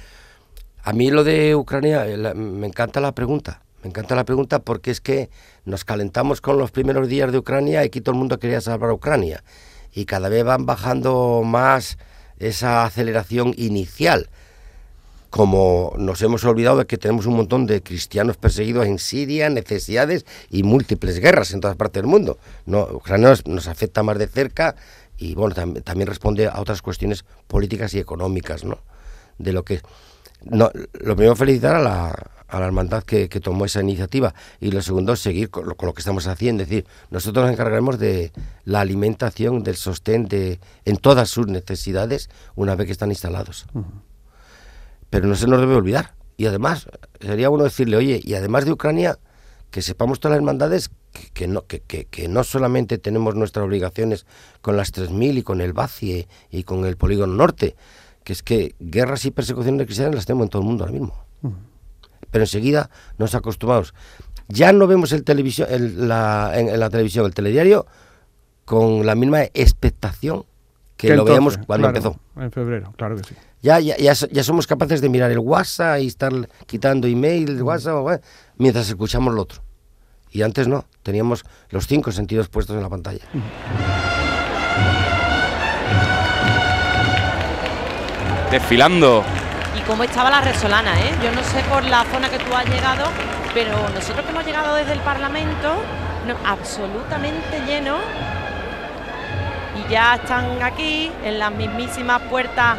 A 0.83 0.93
mí 0.95 1.11
lo 1.11 1.23
de 1.23 1.55
Ucrania, 1.55 2.05
la, 2.05 2.35
me 2.35 2.67
encanta 2.67 3.01
la 3.01 3.13
pregunta. 3.13 3.63
Me 3.83 3.91
encanta 3.91 4.15
la 4.15 4.25
pregunta 4.25 4.59
porque 4.59 4.91
es 4.91 5.01
que 5.01 5.31
nos 5.65 5.85
calentamos 5.85 6.41
con 6.41 6.59
los 6.59 6.71
primeros 6.71 7.09
días 7.09 7.31
de 7.31 7.39
Ucrania 7.39 7.83
y 7.83 7.87
aquí 7.87 8.01
todo 8.01 8.15
el 8.15 8.19
mundo 8.19 8.39
quería 8.39 8.61
salvar 8.61 8.91
a 8.91 8.95
Ucrania. 8.95 9.45
Y 9.93 10.07
cada 10.07 10.29
vez 10.29 10.45
van 10.45 10.67
bajando 10.67 11.43
más 11.45 11.99
esa 12.39 12.85
aceleración 12.85 13.55
inicial. 13.57 14.31
Como 15.29 15.95
nos 15.97 16.21
hemos 16.23 16.43
olvidado 16.45 16.79
de 16.79 16.87
que 16.87 16.99
tenemos 16.99 17.27
un 17.27 17.37
montón 17.37 17.67
de 17.67 17.83
cristianos 17.83 18.37
perseguidos 18.37 18.87
en 18.87 18.99
Siria, 18.99 19.49
necesidades 19.49 20.25
y 20.51 20.63
múltiples 20.63 21.21
guerras 21.21 21.53
en 21.53 21.61
todas 21.61 21.77
partes 21.77 22.03
del 22.03 22.11
mundo. 22.11 22.39
No, 22.67 22.83
Ucrania 22.85 23.35
nos 23.45 23.69
afecta 23.69 24.03
más 24.03 24.19
de 24.19 24.27
cerca 24.27 24.75
y 25.21 25.35
bueno, 25.35 25.55
tam 25.55 25.75
también 25.75 26.09
responde 26.09 26.49
a 26.49 26.59
otras 26.61 26.81
cuestiones 26.81 27.25
políticas 27.47 27.93
y 27.95 27.99
económicas, 27.99 28.65
¿no? 28.65 28.79
De 29.39 29.53
lo 29.53 29.65
que 29.65 29.83
no, 30.43 30.71
lo 30.95 31.15
primero 31.15 31.37
felicitar 31.37 31.77
a 31.77 31.81
la, 31.81 32.31
a 32.49 32.59
la 32.59 32.67
hermandad 32.67 33.05
que, 33.05 33.29
que, 33.29 33.39
tomó 33.39 33.67
esa 33.67 33.83
iniciativa 33.83 34.35
y 34.61 34.71
lo 34.71 34.81
segundo 34.81 35.15
seguir 35.17 35.51
con 35.51 35.69
lo, 35.69 35.77
con 35.77 35.87
lo, 35.89 35.93
que 35.93 36.01
estamos 36.01 36.27
haciendo, 36.27 36.63
es 36.63 36.71
decir, 36.71 36.87
nosotros 37.11 37.45
nos 37.45 37.53
encargaremos 37.53 37.99
de 37.99 38.33
la 38.65 38.81
alimentación, 38.81 39.63
del 39.63 39.77
sostén 39.77 40.27
de, 40.27 40.59
en 40.87 40.97
todas 40.97 41.29
sus 41.29 41.47
necesidades 41.47 42.31
una 42.57 42.75
vez 42.75 42.87
que 42.87 42.93
están 42.93 43.11
instalados. 43.11 43.67
Uh 43.75 43.81
-huh. 43.81 43.85
Pero 45.11 45.27
no 45.27 45.35
se 45.35 45.47
nos 45.47 45.61
debe 45.61 45.75
olvidar 45.75 46.15
y 46.39 46.47
además 46.47 46.89
sería 47.21 47.51
bueno 47.51 47.65
decirle, 47.65 47.99
oye, 47.99 48.21
y 48.25 48.33
además 48.35 48.65
de 48.65 48.73
Ucrania, 48.73 49.19
que 49.71 49.83
sepamos 49.83 50.21
todas 50.21 50.33
las 50.33 50.39
hermandades 50.39 50.91
que, 51.13 51.29
que 51.33 51.49
no, 51.49 51.67
que, 51.67 51.81
que, 51.81 52.29
no 52.29 52.45
solamente 52.45 52.99
tenemos 52.99 53.35
nuestras 53.35 53.65
obligaciones 53.65 54.27
con 54.61 54.77
las 54.77 54.93
3.000 54.93 55.39
y 55.39 55.43
con 55.43 55.61
el 55.61 55.73
BACIE 55.73 56.29
y 56.51 56.63
con 56.63 56.85
el 56.85 56.97
Polígono 56.97 57.35
Norte, 57.35 57.77
que 58.25 58.33
es 58.33 58.43
que 58.43 58.75
guerras 58.81 59.25
y 59.25 59.31
persecuciones 59.31 59.79
de 59.79 59.87
cristianos 59.87 60.15
las 60.15 60.27
tenemos 60.27 60.47
en 60.47 60.51
todo 60.51 60.63
el 60.63 60.69
mundo 60.69 60.85
ahora 60.85 60.93
mismo. 60.93 61.25
Uh 61.43 61.49
-huh. 61.49 61.55
Pero 62.31 62.45
enseguida 62.45 62.91
nos 63.19 63.35
acostumbramos. 63.35 63.95
Ya 64.49 64.73
no 64.73 64.87
vemos 64.87 65.13
el 65.13 65.25
televisión, 65.25 65.69
el, 65.71 66.09
la, 66.09 66.53
en, 66.55 66.69
en, 66.69 66.81
la 66.81 66.91
televisión, 66.91 67.27
el 67.27 67.35
telediario, 67.35 67.87
con 68.65 69.07
la 69.07 69.15
misma 69.15 69.43
expectación 69.55 70.45
que, 70.97 71.09
que 71.09 71.17
lo 71.17 71.23
entonces, 71.23 71.33
veíamos 71.33 71.67
cuando 71.67 71.89
claro, 71.89 71.97
empezó. 71.97 72.43
En 72.43 72.53
febrero, 72.53 72.93
claro 72.97 73.17
que 73.17 73.25
sí. 73.25 73.35
Ya, 73.63 73.79
ya, 73.79 73.97
ya, 73.97 74.13
ya, 74.13 74.43
somos 74.43 74.67
capaces 74.67 75.01
de 75.01 75.09
mirar 75.09 75.31
el 75.31 75.39
WhatsApp 75.39 76.01
y 76.01 76.07
estar 76.07 76.33
quitando 76.67 77.07
email, 77.07 77.49
el 77.49 77.63
WhatsApp, 77.63 78.23
mientras 78.57 78.89
escuchamos 78.89 79.35
lo 79.35 79.43
otro. 79.43 79.63
Y 80.33 80.43
antes 80.43 80.69
no, 80.69 80.85
teníamos 81.03 81.45
los 81.71 81.87
cinco 81.87 82.13
sentidos 82.13 82.49
puestos 82.49 82.77
en 82.77 82.83
la 82.83 82.89
pantalla. 82.89 83.25
Desfilando. 88.51 89.25
Y 89.77 89.81
cómo 89.83 90.05
estaba 90.05 90.31
la 90.31 90.41
resolana, 90.41 90.99
¿eh? 91.01 91.13
Yo 91.23 91.33
no 91.33 91.43
sé 91.43 91.63
por 91.71 91.85
la 91.85 92.05
zona 92.05 92.29
que 92.29 92.39
tú 92.39 92.55
has 92.55 92.67
llegado, 92.67 93.05
pero 93.55 93.89
nosotros 93.95 94.25
que 94.25 94.31
hemos 94.31 94.45
llegado 94.45 94.75
desde 94.75 94.93
el 94.93 95.01
Parlamento, 95.01 95.83
no, 96.27 96.35
absolutamente 96.45 97.61
lleno. 97.67 97.99
ya 99.89 100.17
están 100.17 100.63
aquí 100.63 101.11
en 101.25 101.39
las 101.39 101.53
mismísimas 101.53 102.23
puertas 102.23 102.79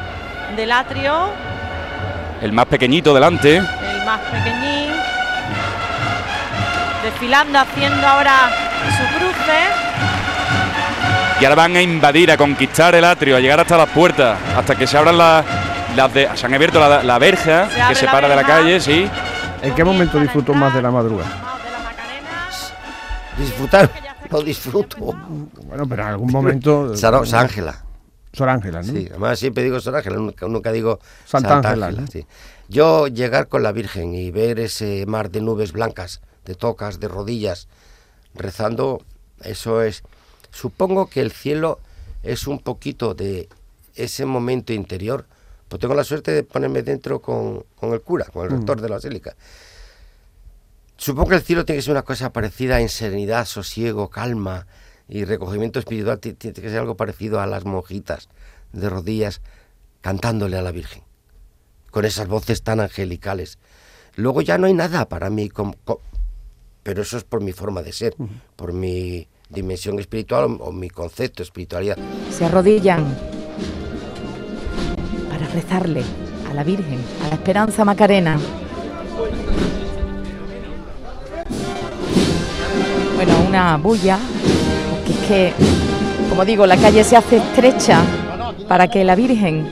del 0.55 0.71
atrio. 0.71 1.29
El 2.41 2.53
más 2.53 2.65
pequeñito 2.65 3.13
delante. 3.13 3.57
El 3.57 4.05
más 4.05 4.19
pequeñín. 4.21 4.91
Desfilando, 7.03 7.59
haciendo 7.59 8.07
ahora 8.07 8.49
su 8.97 9.17
cruce. 9.17 9.59
Y 11.39 11.45
ahora 11.45 11.55
van 11.55 11.75
a 11.75 11.81
invadir, 11.81 12.31
a 12.31 12.37
conquistar 12.37 12.93
el 12.93 13.03
atrio, 13.03 13.35
a 13.35 13.39
llegar 13.39 13.59
hasta 13.59 13.77
las 13.77 13.89
puertas, 13.89 14.37
hasta 14.55 14.75
que 14.75 14.85
se 14.85 14.97
abran 14.97 15.17
las, 15.17 15.43
las 15.95 16.13
de, 16.13 16.29
se 16.35 16.45
han 16.45 16.53
abierto 16.53 16.79
la, 16.79 17.01
la 17.01 17.17
verja 17.17 17.67
Se 17.69 17.87
que 17.89 17.95
separa 17.95 18.27
la 18.27 18.35
de 18.35 18.41
la 18.41 18.47
calle, 18.47 18.79
sí. 18.79 19.09
¿En 19.61 19.73
qué 19.73 19.83
momento 19.83 20.19
disfrutó 20.19 20.53
más 20.53 20.73
de 20.73 20.81
la 20.81 20.91
madrugada? 20.91 21.29
De 21.63 21.71
las 21.71 21.83
Macarenas. 21.83 22.73
Disfrutar, 23.37 23.89
no 24.29 24.41
disfruto. 24.41 24.97
Bueno, 24.97 25.87
pero 25.87 26.03
en 26.03 26.07
algún 26.09 26.31
momento. 26.31 26.95
Sor 26.95 27.27
Sor 27.27 27.39
Ángela. 27.39 27.83
Sor 28.33 28.49
Ángela, 28.49 28.81
¿no? 28.81 28.93
Sí, 28.93 29.07
además 29.09 29.39
siempre 29.39 29.63
digo 29.63 29.79
Sor 29.79 29.95
Ángela, 29.95 30.17
nunca, 30.17 30.47
nunca 30.47 30.71
digo 30.71 30.99
Santa 31.25 31.49
Santa, 31.49 31.69
Ángela, 31.69 31.87
Ángela. 31.87 32.01
¿no? 32.03 32.07
sí. 32.07 32.25
Yo 32.69 33.07
llegar 33.07 33.47
con 33.47 33.63
la 33.63 33.71
Virgen 33.71 34.13
y 34.13 34.31
ver 34.31 34.59
ese 34.59 35.05
mar 35.05 35.29
de 35.29 35.41
nubes 35.41 35.73
blancas, 35.73 36.21
de 36.45 36.55
tocas, 36.55 36.99
de 36.99 37.07
rodillas, 37.07 37.67
rezando, 38.33 39.01
eso 39.43 39.81
es. 39.81 40.03
Supongo 40.51 41.07
que 41.07 41.21
el 41.21 41.31
cielo 41.31 41.79
es 42.23 42.47
un 42.47 42.59
poquito 42.59 43.13
de 43.13 43.47
ese 43.95 44.25
momento 44.25 44.73
interior. 44.73 45.25
Pues 45.69 45.79
tengo 45.79 45.93
la 45.95 46.03
suerte 46.03 46.31
de 46.31 46.43
ponerme 46.43 46.81
dentro 46.83 47.21
con, 47.21 47.63
con 47.75 47.93
el 47.93 48.01
cura, 48.01 48.25
con 48.25 48.43
el 48.45 48.51
rector 48.51 48.81
de 48.81 48.89
la 48.89 48.95
basílica. 48.95 49.35
Supongo 50.97 51.29
que 51.29 51.35
el 51.35 51.41
cielo 51.41 51.65
tiene 51.65 51.79
que 51.79 51.83
ser 51.83 51.91
una 51.93 52.03
cosa 52.03 52.31
parecida 52.31 52.79
en 52.79 52.89
serenidad, 52.89 53.45
sosiego, 53.45 54.09
calma 54.09 54.67
y 55.07 55.25
recogimiento 55.25 55.79
espiritual. 55.79 56.19
ti- 56.19 56.33
Tiene 56.33 56.53
que 56.61 56.69
ser 56.69 56.79
algo 56.79 56.95
parecido 56.95 57.39
a 57.39 57.47
las 57.47 57.65
monjitas 57.65 58.29
de 58.73 58.89
rodillas 58.89 59.41
cantándole 60.01 60.57
a 60.57 60.61
la 60.61 60.71
Virgen, 60.71 61.03
con 61.89 62.05
esas 62.05 62.27
voces 62.27 62.61
tan 62.63 62.79
angelicales. 62.79 63.57
Luego 64.15 64.41
ya 64.41 64.57
no 64.57 64.67
hay 64.67 64.73
nada 64.73 65.07
para 65.07 65.29
mí, 65.29 65.49
com- 65.49 65.73
co- 65.85 66.01
pero 66.83 67.01
eso 67.01 67.17
es 67.17 67.23
por 67.23 67.41
mi 67.41 67.51
forma 67.51 67.81
de 67.81 67.91
ser, 67.93 68.15
por 68.55 68.73
mi 68.73 69.27
dimensión 69.49 69.99
espiritual 69.99 70.57
o, 70.59 70.71
mi 70.71 70.89
concepto 70.89 71.37
de 71.37 71.43
espiritualidad. 71.43 71.97
Se 72.31 72.45
arrodillan 72.45 73.05
para 75.29 75.47
rezarle 75.47 76.03
a 76.49 76.53
la 76.53 76.63
Virgen, 76.63 76.99
a 77.25 77.29
la 77.29 77.35
Esperanza 77.35 77.83
Macarena. 77.85 78.37
Bueno, 83.15 83.33
una 83.47 83.77
bulla, 83.77 84.17
porque 84.91 85.11
es 85.11 85.27
que, 85.27 85.53
como 86.29 86.43
digo, 86.45 86.65
la 86.65 86.77
calle 86.77 87.03
se 87.03 87.15
hace 87.15 87.37
estrecha 87.37 88.01
para 88.67 88.89
que 88.89 89.03
la 89.03 89.15
Virgen, 89.15 89.67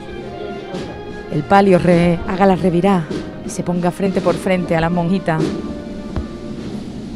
el 1.32 1.42
palio, 1.42 1.78
re- 1.78 2.18
haga 2.28 2.46
la 2.46 2.56
revirá 2.56 3.04
y 3.44 3.48
se 3.50 3.62
ponga 3.62 3.90
frente 3.90 4.20
por 4.20 4.34
frente 4.36 4.76
a 4.76 4.80
las 4.80 4.90
monjitas, 4.92 5.42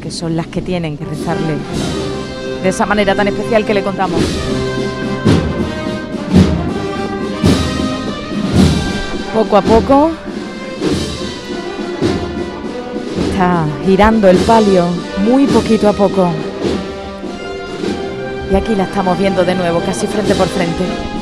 que 0.05 0.11
son 0.11 0.37
las 0.37 0.47
que 0.49 0.61
tienen 0.61 0.99
que 0.99 1.07
rezarle 1.07 1.57
de 2.63 2.69
esa 2.69 2.85
manera 2.85 3.15
tan 3.15 3.27
especial 3.27 3.65
que 3.65 3.73
le 3.73 3.83
contamos. 3.83 4.21
Poco 9.33 9.57
a 9.57 9.63
poco 9.63 10.11
está 13.31 13.65
girando 13.87 14.29
el 14.29 14.37
palio, 14.37 14.85
muy 15.25 15.47
poquito 15.47 15.89
a 15.89 15.95
poco. 15.95 16.29
Y 18.53 18.55
aquí 18.55 18.75
la 18.75 18.85
estamos 18.85 19.19
viendo 19.19 19.43
de 19.43 19.55
nuevo, 19.55 19.81
casi 19.81 20.07
frente 20.07 20.35
por 20.35 20.49
frente. 20.49 21.14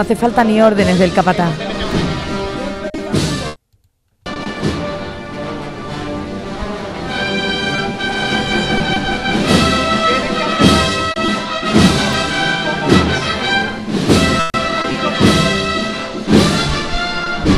No 0.00 0.04
hace 0.04 0.16
falta 0.16 0.42
ni 0.42 0.62
órdenes 0.62 0.98
del 0.98 1.12
capataz. 1.12 1.50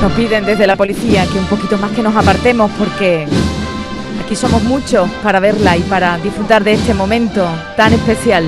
Nos 0.03 0.13
piden 0.15 0.45
desde 0.45 0.67
la 0.67 0.75
policía 0.75 1.25
que 1.27 1.39
un 1.39 1.47
poquito 1.47 1.79
más 1.79 1.93
que 1.93 2.03
nos 2.03 2.17
apartemos 2.17 2.73
porque 2.77 3.25
aquí 4.25 4.35
somos 4.35 4.65
muchos 4.65 5.09
para 5.23 5.39
verla 5.39 5.77
y 5.77 5.83
para 5.83 6.19
disfrutar 6.19 6.65
de 6.65 6.73
este 6.73 6.93
momento 6.93 7.47
tan 7.77 7.93
especial 7.93 8.45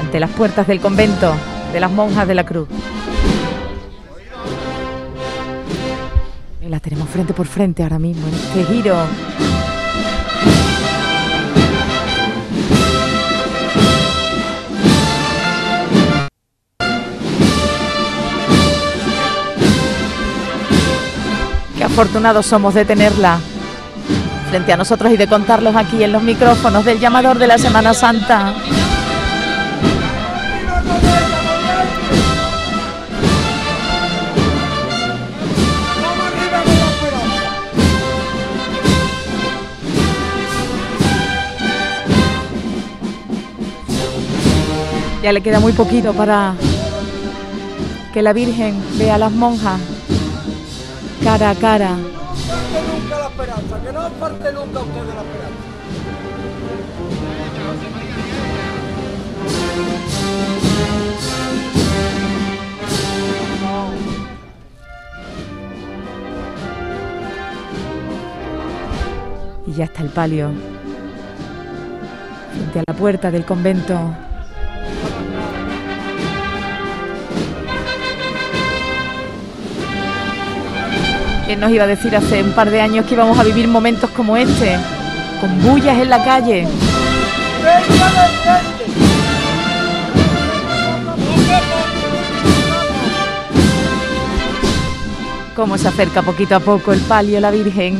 ante 0.00 0.20
las 0.20 0.30
puertas 0.30 0.68
del 0.68 0.78
convento 0.78 1.34
de 1.72 1.80
las 1.80 1.90
monjas 1.90 2.28
de 2.28 2.34
la 2.36 2.46
cruz. 2.46 2.68
Y 6.68 6.70
La 6.70 6.80
tenemos 6.80 7.08
frente 7.08 7.32
por 7.32 7.46
frente 7.46 7.82
ahora 7.82 7.98
mismo 7.98 8.28
en 8.28 8.34
este 8.34 8.62
giro. 8.66 8.94
Qué 21.78 21.84
afortunados 21.84 22.44
somos 22.44 22.74
de 22.74 22.84
tenerla 22.84 23.38
frente 24.50 24.74
a 24.74 24.76
nosotros 24.76 25.10
y 25.10 25.16
de 25.16 25.26
contarlos 25.26 25.74
aquí 25.74 26.04
en 26.04 26.12
los 26.12 26.22
micrófonos 26.22 26.84
del 26.84 27.00
llamador 27.00 27.38
de 27.38 27.46
la 27.46 27.56
Semana 27.56 27.94
Santa. 27.94 28.52
Ya 45.22 45.32
le 45.32 45.40
queda 45.40 45.58
muy 45.58 45.72
poquito 45.72 46.12
para 46.12 46.54
que 48.14 48.22
la 48.22 48.32
Virgen 48.32 48.80
vea 48.98 49.16
a 49.16 49.18
las 49.18 49.32
monjas 49.32 49.80
cara 51.24 51.50
a 51.50 51.54
cara. 51.56 51.96
Y 69.66 69.72
ya 69.74 69.84
está 69.84 70.02
el 70.02 70.08
palio 70.08 70.50
frente 72.52 72.78
a 72.78 72.82
la 72.86 72.94
puerta 72.94 73.30
del 73.30 73.44
convento. 73.44 74.27
¿Quién 81.48 81.60
nos 81.60 81.70
iba 81.70 81.84
a 81.84 81.86
decir 81.86 82.14
hace 82.14 82.42
un 82.42 82.52
par 82.52 82.70
de 82.70 82.82
años 82.82 83.06
que 83.06 83.14
íbamos 83.14 83.38
a 83.38 83.42
vivir 83.42 83.68
momentos 83.68 84.10
como 84.10 84.36
este? 84.36 84.76
Con 85.40 85.62
bullas 85.62 85.96
en 85.96 86.10
la 86.10 86.22
calle. 86.22 86.68
Cómo 95.56 95.78
se 95.78 95.88
acerca 95.88 96.20
poquito 96.20 96.54
a 96.54 96.60
poco 96.60 96.92
el 96.92 97.00
palio, 97.00 97.40
la 97.40 97.50
Virgen. 97.50 97.98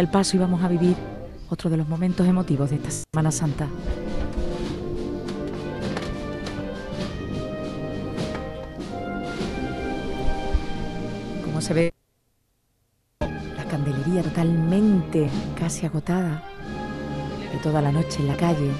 El 0.00 0.08
paso 0.08 0.36
y 0.36 0.40
vamos 0.40 0.62
a 0.62 0.68
vivir 0.68 0.96
otro 1.50 1.68
de 1.68 1.76
los 1.76 1.86
momentos 1.86 2.26
emotivos 2.26 2.70
de 2.70 2.76
esta 2.76 2.90
Semana 2.90 3.30
Santa. 3.30 3.68
Como 11.44 11.60
se 11.60 11.74
ve 11.74 11.94
la 13.20 13.64
candelería 13.64 14.22
totalmente 14.22 15.28
casi 15.58 15.84
agotada 15.84 16.42
de 17.52 17.58
toda 17.58 17.82
la 17.82 17.92
noche 17.92 18.20
en 18.20 18.28
la 18.28 18.36
calle. 18.36 18.70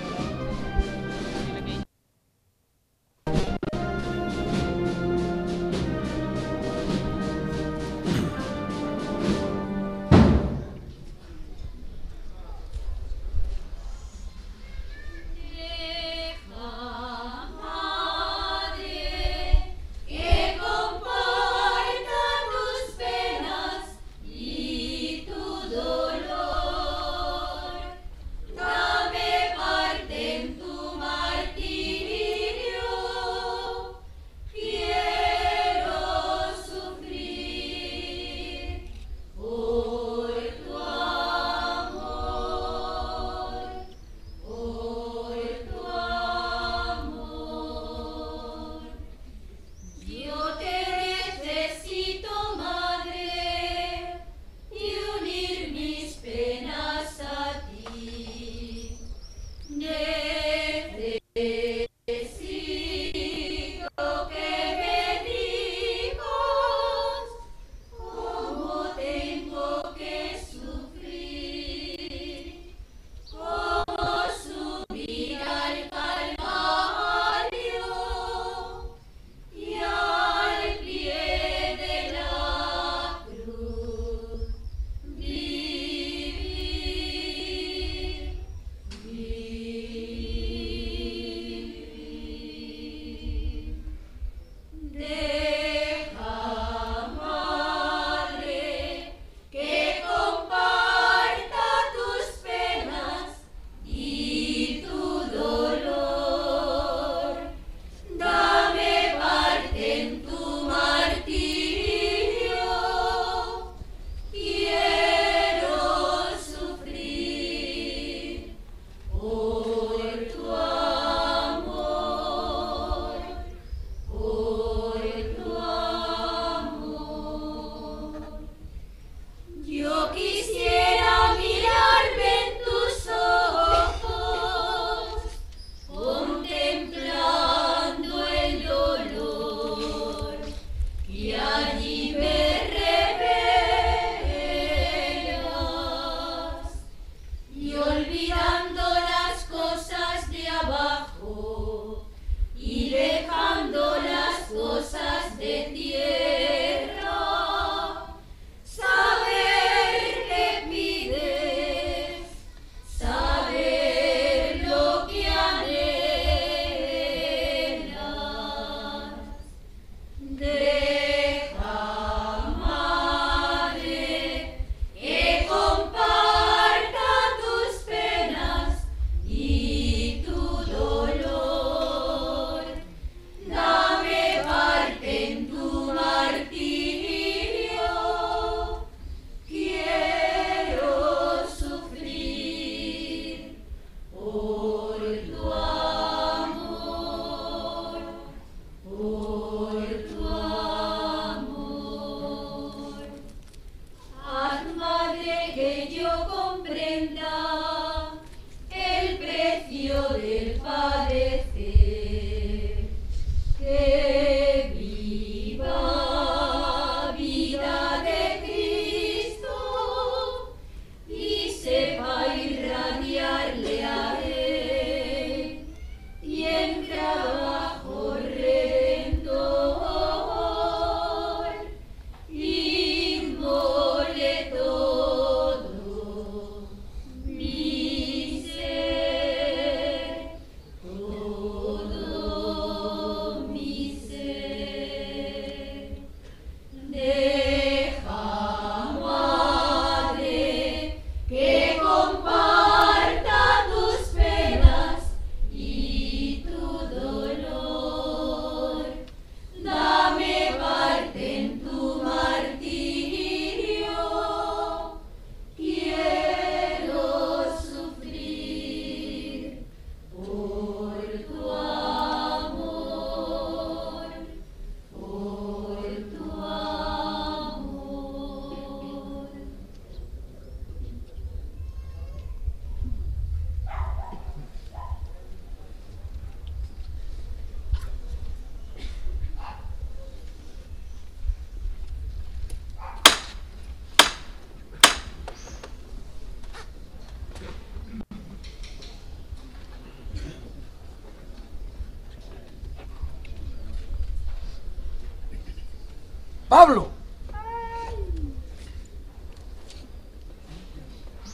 Pablo. 306.51 306.89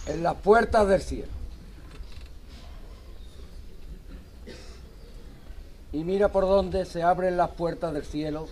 En 0.06 0.22
las 0.22 0.34
puertas 0.36 0.86
del 0.86 1.00
cielo. 1.00 1.32
Y 5.92 6.04
mira 6.04 6.28
por 6.28 6.44
dónde 6.44 6.84
se 6.84 7.02
abren 7.02 7.38
las 7.38 7.48
puertas 7.52 7.94
del 7.94 8.04
cielo 8.04 8.46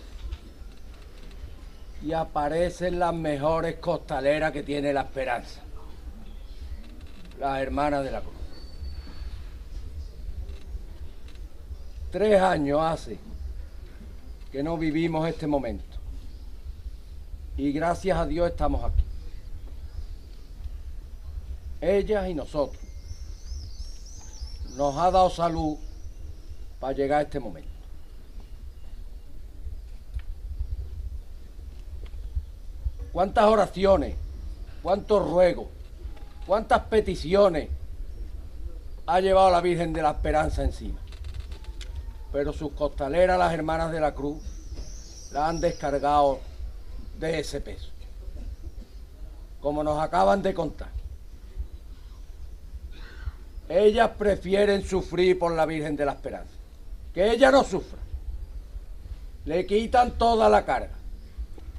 y 2.01 2.13
aparecen 2.13 2.97
las 2.97 3.13
mejores 3.13 3.75
costaleras 3.75 4.51
que 4.51 4.63
tiene 4.63 4.91
la 4.91 5.01
esperanza. 5.01 5.61
Las 7.39 7.61
hermanas 7.61 8.03
de 8.03 8.09
la 8.11 8.21
cruz. 8.21 8.33
Tres 12.11 12.41
años 12.41 12.81
hace 12.81 13.19
que 14.51 14.63
no 14.63 14.79
vivimos 14.79 15.29
este 15.29 15.45
momento. 15.45 15.94
Y 17.65 17.71
gracias 17.71 18.15
a 18.15 18.27
Dios 18.27 18.47
estamos 18.47 18.83
aquí. 18.83 19.03
Ellas 21.81 22.29
y 22.29 22.35
nosotros. 22.35 22.79
Nos 24.77 24.95
ha 24.95 25.09
dado 25.09 25.31
salud 25.31 25.75
para 26.79 26.93
llegar 26.93 27.21
a 27.21 27.21
este 27.23 27.39
momento. 27.39 27.67
¿Cuántas 33.11 33.45
oraciones, 33.45 34.15
cuántos 34.83 35.27
ruegos, 35.27 35.65
cuántas 36.45 36.81
peticiones 36.81 37.69
ha 39.07 39.19
llevado 39.21 39.49
la 39.49 39.61
Virgen 39.61 39.91
de 39.91 40.03
la 40.03 40.11
Esperanza 40.11 40.63
encima? 40.63 40.99
Pero 42.31 42.53
sus 42.53 42.73
costaleras, 42.73 43.39
las 43.39 43.51
hermanas 43.51 43.91
de 43.91 44.01
la 44.01 44.13
cruz, 44.13 44.37
la 45.31 45.47
han 45.47 45.59
descargado 45.59 46.41
de 47.19 47.39
ese 47.39 47.61
peso. 47.61 47.89
Como 49.61 49.83
nos 49.83 49.99
acaban 49.99 50.41
de 50.41 50.53
contar. 50.53 50.89
Ellas 53.67 54.11
prefieren 54.17 54.83
sufrir 54.83 55.39
por 55.39 55.53
la 55.53 55.65
Virgen 55.65 55.95
de 55.95 56.05
la 56.05 56.13
Esperanza. 56.13 56.53
Que 57.13 57.31
ella 57.31 57.51
no 57.51 57.63
sufra. 57.63 57.99
Le 59.45 59.65
quitan 59.65 60.11
toda 60.17 60.49
la 60.49 60.65
carga 60.65 60.95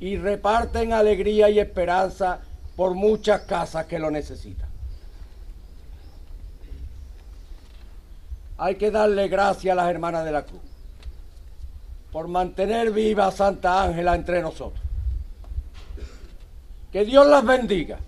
y 0.01 0.16
reparten 0.16 0.93
alegría 0.93 1.49
y 1.49 1.59
esperanza 1.59 2.41
por 2.74 2.95
muchas 2.95 3.43
casas 3.43 3.87
que 3.87 3.99
lo 3.99 4.11
necesitan. 4.11 4.68
Hay 8.59 8.76
que 8.76 8.91
darle 8.91 9.28
gracias 9.28 9.72
a 9.72 9.76
las 9.76 9.91
hermanas 9.91 10.24
de 10.24 10.32
la 10.32 10.45
cruz 10.45 10.61
por 12.11 12.28
mantener 12.28 12.93
viva 12.93 13.26
a 13.26 13.30
Santa 13.30 13.82
Ángela 13.82 14.14
entre 14.14 14.41
nosotros. 14.41 14.86
Que 16.97 17.05
Dios 17.05 17.26
las 17.26 17.44
bendiga 17.44 17.99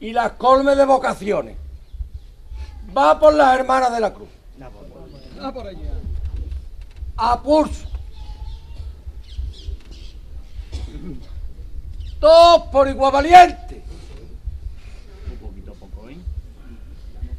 y 0.00 0.14
las 0.14 0.32
colme 0.32 0.74
de 0.74 0.86
vocaciones. 0.86 1.54
Va 2.96 3.20
por 3.20 3.34
las 3.34 3.58
hermanas 3.58 3.92
de 3.92 4.00
la 4.00 4.14
cruz. 4.14 4.30
A 7.18 7.42
pulso. 7.42 7.86
Todos 12.18 12.62
por 12.68 12.88
igual 12.88 13.12
valiente. 13.12 13.84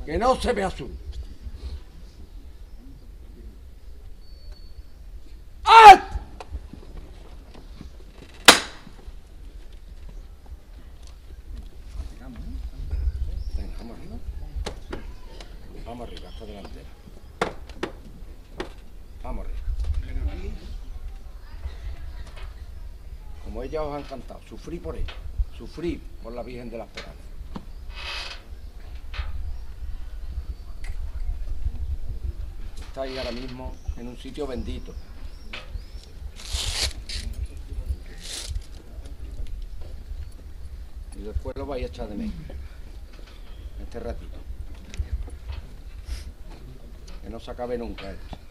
Que 0.06 0.20
no 0.20 0.36
se 0.36 0.54
me 0.54 0.62
asuste. 0.62 0.94
¡Alto! 5.64 6.18
Venga, 13.56 13.78
vamos 13.78 13.98
arriba. 13.98 14.16
Vamos 15.86 16.08
arriba, 16.08 16.30
hasta 16.30 16.46
delantera. 16.46 16.90
Vamos 19.24 19.46
arriba. 19.46 19.58
Ellas 23.68 23.84
os 23.84 23.94
han 23.94 24.04
cantado, 24.04 24.40
sufrí 24.48 24.80
por 24.80 24.96
ella, 24.96 25.14
sufrí 25.58 26.02
por 26.24 26.32
la 26.32 26.42
Virgen 26.42 26.70
de 26.70 26.78
la 26.78 26.86
Esperanza. 26.86 27.22
Estáis 32.80 33.18
ahora 33.18 33.32
mismo 33.34 33.76
en 33.98 34.08
un 34.08 34.18
sitio 34.18 34.48
bendito. 34.48 34.96
Y 41.18 41.24
después 41.24 41.58
lo 41.58 41.66
vais 41.66 41.84
a 41.84 41.88
echar 41.88 42.08
de 42.08 42.16
menos. 42.16 42.36
Este 43.82 44.00
ratito. 44.00 44.38
Que 47.22 47.30
no 47.30 47.38
se 47.42 47.52
acabe 47.52 47.78
nunca 47.78 48.12
esto. 48.12 48.47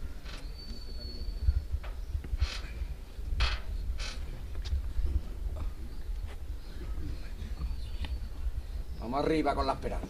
Arriba 9.17 9.55
con 9.55 9.65
la 9.65 9.73
esperanza. 9.73 10.07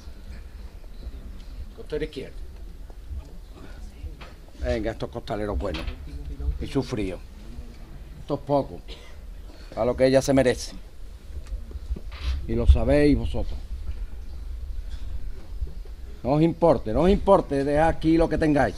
Costero 1.77 2.03
izquierdo. 2.03 2.35
Venga, 4.61 4.91
estos 4.91 5.09
costaleros 5.09 5.57
buenos. 5.57 5.83
Y 6.59 6.67
su 6.67 6.83
frío. 6.83 7.17
Esto 8.19 8.33
es 8.33 8.39
poco. 8.41 8.81
A 9.77 9.85
lo 9.85 9.95
que 9.95 10.07
ella 10.07 10.21
se 10.21 10.33
merece. 10.33 10.73
Y 12.49 12.55
lo 12.55 12.67
sabéis 12.67 13.17
vosotros. 13.17 13.57
No 16.23 16.31
os 16.31 16.41
importe, 16.41 16.91
no 16.91 17.03
os 17.03 17.09
importe, 17.09 17.63
dejad 17.63 17.87
aquí 17.87 18.17
lo 18.17 18.27
que 18.27 18.37
tengáis. 18.37 18.75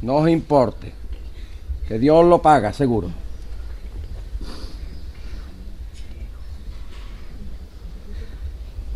No 0.00 0.16
os 0.16 0.28
importe. 0.30 0.92
Que 1.86 1.98
Dios 1.98 2.24
lo 2.24 2.40
paga, 2.40 2.72
seguro. 2.72 3.27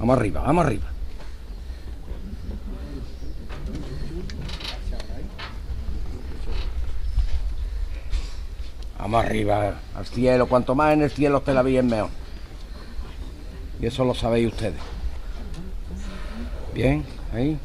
Vamos 0.02 0.16
arriba, 0.18 0.40
vamos 0.40 0.66
arriba. 0.66 0.86
Vamos 8.98 9.24
arriba, 9.24 9.74
al 9.94 10.06
cielo. 10.06 10.48
Cuanto 10.48 10.74
más 10.74 10.94
en 10.94 11.02
el 11.02 11.10
cielo 11.12 11.38
esté 11.38 11.54
la 11.54 11.62
bien 11.62 11.86
mejor. 11.86 12.10
Y 13.80 13.86
eso 13.86 14.04
lo 14.04 14.12
sabéis 14.12 14.48
ustedes. 14.48 14.80
Bien, 16.74 17.06
ahí. 17.32 17.56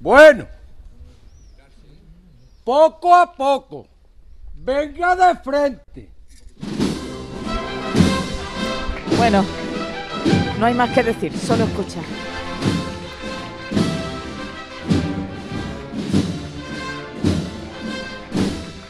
Bueno. 0.00 0.46
Poco 2.62 3.14
a 3.14 3.32
poco. 3.32 3.86
Venga 4.54 5.16
de 5.16 5.34
frente. 5.36 6.10
Bueno, 9.16 9.42
no 10.58 10.66
hay 10.66 10.74
más 10.74 10.90
que 10.90 11.02
decir, 11.04 11.32
solo 11.38 11.64
escuchar. 11.64 12.02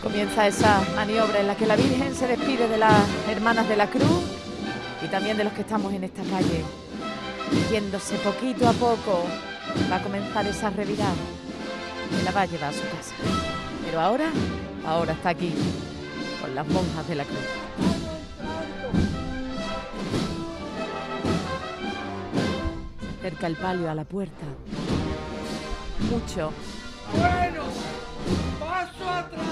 Comienza 0.03 0.47
esa 0.47 0.81
maniobra 0.97 1.41
en 1.41 1.47
la 1.47 1.55
que 1.55 1.67
la 1.67 1.77
Virgen 1.77 2.15
se 2.15 2.27
despide 2.27 2.69
de 2.69 2.79
las 2.79 2.95
hermanas 3.29 3.69
de 3.69 3.77
la 3.77 3.87
cruz 3.89 4.23
y 5.05 5.09
también 5.09 5.37
de 5.37 5.45
los 5.45 5.53
que 5.53 5.61
estamos 5.61 5.93
en 5.93 6.05
esta 6.05 6.23
calle. 6.23 6.65
Yéndose 7.71 8.17
poquito 8.17 8.67
a 8.67 8.73
poco 8.73 9.25
va 9.91 9.97
a 9.97 10.03
comenzar 10.03 10.47
esa 10.47 10.71
revirada 10.71 11.13
que 12.17 12.25
la 12.25 12.33
va 12.33 12.43
a 12.43 12.47
llevar 12.47 12.71
a 12.71 12.73
su 12.73 12.83
casa. 12.83 13.15
Pero 13.85 14.01
ahora, 14.01 14.31
ahora 14.87 15.13
está 15.13 15.31
aquí, 15.31 15.53
con 16.41 16.55
las 16.55 16.67
monjas 16.67 17.07
de 17.09 17.15
la 17.15 17.25
cruz. 17.25 17.98
Cerca 23.29 23.47
el 23.47 23.57
palio 23.57 23.91
a 23.91 23.95
la 23.95 24.05
puerta. 24.05 24.47
Mucho. 26.11 26.51
Bueno, 27.13 27.63
paso 28.59 29.07
atrás. 29.07 29.49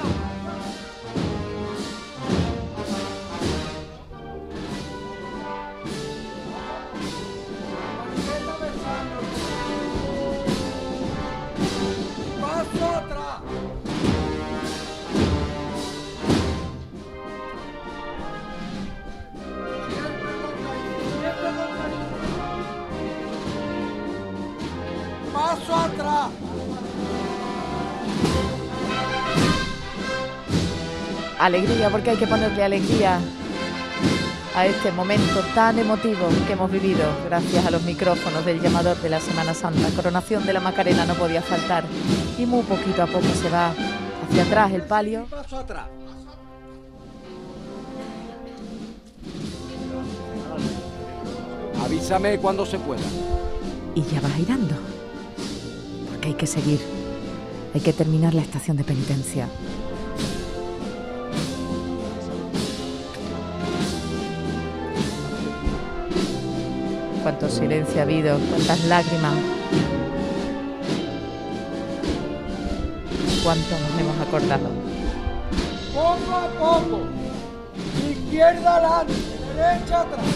Alegría, 31.46 31.90
porque 31.90 32.10
hay 32.10 32.16
que 32.16 32.26
ponerle 32.26 32.62
alegría 32.62 33.20
a 34.54 34.66
este 34.66 34.90
momento 34.90 35.40
tan 35.54 35.78
emotivo 35.78 36.28
que 36.46 36.54
hemos 36.54 36.70
vivido 36.70 37.04
gracias 37.26 37.64
a 37.66 37.70
los 37.70 37.82
micrófonos 37.82 38.44
del 38.44 38.60
llamador 38.60 38.96
de 39.00 39.10
la 39.10 39.20
Semana 39.20 39.54
Santa. 39.54 39.88
Coronación 39.94 40.46
de 40.46 40.52
la 40.52 40.60
Macarena 40.60 41.04
no 41.04 41.14
podía 41.14 41.42
faltar 41.42 41.84
y 42.38 42.46
muy 42.46 42.62
poquito 42.62 43.02
a 43.02 43.06
poco 43.06 43.26
se 43.40 43.50
va 43.50 43.72
hacia 44.28 44.42
atrás 44.42 44.72
el 44.72 44.82
palio. 44.82 45.26
Paso 45.30 45.58
atrás. 45.58 45.86
Avísame 51.84 52.38
cuando 52.38 52.66
se 52.66 52.78
pueda. 52.78 53.02
y 53.94 54.02
ya 54.02 54.20
va 54.20 54.28
girando. 54.30 54.74
Porque 56.10 56.28
hay 56.28 56.34
que 56.34 56.46
seguir. 56.46 56.80
Hay 57.74 57.80
que 57.80 57.92
terminar 57.92 58.34
la 58.34 58.42
estación 58.42 58.76
de 58.76 58.84
penitencia. 58.84 59.48
Cuánto 67.26 67.48
silencio 67.48 67.98
ha 67.98 68.02
habido, 68.04 68.38
cuántas 68.38 68.84
lágrimas. 68.84 69.34
Cuánto 73.42 73.70
nos 73.80 74.00
hemos 74.00 74.20
acordado. 74.28 74.68
Poco 75.92 76.36
a 76.36 76.48
poco. 76.56 77.00
Izquierda 78.08 78.76
adelante, 78.76 79.12
derecha 79.56 80.02
atrás. 80.02 80.35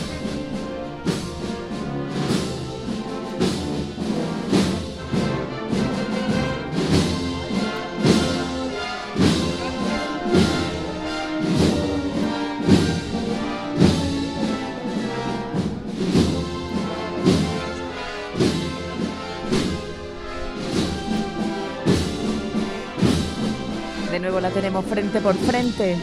Nuevo 24.31 24.47
la 24.47 24.55
tenemos 24.55 24.85
frente 24.85 25.21
por 25.21 25.35
frente. 25.35 25.97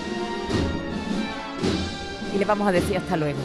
Y 2.36 2.38
le 2.38 2.44
vamos 2.44 2.68
a 2.68 2.74
decir 2.74 2.98
hasta 2.98 3.16
luego. 3.16 3.40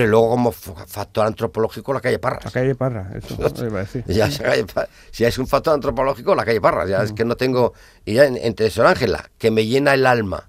Hombre, 0.00 0.08
luego 0.08 0.30
como 0.30 0.52
factor 0.52 1.26
antropológico 1.26 1.92
la 1.92 2.00
calle 2.00 2.18
Parras. 2.18 2.44
La 2.46 2.50
calle 2.50 2.74
Parra, 2.74 3.10
eso 3.14 3.34
iba 3.66 3.80
a 3.80 3.82
decir. 3.82 4.04
Ya 4.06 4.28
calle 4.30 4.64
si 5.10 5.24
es 5.24 5.38
un 5.38 5.46
factor 5.46 5.74
antropológico, 5.74 6.34
la 6.34 6.44
calle 6.44 6.60
Parras. 6.60 6.88
Ya 6.88 7.02
es 7.02 7.12
que 7.12 7.24
no 7.24 7.36
tengo. 7.36 7.72
Y 8.04 8.14
ya 8.14 8.24
en- 8.26 8.36
entre 8.36 8.70
Sor 8.70 8.86
Ángela, 8.86 9.30
que 9.38 9.50
me 9.50 9.66
llena 9.66 9.94
el 9.94 10.06
alma, 10.06 10.48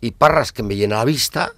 y 0.00 0.12
Parras, 0.12 0.52
que 0.52 0.62
me 0.62 0.76
llena 0.76 0.96
la 0.96 1.04
vista, 1.04 1.52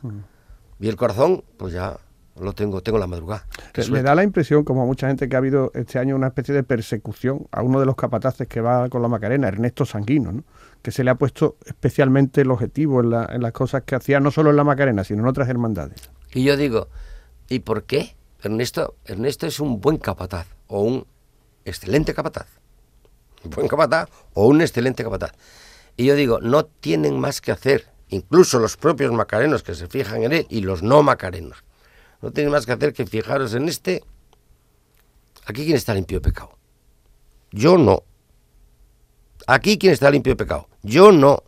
y 0.79 0.89
el 0.89 0.97
corazón, 0.97 1.45
pues 1.59 1.75
ya 1.75 1.97
lo 2.41 2.55
tengo, 2.55 2.81
tengo 2.83 2.97
la 2.99 3.07
madrugada. 3.07 3.47
Me 3.91 4.03
da 4.03 4.14
la 4.14 4.23
impresión, 4.23 4.64
como 4.64 4.83
a 4.83 4.87
mucha 4.87 5.09
gente, 5.09 5.29
que 5.29 5.37
ha 5.37 5.39
habido 5.41 5.71
este 5.75 5.99
año 5.99 6.16
una 6.16 6.29
especie 6.29 6.55
de 6.55 6.62
persecución 6.62 7.47
a 7.53 7.61
uno 7.62 7.81
de 7.81 7.85
los 7.87 7.97
capataces 7.97 8.49
que 8.49 8.62
va 8.62 8.89
con 8.89 9.03
la 9.03 9.09
Macarena, 9.09 9.49
Ernesto 9.49 9.85
Sanguino, 9.85 10.33
¿no? 10.33 10.45
que 10.81 10.91
se 10.91 11.05
le 11.05 11.11
ha 11.11 11.16
puesto 11.16 11.57
especialmente 11.66 12.41
el 12.41 12.51
objetivo 12.51 13.01
en, 13.03 13.11
la- 13.11 13.29
en 13.31 13.43
las 13.43 13.53
cosas 13.53 13.83
que 13.83 13.95
hacía, 13.95 14.21
no 14.21 14.31
solo 14.31 14.49
en 14.49 14.57
la 14.57 14.64
Macarena, 14.64 15.05
sino 15.05 15.21
en 15.21 15.29
otras 15.29 15.51
hermandades. 15.51 16.09
Y 16.33 16.45
yo 16.45 16.57
digo, 16.57 16.89
¿y 17.51 17.59
por 17.59 17.84
qué? 17.84 18.16
Ernesto, 18.42 18.94
Ernesto 19.05 19.46
es 19.46 19.61
un 19.61 19.82
buen 19.82 19.98
capataz, 19.98 20.46
o 20.68 20.80
un 20.80 21.07
excelente 21.66 22.14
capataz. 22.14 22.46
Buen 23.44 23.68
capataz 23.68 24.09
o 24.32 24.46
un 24.46 24.62
excelente 24.62 25.03
capataz. 25.03 25.32
Y 25.96 26.07
yo 26.07 26.14
digo, 26.14 26.40
no 26.40 26.64
tienen 26.64 27.18
más 27.18 27.42
que 27.42 27.53
hacer, 27.53 27.92
incluso 28.09 28.59
los 28.59 28.78
propios 28.78 29.12
macarenos 29.12 29.62
que 29.62 29.74
se 29.74 29.86
fijan 29.86 30.22
en 30.22 30.32
él 30.32 30.46
y 30.48 30.62
los 30.62 30.82
no 30.82 31.03
macarenos. 31.03 31.64
No 32.22 32.30
tienen 32.30 32.53
más 32.53 32.64
que 32.64 32.72
hacer 32.72 32.92
que 32.92 33.07
fijaros 33.07 33.55
en 33.55 33.68
este. 33.68 34.03
Aquí 35.46 35.64
quién 35.64 35.76
está 35.76 35.94
limpio 35.94 36.22
pecado. 36.22 36.57
Yo 37.51 37.76
no. 37.76 38.05
Aquí 39.46 39.78
quién 39.78 39.92
está 39.92 40.11
limpio 40.11 40.36
pecado. 40.36 40.68
Yo 40.82 41.12
no. 41.12 41.42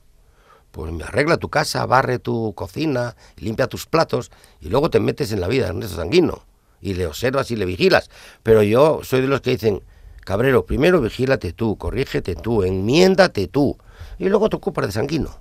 Pues 0.73 0.91
me 0.91 1.05
arregla 1.05 1.37
tu 1.37 1.51
casa, 1.51 1.85
barre 1.87 2.19
tu 2.19 2.55
cocina, 2.55 3.15
limpia 3.37 3.67
tus 3.67 3.87
platos 3.87 4.33
y 4.61 4.71
luego 4.71 4.91
te 4.91 5.01
metes 5.01 5.31
en 5.31 5.41
la 5.41 5.49
vida 5.49 5.65
de 5.65 5.71
Ernesto 5.71 5.97
Sanguino 5.97 6.45
y 6.81 6.95
le 6.95 7.07
observas 7.07 7.51
y 7.51 7.57
le 7.57 7.67
vigilas. 7.67 8.11
Pero 8.43 8.63
yo 8.63 9.01
soy 9.05 9.21
de 9.21 9.29
los 9.29 9.43
que 9.43 9.51
dicen, 9.51 9.83
Cabrero, 10.23 10.65
primero 10.65 11.01
vigílate 11.01 11.53
tú, 11.53 11.77
corrígete 11.77 12.35
tú, 12.35 12.63
enmiéndate 12.63 13.49
tú 13.49 13.77
y 14.19 14.29
luego 14.29 14.49
te 14.49 14.57
ocupas 14.57 14.87
de 14.87 14.93
Sanguino. 14.93 15.39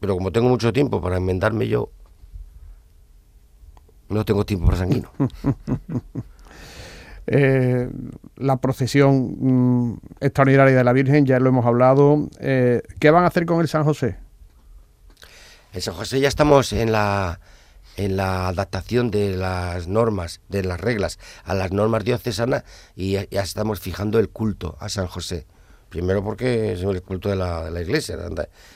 Pero 0.00 0.14
como 0.14 0.32
tengo 0.32 0.48
mucho 0.48 0.72
tiempo 0.72 1.00
para 1.00 1.16
enmendarme 1.16 1.68
yo, 1.68 1.90
no 4.08 4.24
tengo 4.24 4.44
tiempo 4.44 4.66
para 4.66 4.78
Sanguino. 4.78 5.10
Eh, 7.26 7.88
la 8.36 8.56
procesión 8.58 9.36
mm, 9.38 9.98
extraordinaria 10.20 10.76
de 10.76 10.84
la 10.84 10.92
Virgen, 10.92 11.26
ya 11.26 11.38
lo 11.40 11.48
hemos 11.48 11.66
hablado. 11.66 12.28
Eh, 12.40 12.82
¿Qué 12.98 13.10
van 13.10 13.24
a 13.24 13.28
hacer 13.28 13.46
con 13.46 13.60
el 13.60 13.68
San 13.68 13.84
José? 13.84 14.16
En 15.72 15.80
San 15.80 15.94
José 15.94 16.20
ya 16.20 16.28
estamos 16.28 16.72
en 16.72 16.92
la 16.92 17.40
en 17.96 18.16
la 18.16 18.48
adaptación 18.48 19.10
de 19.10 19.36
las 19.36 19.86
normas, 19.86 20.40
de 20.48 20.64
las 20.64 20.80
reglas 20.80 21.18
a 21.44 21.54
las 21.54 21.72
normas 21.72 22.04
diocesanas 22.04 22.64
y 22.96 23.12
ya, 23.12 23.42
estamos 23.42 23.80
fijando 23.80 24.18
el 24.18 24.28
culto 24.28 24.76
a 24.80 24.88
San 24.88 25.06
José. 25.06 25.46
Primero 25.90 26.24
porque 26.24 26.72
es 26.72 26.82
el 26.82 27.02
culto 27.02 27.28
de 27.28 27.36
la, 27.36 27.64
de 27.64 27.70
la 27.70 27.80
iglesia 27.80 28.18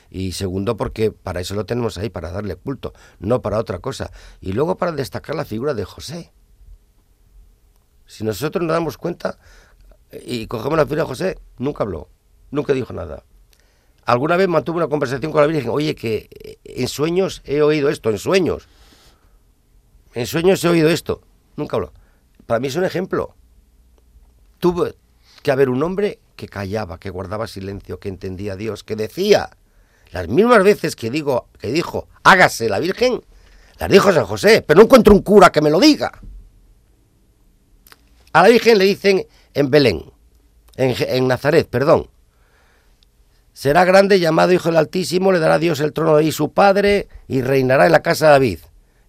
y 0.09 0.31
segundo 0.31 0.77
porque 0.77 1.11
para 1.11 1.41
eso 1.41 1.53
lo 1.53 1.65
tenemos 1.65 1.97
ahí, 1.97 2.09
para 2.09 2.31
darle 2.31 2.55
culto, 2.55 2.93
no 3.19 3.41
para 3.41 3.57
otra 3.57 3.79
cosa. 3.79 4.09
Y 4.39 4.53
luego 4.53 4.77
para 4.77 4.93
destacar 4.93 5.35
la 5.35 5.43
figura 5.43 5.73
de 5.73 5.83
José. 5.83 6.31
Si 8.09 8.23
nosotros 8.23 8.63
nos 8.63 8.73
damos 8.73 8.97
cuenta 8.97 9.37
y 10.25 10.47
cogemos 10.47 10.75
la 10.75 10.85
figura 10.85 11.03
de 11.03 11.07
José, 11.07 11.39
nunca 11.59 11.83
habló, 11.83 12.09
nunca 12.49 12.73
dijo 12.73 12.91
nada. 12.91 13.23
Alguna 14.03 14.35
vez 14.35 14.47
mantuve 14.47 14.77
una 14.77 14.87
conversación 14.87 15.31
con 15.31 15.41
la 15.41 15.47
Virgen, 15.47 15.69
oye, 15.69 15.93
que 15.93 16.27
eh, 16.43 16.57
en 16.63 16.87
sueños 16.87 17.43
he 17.45 17.61
oído 17.61 17.87
esto, 17.87 18.09
en 18.09 18.17
sueños. 18.17 18.67
En 20.15 20.25
sueños 20.25 20.63
he 20.63 20.69
oído 20.69 20.89
esto. 20.89 21.21
Nunca 21.55 21.75
habló. 21.77 21.93
Para 22.47 22.59
mí 22.59 22.69
es 22.69 22.75
un 22.75 22.83
ejemplo. 22.83 23.35
Tuvo 24.57 24.87
que 25.43 25.51
haber 25.51 25.69
un 25.69 25.83
hombre 25.83 26.17
que 26.35 26.47
callaba, 26.47 26.99
que 26.99 27.11
guardaba 27.11 27.45
silencio, 27.45 27.99
que 27.99 28.09
entendía 28.09 28.53
a 28.53 28.55
Dios, 28.55 28.83
que 28.83 28.95
decía 28.95 29.51
las 30.11 30.27
mismas 30.27 30.63
veces 30.63 30.95
que 30.95 31.11
digo, 31.11 31.47
que 31.59 31.71
dijo, 31.71 32.07
hágase 32.23 32.69
la 32.69 32.79
Virgen, 32.79 33.21
las 33.77 33.91
dijo 33.91 34.11
San 34.11 34.25
José, 34.25 34.63
pero 34.63 34.79
no 34.79 34.85
encuentro 34.85 35.13
un 35.13 35.21
cura 35.21 35.51
que 35.51 35.61
me 35.61 35.69
lo 35.69 35.79
diga. 35.79 36.19
A 38.33 38.43
la 38.43 38.49
Virgen 38.49 38.77
le 38.77 38.85
dicen 38.85 39.25
en 39.53 39.69
Belén, 39.71 40.03
en, 40.75 41.27
Nazaret, 41.27 41.67
perdón. 41.69 42.09
Será 43.53 43.83
grande, 43.83 44.19
llamado 44.19 44.53
Hijo 44.53 44.69
del 44.69 44.77
Altísimo, 44.77 45.31
le 45.31 45.39
dará 45.39 45.55
a 45.55 45.59
Dios 45.59 45.79
el 45.81 45.91
trono 45.91 46.15
de 46.17 46.31
su 46.31 46.53
padre 46.53 47.07
y 47.27 47.41
reinará 47.41 47.85
en 47.85 47.91
la 47.91 48.01
casa 48.01 48.27
de 48.27 48.31
David. 48.31 48.59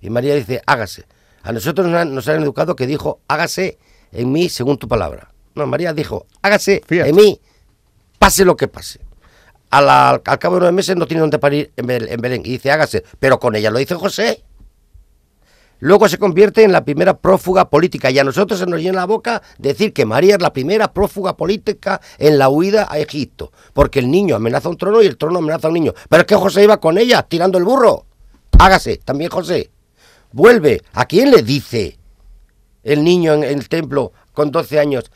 Y 0.00 0.10
María 0.10 0.34
dice, 0.34 0.60
hágase. 0.66 1.04
A 1.42 1.52
nosotros 1.52 1.86
nos 1.86 1.96
han, 2.00 2.14
nos 2.14 2.26
han 2.28 2.42
educado 2.42 2.74
que 2.74 2.86
dijo, 2.86 3.20
hágase 3.28 3.78
en 4.12 4.32
mí 4.32 4.48
según 4.48 4.78
tu 4.78 4.88
palabra. 4.88 5.32
No, 5.54 5.66
María 5.66 5.92
dijo, 5.92 6.26
hágase 6.42 6.82
Fíjate. 6.86 7.10
en 7.10 7.16
mí, 7.16 7.40
pase 8.18 8.44
lo 8.44 8.56
que 8.56 8.66
pase. 8.68 9.00
A 9.70 9.80
la- 9.80 10.20
al 10.24 10.38
cabo 10.38 10.56
de 10.56 10.60
nueve 10.62 10.72
meses 10.72 10.96
no 10.96 11.06
tiene 11.06 11.20
dónde 11.20 11.38
parir 11.38 11.70
en 11.76 11.86
Belén. 11.86 12.40
Y 12.44 12.50
dice, 12.52 12.72
hágase. 12.72 13.04
Pero 13.20 13.38
con 13.38 13.54
ella 13.54 13.70
lo 13.70 13.78
dice 13.78 13.94
José. 13.94 14.42
Luego 15.80 16.08
se 16.08 16.18
convierte 16.18 16.62
en 16.62 16.72
la 16.72 16.84
primera 16.84 17.16
prófuga 17.16 17.70
política 17.70 18.10
y 18.10 18.18
a 18.18 18.24
nosotros 18.24 18.60
se 18.60 18.66
nos 18.66 18.80
llena 18.80 19.00
la 19.00 19.06
boca 19.06 19.42
decir 19.58 19.92
que 19.94 20.04
María 20.04 20.34
es 20.34 20.42
la 20.42 20.52
primera 20.52 20.92
prófuga 20.92 21.36
política 21.36 22.00
en 22.18 22.38
la 22.38 22.50
huida 22.50 22.86
a 22.90 22.98
Egipto, 22.98 23.50
porque 23.72 23.98
el 23.98 24.10
niño 24.10 24.36
amenaza 24.36 24.68
a 24.68 24.70
un 24.70 24.76
trono 24.76 25.02
y 25.02 25.06
el 25.06 25.16
trono 25.16 25.38
amenaza 25.38 25.66
a 25.66 25.70
un 25.70 25.74
niño. 25.74 25.94
Pero 26.08 26.20
es 26.20 26.26
que 26.26 26.36
José 26.36 26.64
iba 26.64 26.78
con 26.78 26.98
ella 26.98 27.22
tirando 27.22 27.56
el 27.56 27.64
burro. 27.64 28.04
Hágase, 28.58 28.98
también 28.98 29.30
José. 29.30 29.70
Vuelve. 30.32 30.82
¿A 30.92 31.06
quién 31.06 31.30
le 31.30 31.42
dice 31.42 31.98
el 32.82 33.02
niño 33.02 33.32
en 33.32 33.44
el 33.44 33.68
templo 33.68 34.12
con 34.34 34.50
12 34.50 34.78
años? 34.78 35.10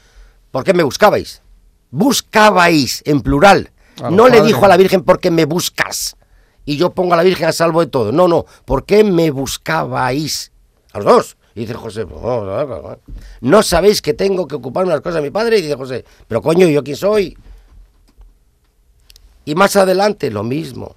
¿Por 0.51 0.65
qué 0.65 0.73
me 0.73 0.83
buscabais? 0.83 1.43
Buscabais 1.91 3.03
en 3.05 3.21
plural. 3.21 3.71
No 4.11 4.29
le 4.29 4.41
dijo 4.41 4.65
a 4.65 4.69
la 4.69 4.77
Virgen 4.77 5.03
porque 5.03 5.31
me 5.31 5.45
buscas 5.45 6.17
y 6.65 6.77
yo 6.77 6.95
pongo 6.95 7.15
a 7.15 7.17
la 7.17 7.23
Virgen 7.23 7.49
a 7.49 7.53
salvo 7.53 7.81
de 7.81 7.87
todo. 7.87 8.13
No, 8.13 8.29
no, 8.29 8.47
¿por 8.65 8.85
qué 8.85 9.05
me 9.05 9.31
buscabais? 9.31 10.53
A 10.95 10.99
los 10.99 11.05
dos. 11.05 11.37
Y 11.55 11.61
dice 11.61 11.75
José, 11.75 12.07
pues, 12.07 12.23
no, 12.23 12.45
no, 12.45 12.65
no, 12.65 12.83
no. 12.83 12.99
¿no 13.41 13.63
sabéis 13.63 14.01
que 14.01 14.15
tengo 14.15 14.49
que 14.49 14.55
ocuparme 14.55 14.93
las 14.93 15.01
cosas 15.01 15.17
de 15.17 15.23
mi 15.23 15.31
padre? 15.31 15.59
Y 15.59 15.63
dice 15.63 15.75
José, 15.75 16.05
pero 16.27 16.41
coño, 16.41 16.67
¿yo 16.69 16.83
quién 16.83 16.97
soy? 16.97 17.37
Y 19.45 19.55
más 19.55 19.77
adelante 19.77 20.31
lo 20.31 20.43
mismo. 20.43 20.95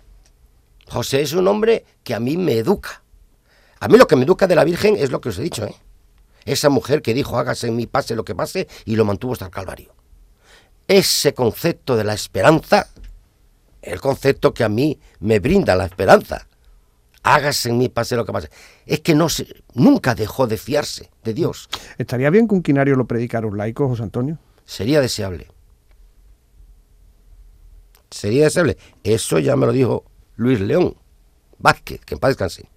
José 0.88 1.22
es 1.22 1.34
un 1.34 1.48
hombre 1.48 1.84
que 2.04 2.14
a 2.14 2.20
mí 2.20 2.38
me 2.38 2.54
educa. 2.54 3.02
A 3.80 3.88
mí 3.88 3.98
lo 3.98 4.08
que 4.08 4.16
me 4.16 4.24
educa 4.24 4.48
de 4.48 4.56
la 4.56 4.64
Virgen 4.64 4.95
es 4.95 5.12
lo 5.12 5.20
que 5.20 5.30
os 5.30 5.39
he 5.39 5.43
dicho, 5.43 5.66
¿eh? 5.66 5.76
Esa 6.45 6.70
mujer 6.70 7.02
que 7.02 7.14
dijo, 7.14 7.38
hágase 7.38 7.68
en 7.68 7.76
mí 7.76 7.88
pase 7.88 8.16
lo 8.16 8.24
que 8.24 8.34
pase, 8.34 8.68
y 8.86 8.95
lo 8.95 9.04
mantuvo 9.04 9.34
hasta 9.34 9.45
el 9.45 9.52
Calvario. 9.52 9.93
Ese 10.88 11.34
concepto 11.34 11.98
de 11.98 12.06
la 12.06 12.14
esperanza, 12.14 12.88
el 13.82 14.00
concepto 14.00 14.54
que 14.54 14.64
a 14.64 14.70
mí 14.70 14.98
me 15.20 15.39
brinda 15.39 15.76
la 15.76 15.86
esperanza. 15.86 16.48
Hágase 17.30 17.69
en 17.69 17.78
mí 17.78 17.89
pase 17.89 18.15
lo 18.15 18.25
que 18.25 18.32
pase. 18.32 18.49
Es 18.86 19.01
que 19.01 19.13
no 19.13 19.28
se, 19.28 19.47
nunca 19.73 20.15
dejó 20.15 20.47
de 20.47 20.55
fiarse 20.55 21.11
de 21.25 21.34
Dios. 21.34 21.67
¿Estaría 21.97 22.30
bien 22.30 22.47
que 22.47 22.55
un 22.55 22.63
quinario 22.63 22.95
lo 22.95 23.05
predicara 23.05 23.45
un 23.45 23.57
laico, 23.57 23.86
José 23.89 24.03
Antonio? 24.03 24.39
Sería 24.63 25.01
deseable. 25.01 25.47
Sería 28.09 28.45
deseable. 28.45 28.78
Eso 29.03 29.39
ya 29.39 29.57
me 29.57 29.65
lo 29.65 29.73
dijo 29.73 30.05
Luis 30.38 30.61
León 30.61 30.95
Vázquez, 31.57 31.99
que 32.05 32.13
en 32.13 32.19
paz 32.21 32.30
descanse. 32.30 32.69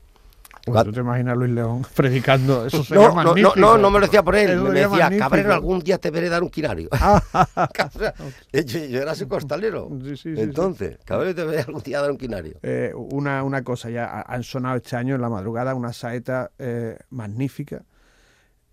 Pues 0.72 0.84
¿Tú 0.84 0.92
te 0.92 1.00
imaginas 1.00 1.32
a 1.32 1.34
Luis 1.36 1.52
León 1.52 1.86
predicando? 1.94 2.66
Eso 2.66 2.84
no, 2.94 3.22
no, 3.22 3.34
no, 3.34 3.54
no, 3.56 3.78
no, 3.78 3.90
me 3.90 4.00
lo 4.00 4.06
decía 4.06 4.22
por 4.22 4.36
él. 4.36 4.60
me 4.60 4.80
decía, 4.80 5.10
cabrero, 5.18 5.52
algún 5.52 5.80
día 5.80 5.98
te 5.98 6.10
veré 6.10 6.28
dar 6.28 6.42
un 6.42 6.50
quinario. 6.50 6.88
yo, 8.52 8.60
yo, 8.62 9.00
era 9.00 9.14
su 9.14 9.28
costalero. 9.28 9.88
Sí, 10.04 10.16
sí, 10.16 10.34
Entonces, 10.36 10.96
sí. 10.98 11.04
cabrero, 11.04 11.34
te 11.34 11.44
veré 11.44 11.60
algún 11.60 11.82
día 11.82 12.00
dar 12.00 12.10
un 12.10 12.18
quinario. 12.18 12.58
Eh, 12.62 12.92
una, 12.94 13.42
una 13.42 13.62
cosa, 13.62 13.90
ya 13.90 14.22
han 14.26 14.42
sonado 14.42 14.76
este 14.76 14.96
año 14.96 15.14
en 15.14 15.20
la 15.20 15.28
madrugada 15.28 15.74
una 15.74 15.92
saeta 15.92 16.50
eh, 16.58 16.98
magnífica. 17.10 17.82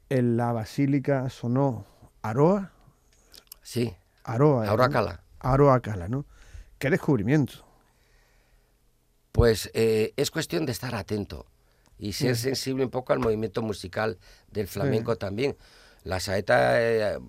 En 0.10 0.38
la 0.38 0.54
basílica 0.54 1.30
sonó 1.30 1.86
Aroa. 2.22 2.72
Sí. 3.62 3.93
Aroa. 4.24 4.66
¿eh? 4.66 4.70
Aroa 4.70 4.89
Cala. 4.89 5.22
Aroa 5.39 5.80
Cala, 5.82 6.08
¿no? 6.08 6.26
¿Qué 6.78 6.89
descubrimiento? 6.89 7.66
Pues 9.32 9.70
eh, 9.74 10.14
es 10.16 10.32
cuestión 10.32 10.66
de 10.66 10.72
estar 10.72 10.95
atento 10.95 11.45
y 12.00 12.14
ser 12.14 12.36
sensible 12.36 12.84
un 12.84 12.91
poco 12.91 13.14
al 13.14 13.20
movimiento 13.20 13.62
musical 13.62 14.18
del 14.52 14.68
flamenco 14.68 15.16
también. 15.16 15.58
La 16.04 16.20
saeta, 16.20 16.82
eh, 16.82 17.20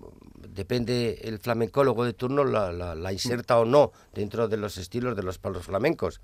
depende 0.47 1.21
el 1.23 1.39
flamencólogo 1.39 2.05
de 2.05 2.13
turno, 2.13 2.43
la, 2.43 2.71
la, 2.71 3.13
inserta 3.13 3.59
o 3.59 3.65
no 3.65 3.91
dentro 4.13 4.47
de 4.47 4.57
los 4.57 4.77
estilos 4.77 5.15
de 5.15 5.23
los 5.23 5.37
palos 5.37 5.65
flamencos. 5.65 6.21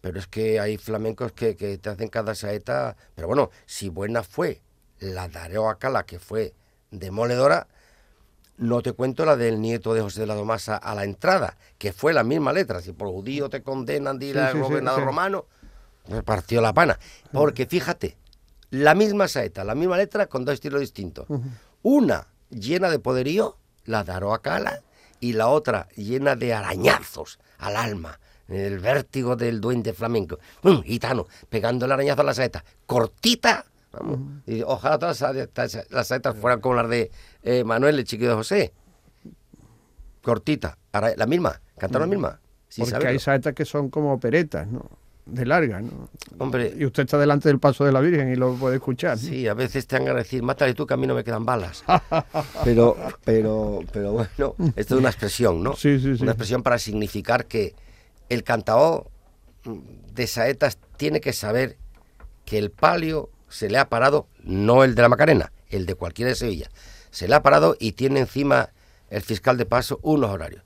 Pero 0.00 0.18
es 0.18 0.26
que 0.26 0.60
hay 0.60 0.76
flamencos 0.76 1.32
que, 1.32 1.56
que 1.56 1.78
te 1.78 1.88
hacen 1.88 2.08
cada 2.08 2.34
saeta. 2.34 2.96
Pero 3.14 3.26
bueno, 3.26 3.50
si 3.64 3.88
buena 3.88 4.22
fue 4.22 4.60
la 5.00 5.28
de 5.28 5.58
Cala, 5.78 6.04
que 6.04 6.18
fue 6.18 6.54
demoledora, 6.90 7.66
no 8.58 8.82
te 8.82 8.92
cuento 8.92 9.24
la 9.24 9.36
del 9.36 9.60
nieto 9.60 9.94
de 9.94 10.00
José 10.00 10.20
de 10.20 10.26
la 10.26 10.34
Domasa 10.34 10.76
a 10.76 10.94
la 10.94 11.04
entrada, 11.04 11.56
que 11.78 11.92
fue 11.92 12.12
la 12.12 12.24
misma 12.24 12.52
letra. 12.52 12.80
Si 12.80 12.92
por 12.92 13.08
judío 13.08 13.48
te 13.48 13.62
condenan, 13.62 14.18
dile 14.18 14.40
al 14.40 14.60
gobernador 14.60 15.04
romano, 15.04 15.46
me 16.08 16.22
partió 16.22 16.60
la 16.60 16.72
pana. 16.72 16.98
Porque 17.32 17.66
fíjate, 17.66 18.16
la 18.70 18.94
misma 18.94 19.28
saeta, 19.28 19.64
la 19.64 19.74
misma 19.74 19.96
letra 19.96 20.26
con 20.26 20.44
dos 20.44 20.54
estilos 20.54 20.80
distintos. 20.80 21.26
Una 21.82 22.26
llena 22.50 22.90
de 22.90 22.98
poderío, 22.98 23.56
la 23.84 24.04
de 24.04 24.12
Aroacala, 24.12 24.82
y 25.20 25.32
la 25.32 25.48
otra 25.48 25.88
llena 25.96 26.36
de 26.36 26.52
arañazos 26.52 27.38
al 27.58 27.76
alma, 27.76 28.20
el 28.48 28.78
vértigo 28.78 29.36
del 29.36 29.60
duende 29.60 29.92
flamenco. 29.92 30.38
Un 30.62 30.82
gitano, 30.82 31.26
pegando 31.48 31.86
el 31.86 31.92
arañazo 31.92 32.20
a 32.20 32.24
la 32.24 32.34
saeta, 32.34 32.64
cortita. 32.86 33.64
Vamos. 33.92 34.42
y 34.46 34.60
ojalá 34.60 34.98
todas 34.98 35.22
las 35.88 36.08
saetas 36.08 36.36
fueran 36.36 36.60
como 36.60 36.74
las 36.74 36.88
de 36.90 37.10
eh, 37.42 37.64
Manuel, 37.64 37.98
el 37.98 38.04
chiquillo 38.04 38.30
de 38.30 38.36
José. 38.36 38.72
Cortita, 40.22 40.76
la 40.92 41.26
misma, 41.26 41.60
cantaron 41.78 42.10
la 42.10 42.14
misma. 42.14 42.40
Porque 42.76 43.06
hay 43.06 43.18
saetas 43.18 43.54
que 43.54 43.64
son 43.64 43.88
como 43.88 44.12
operetas, 44.12 44.66
¿no? 44.66 44.90
De 45.26 45.44
larga, 45.44 45.80
¿no? 45.80 46.08
Hombre. 46.38 46.72
Y 46.76 46.86
usted 46.86 47.02
está 47.02 47.18
delante 47.18 47.48
del 47.48 47.58
paso 47.58 47.84
de 47.84 47.92
la 47.92 48.00
Virgen 48.00 48.32
y 48.32 48.36
lo 48.36 48.54
puede 48.54 48.76
escuchar. 48.76 49.18
Sí, 49.18 49.46
a 49.48 49.54
veces 49.54 49.86
te 49.86 49.98
van 49.98 50.08
a 50.08 50.14
decir, 50.14 50.42
mátale 50.42 50.72
tú 50.72 50.86
que 50.86 50.94
a 50.94 50.96
mí 50.96 51.06
no 51.06 51.14
me 51.14 51.24
quedan 51.24 51.44
balas. 51.44 51.84
pero, 52.64 52.96
pero, 53.24 53.80
pero 53.92 54.12
bueno, 54.12 54.54
esto 54.76 54.94
es 54.94 55.00
una 55.00 55.08
expresión, 55.08 55.62
¿no? 55.62 55.74
Sí, 55.74 55.98
sí, 55.98 56.16
sí. 56.16 56.22
Una 56.22 56.32
expresión 56.32 56.62
para 56.62 56.78
significar 56.78 57.46
que 57.46 57.74
el 58.28 58.44
cantao 58.44 59.10
de 60.14 60.26
saetas 60.26 60.78
tiene 60.96 61.20
que 61.20 61.32
saber 61.32 61.76
que 62.44 62.58
el 62.58 62.70
palio 62.70 63.28
se 63.48 63.68
le 63.68 63.78
ha 63.78 63.88
parado, 63.88 64.28
no 64.44 64.84
el 64.84 64.94
de 64.94 65.02
la 65.02 65.08
Macarena, 65.08 65.52
el 65.68 65.86
de 65.86 65.96
cualquiera 65.96 66.28
de 66.30 66.36
Sevilla, 66.36 66.70
se 67.10 67.26
le 67.26 67.34
ha 67.34 67.42
parado 67.42 67.76
y 67.80 67.92
tiene 67.92 68.20
encima 68.20 68.70
el 69.10 69.22
fiscal 69.22 69.56
de 69.56 69.66
paso 69.66 69.98
unos 70.02 70.30
horarios. 70.30 70.62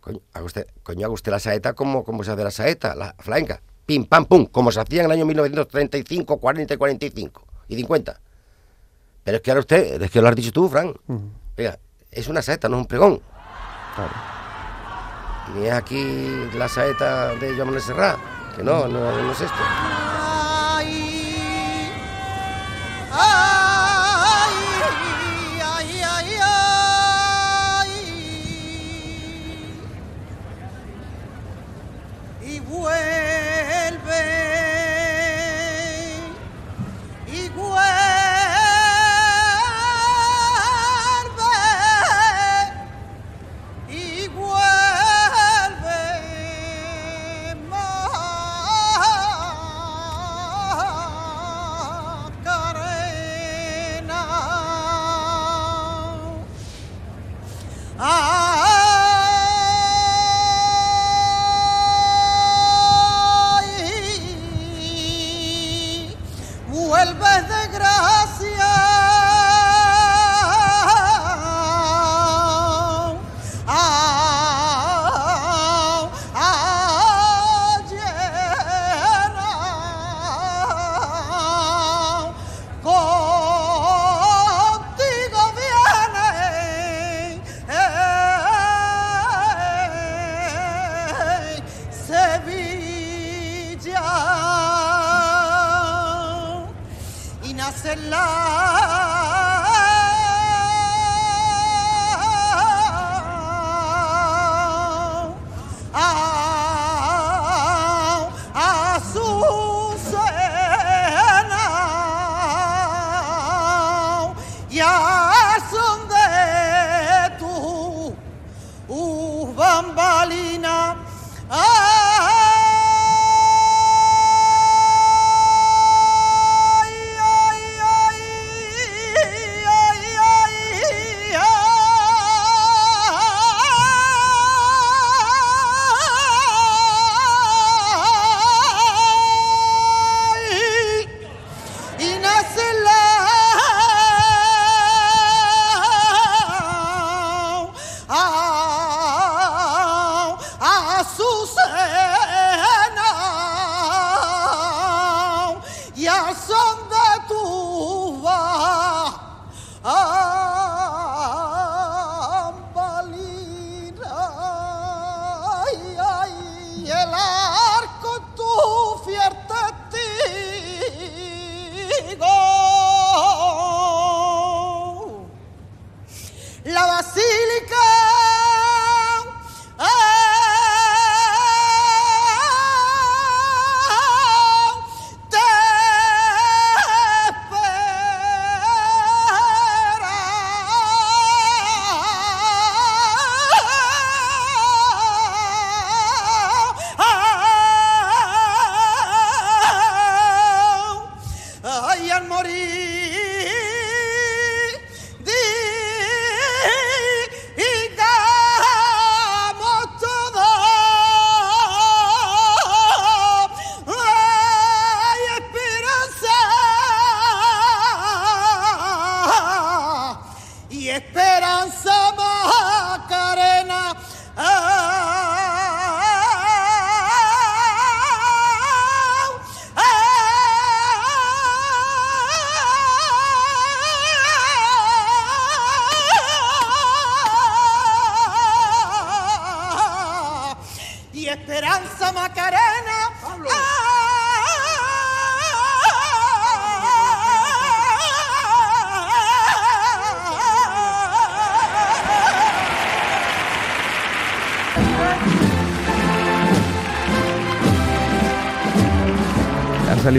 Coño, 0.00 0.20
haga 0.32 0.44
usted, 0.44 0.66
coño, 0.82 1.06
haga 1.06 1.14
usted 1.14 1.32
la 1.32 1.38
saeta 1.40 1.74
como, 1.74 2.04
como 2.04 2.22
se 2.22 2.30
hace 2.30 2.44
la 2.44 2.50
saeta, 2.50 2.94
la 2.94 3.14
flamenca 3.18 3.60
pim, 3.86 4.04
pam, 4.04 4.24
pum, 4.26 4.46
como 4.46 4.72
se 4.72 4.80
hacía 4.80 5.00
en 5.00 5.06
el 5.06 5.12
año 5.12 5.26
1935, 5.26 6.38
40 6.38 6.74
y 6.74 6.76
45 6.76 7.46
y 7.68 7.76
50. 7.76 8.20
Pero 9.24 9.36
es 9.36 9.42
que 9.42 9.50
ahora 9.50 9.60
usted, 9.60 10.02
es 10.02 10.10
que 10.10 10.20
lo 10.20 10.28
has 10.28 10.36
dicho 10.36 10.52
tú, 10.52 10.68
Fran. 10.68 10.94
es 12.10 12.28
una 12.28 12.42
saeta, 12.42 12.68
no 12.68 12.76
es 12.76 12.80
un 12.82 12.86
pregón. 12.86 13.20
Claro. 13.94 14.12
Ni 15.54 15.66
es 15.66 15.72
aquí 15.72 16.48
la 16.56 16.68
saeta 16.68 17.34
de 17.34 17.54
Joan 17.56 17.80
Serrat, 17.80 18.18
que 18.56 18.62
no, 18.62 18.88
no, 18.88 19.22
no 19.22 19.32
es 19.32 19.40
esto. 19.40 20.11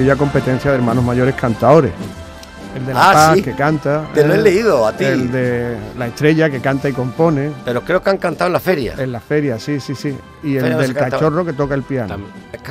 Ya 0.06 0.16
competencia 0.16 0.72
de 0.72 0.78
hermanos 0.78 1.04
mayores 1.04 1.36
cantadores. 1.36 1.91
El 2.76 2.88
de 2.88 2.93
La 2.95 3.10
Ah, 3.12 3.14
Paz, 3.14 3.36
sí. 3.36 3.43
que 3.43 3.54
canta. 3.54 4.08
Te 4.16 4.26
lo 4.26 4.34
he 4.34 4.38
leído 4.39 4.88
a 4.88 4.93
ti. 4.97 5.06
El 5.06 5.32
de 5.32 5.78
La 5.95 6.08
Estrella, 6.08 6.49
que 6.49 6.60
canta 6.60 6.89
y 6.89 6.91
compone. 6.91 7.51
Pero 7.64 7.82
creo 7.82 8.01
que 8.01 8.10
han 8.10 8.18
cantado 8.18 8.47
en 8.47 8.54
la 8.54 8.60
feria. 8.60 8.95
En 8.97 9.12
la 9.12 9.20
feria, 9.20 9.60
sí, 9.60 9.80
sí, 9.80 9.93
sí. 9.93 10.18
Y 10.41 10.58
el 10.58 10.76
del 10.80 10.93
cachorro 10.95 11.45
que 11.45 11.54
toca 11.54 11.76
el 11.76 11.84
piano. 11.84 12.16
En 12.16 12.24
el 12.51 12.62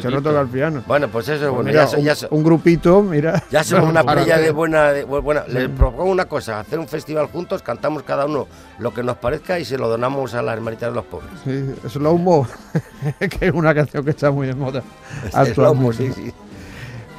cachorro 0.00 0.22
toca 0.22 0.40
el 0.40 0.48
piano. 0.48 0.82
Bueno, 0.86 1.08
pues 1.08 1.26
eso 1.28 1.34
es 1.34 1.40
Pues 1.40 1.52
bueno. 1.52 1.68
mira, 1.68 1.84
ya, 1.86 1.98
un, 1.98 2.04
ya 2.04 2.14
un 2.30 2.42
grupito, 2.42 3.02
mira. 3.02 3.42
ya 3.50 3.62
somos 3.62 3.90
una 3.90 4.02
playa 4.02 4.38
de 4.38 4.50
buena. 4.50 4.92
de 4.92 5.06
bu- 5.06 5.20
buena. 5.22 5.44
Les 5.46 5.68
propongo 5.68 6.10
una 6.10 6.24
cosa: 6.24 6.60
hacer 6.60 6.78
un 6.78 6.88
festival 6.88 7.26
juntos, 7.26 7.60
cantamos 7.60 8.02
cada 8.02 8.24
uno 8.24 8.48
lo 8.78 8.94
que 8.94 9.02
nos 9.02 9.18
parezca 9.18 9.58
y 9.58 9.66
se 9.66 9.76
lo 9.76 9.88
donamos 9.90 10.32
a 10.32 10.40
las 10.40 10.54
hermanitas 10.54 10.88
de 10.88 10.94
los 10.94 11.04
pobres. 11.04 11.28
Sí, 11.44 11.66
Slow 11.90 12.16
Mo, 12.16 12.48
que 13.18 13.46
es 13.48 13.52
una 13.52 13.74
canción 13.74 14.02
que 14.04 14.10
está 14.10 14.30
muy 14.30 14.46
de 14.46 14.54
moda 14.54 14.82
Slow 15.30 15.74
Mo, 15.74 15.90
actualmente. 15.90 16.12
sí, 16.14 16.22
sí. 16.30 16.34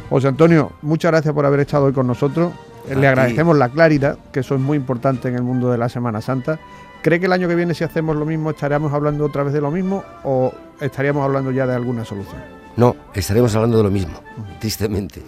José 0.09 0.27
Antonio, 0.27 0.71
muchas 0.81 1.11
gracias 1.11 1.33
por 1.33 1.45
haber 1.45 1.61
estado 1.61 1.85
hoy 1.85 1.93
con 1.93 2.07
nosotros. 2.07 2.53
A 2.85 2.89
Le 2.93 2.99
ti. 2.99 3.05
agradecemos 3.05 3.57
la 3.57 3.69
claridad, 3.69 4.17
que 4.31 4.41
eso 4.41 4.55
es 4.55 4.61
muy 4.61 4.77
importante 4.77 5.27
en 5.27 5.35
el 5.35 5.41
mundo 5.43 5.71
de 5.71 5.77
la 5.77 5.89
Semana 5.89 6.21
Santa. 6.21 6.59
¿Cree 7.01 7.19
que 7.19 7.25
el 7.25 7.33
año 7.33 7.47
que 7.47 7.55
viene, 7.55 7.73
si 7.73 7.83
hacemos 7.83 8.15
lo 8.15 8.25
mismo, 8.25 8.51
estaríamos 8.51 8.93
hablando 8.93 9.25
otra 9.25 9.43
vez 9.43 9.53
de 9.53 9.61
lo 9.61 9.71
mismo 9.71 10.03
o 10.23 10.53
estaríamos 10.79 11.23
hablando 11.23 11.51
ya 11.51 11.65
de 11.67 11.75
alguna 11.75 12.05
solución? 12.05 12.41
No, 12.77 12.95
estaremos 13.13 13.55
hablando 13.55 13.77
de 13.77 13.83
lo 13.83 13.91
mismo, 13.91 14.13
tristemente. 14.59 15.21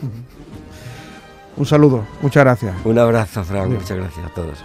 Un 1.55 1.65
saludo, 1.65 2.03
muchas 2.21 2.43
gracias. 2.43 2.75
Un 2.84 2.99
abrazo, 2.99 3.43
Frank. 3.43 3.69
Muchas 3.69 3.97
gracias 3.97 4.25
a 4.25 4.30
todos. 4.34 4.63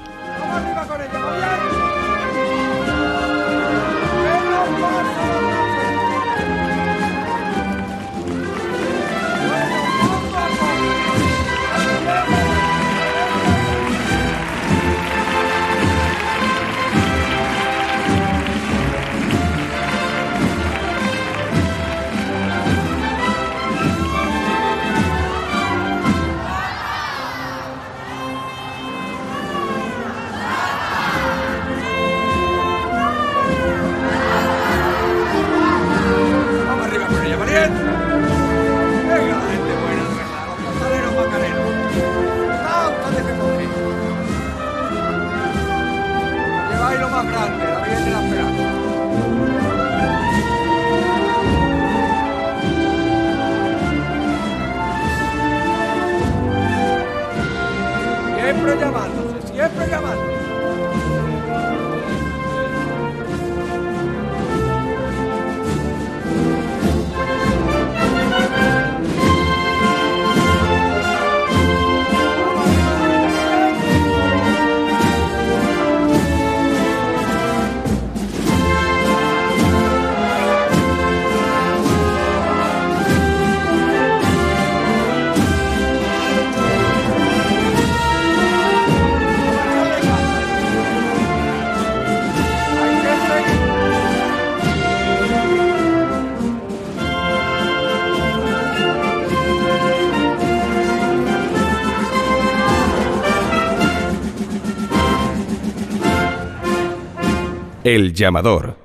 El 107.94 108.14
llamador. 108.14 108.78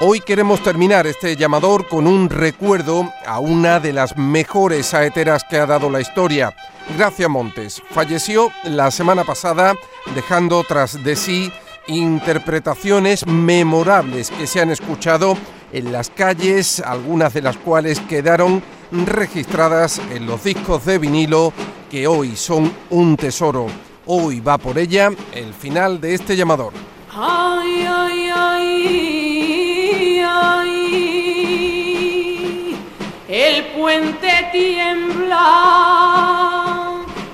Hoy 0.00 0.18
queremos 0.18 0.60
terminar 0.64 1.06
este 1.06 1.36
llamador 1.36 1.86
con 1.86 2.08
un 2.08 2.28
recuerdo 2.28 3.08
a 3.24 3.38
una 3.38 3.78
de 3.78 3.92
las 3.92 4.16
mejores 4.16 4.86
saeteras 4.86 5.44
que 5.48 5.58
ha 5.58 5.66
dado 5.66 5.90
la 5.90 6.00
historia, 6.00 6.56
Gracia 6.96 7.28
Montes. 7.28 7.80
Falleció 7.90 8.50
la 8.64 8.90
semana 8.90 9.22
pasada 9.22 9.76
dejando 10.12 10.64
tras 10.64 11.04
de 11.04 11.14
sí 11.14 11.52
interpretaciones 11.86 13.24
memorables 13.28 14.32
que 14.32 14.48
se 14.48 14.60
han 14.60 14.70
escuchado 14.70 15.38
en 15.72 15.92
las 15.92 16.10
calles, 16.10 16.80
algunas 16.80 17.32
de 17.32 17.42
las 17.42 17.58
cuales 17.58 18.00
quedaron 18.00 18.60
registradas 18.90 20.00
en 20.10 20.26
los 20.26 20.42
discos 20.42 20.84
de 20.84 20.98
vinilo 20.98 21.52
que 21.92 22.08
hoy 22.08 22.34
son 22.34 22.72
un 22.90 23.16
tesoro. 23.16 23.68
Hoy 24.10 24.40
va 24.40 24.56
por 24.56 24.78
ella 24.78 25.10
el 25.34 25.52
final 25.52 26.00
de 26.00 26.14
este 26.14 26.34
llamador. 26.34 26.72
Ay, 27.14 27.86
ay, 27.86 28.30
ay, 28.34 30.22
ay, 30.26 30.74
el 33.28 33.66
puente 33.66 34.48
tiembla, 34.50 35.44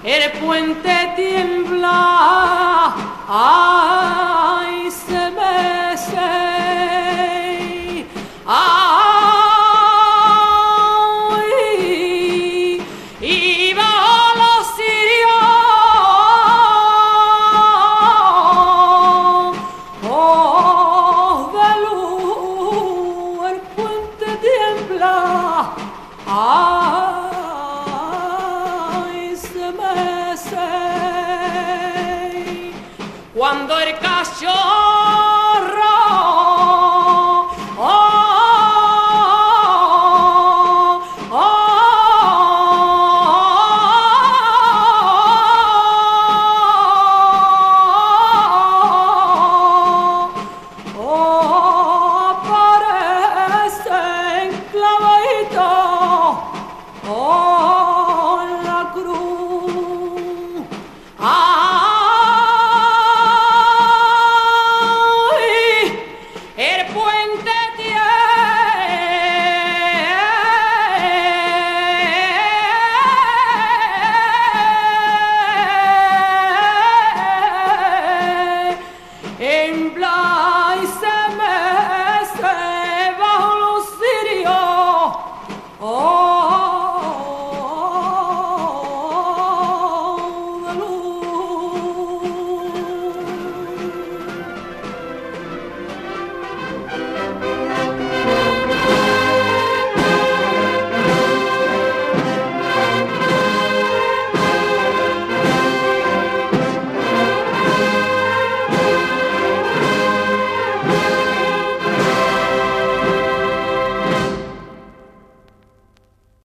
el 0.02 0.32
puente 0.40 1.12
tiembla. 1.14 2.92
Ay. 3.28 4.33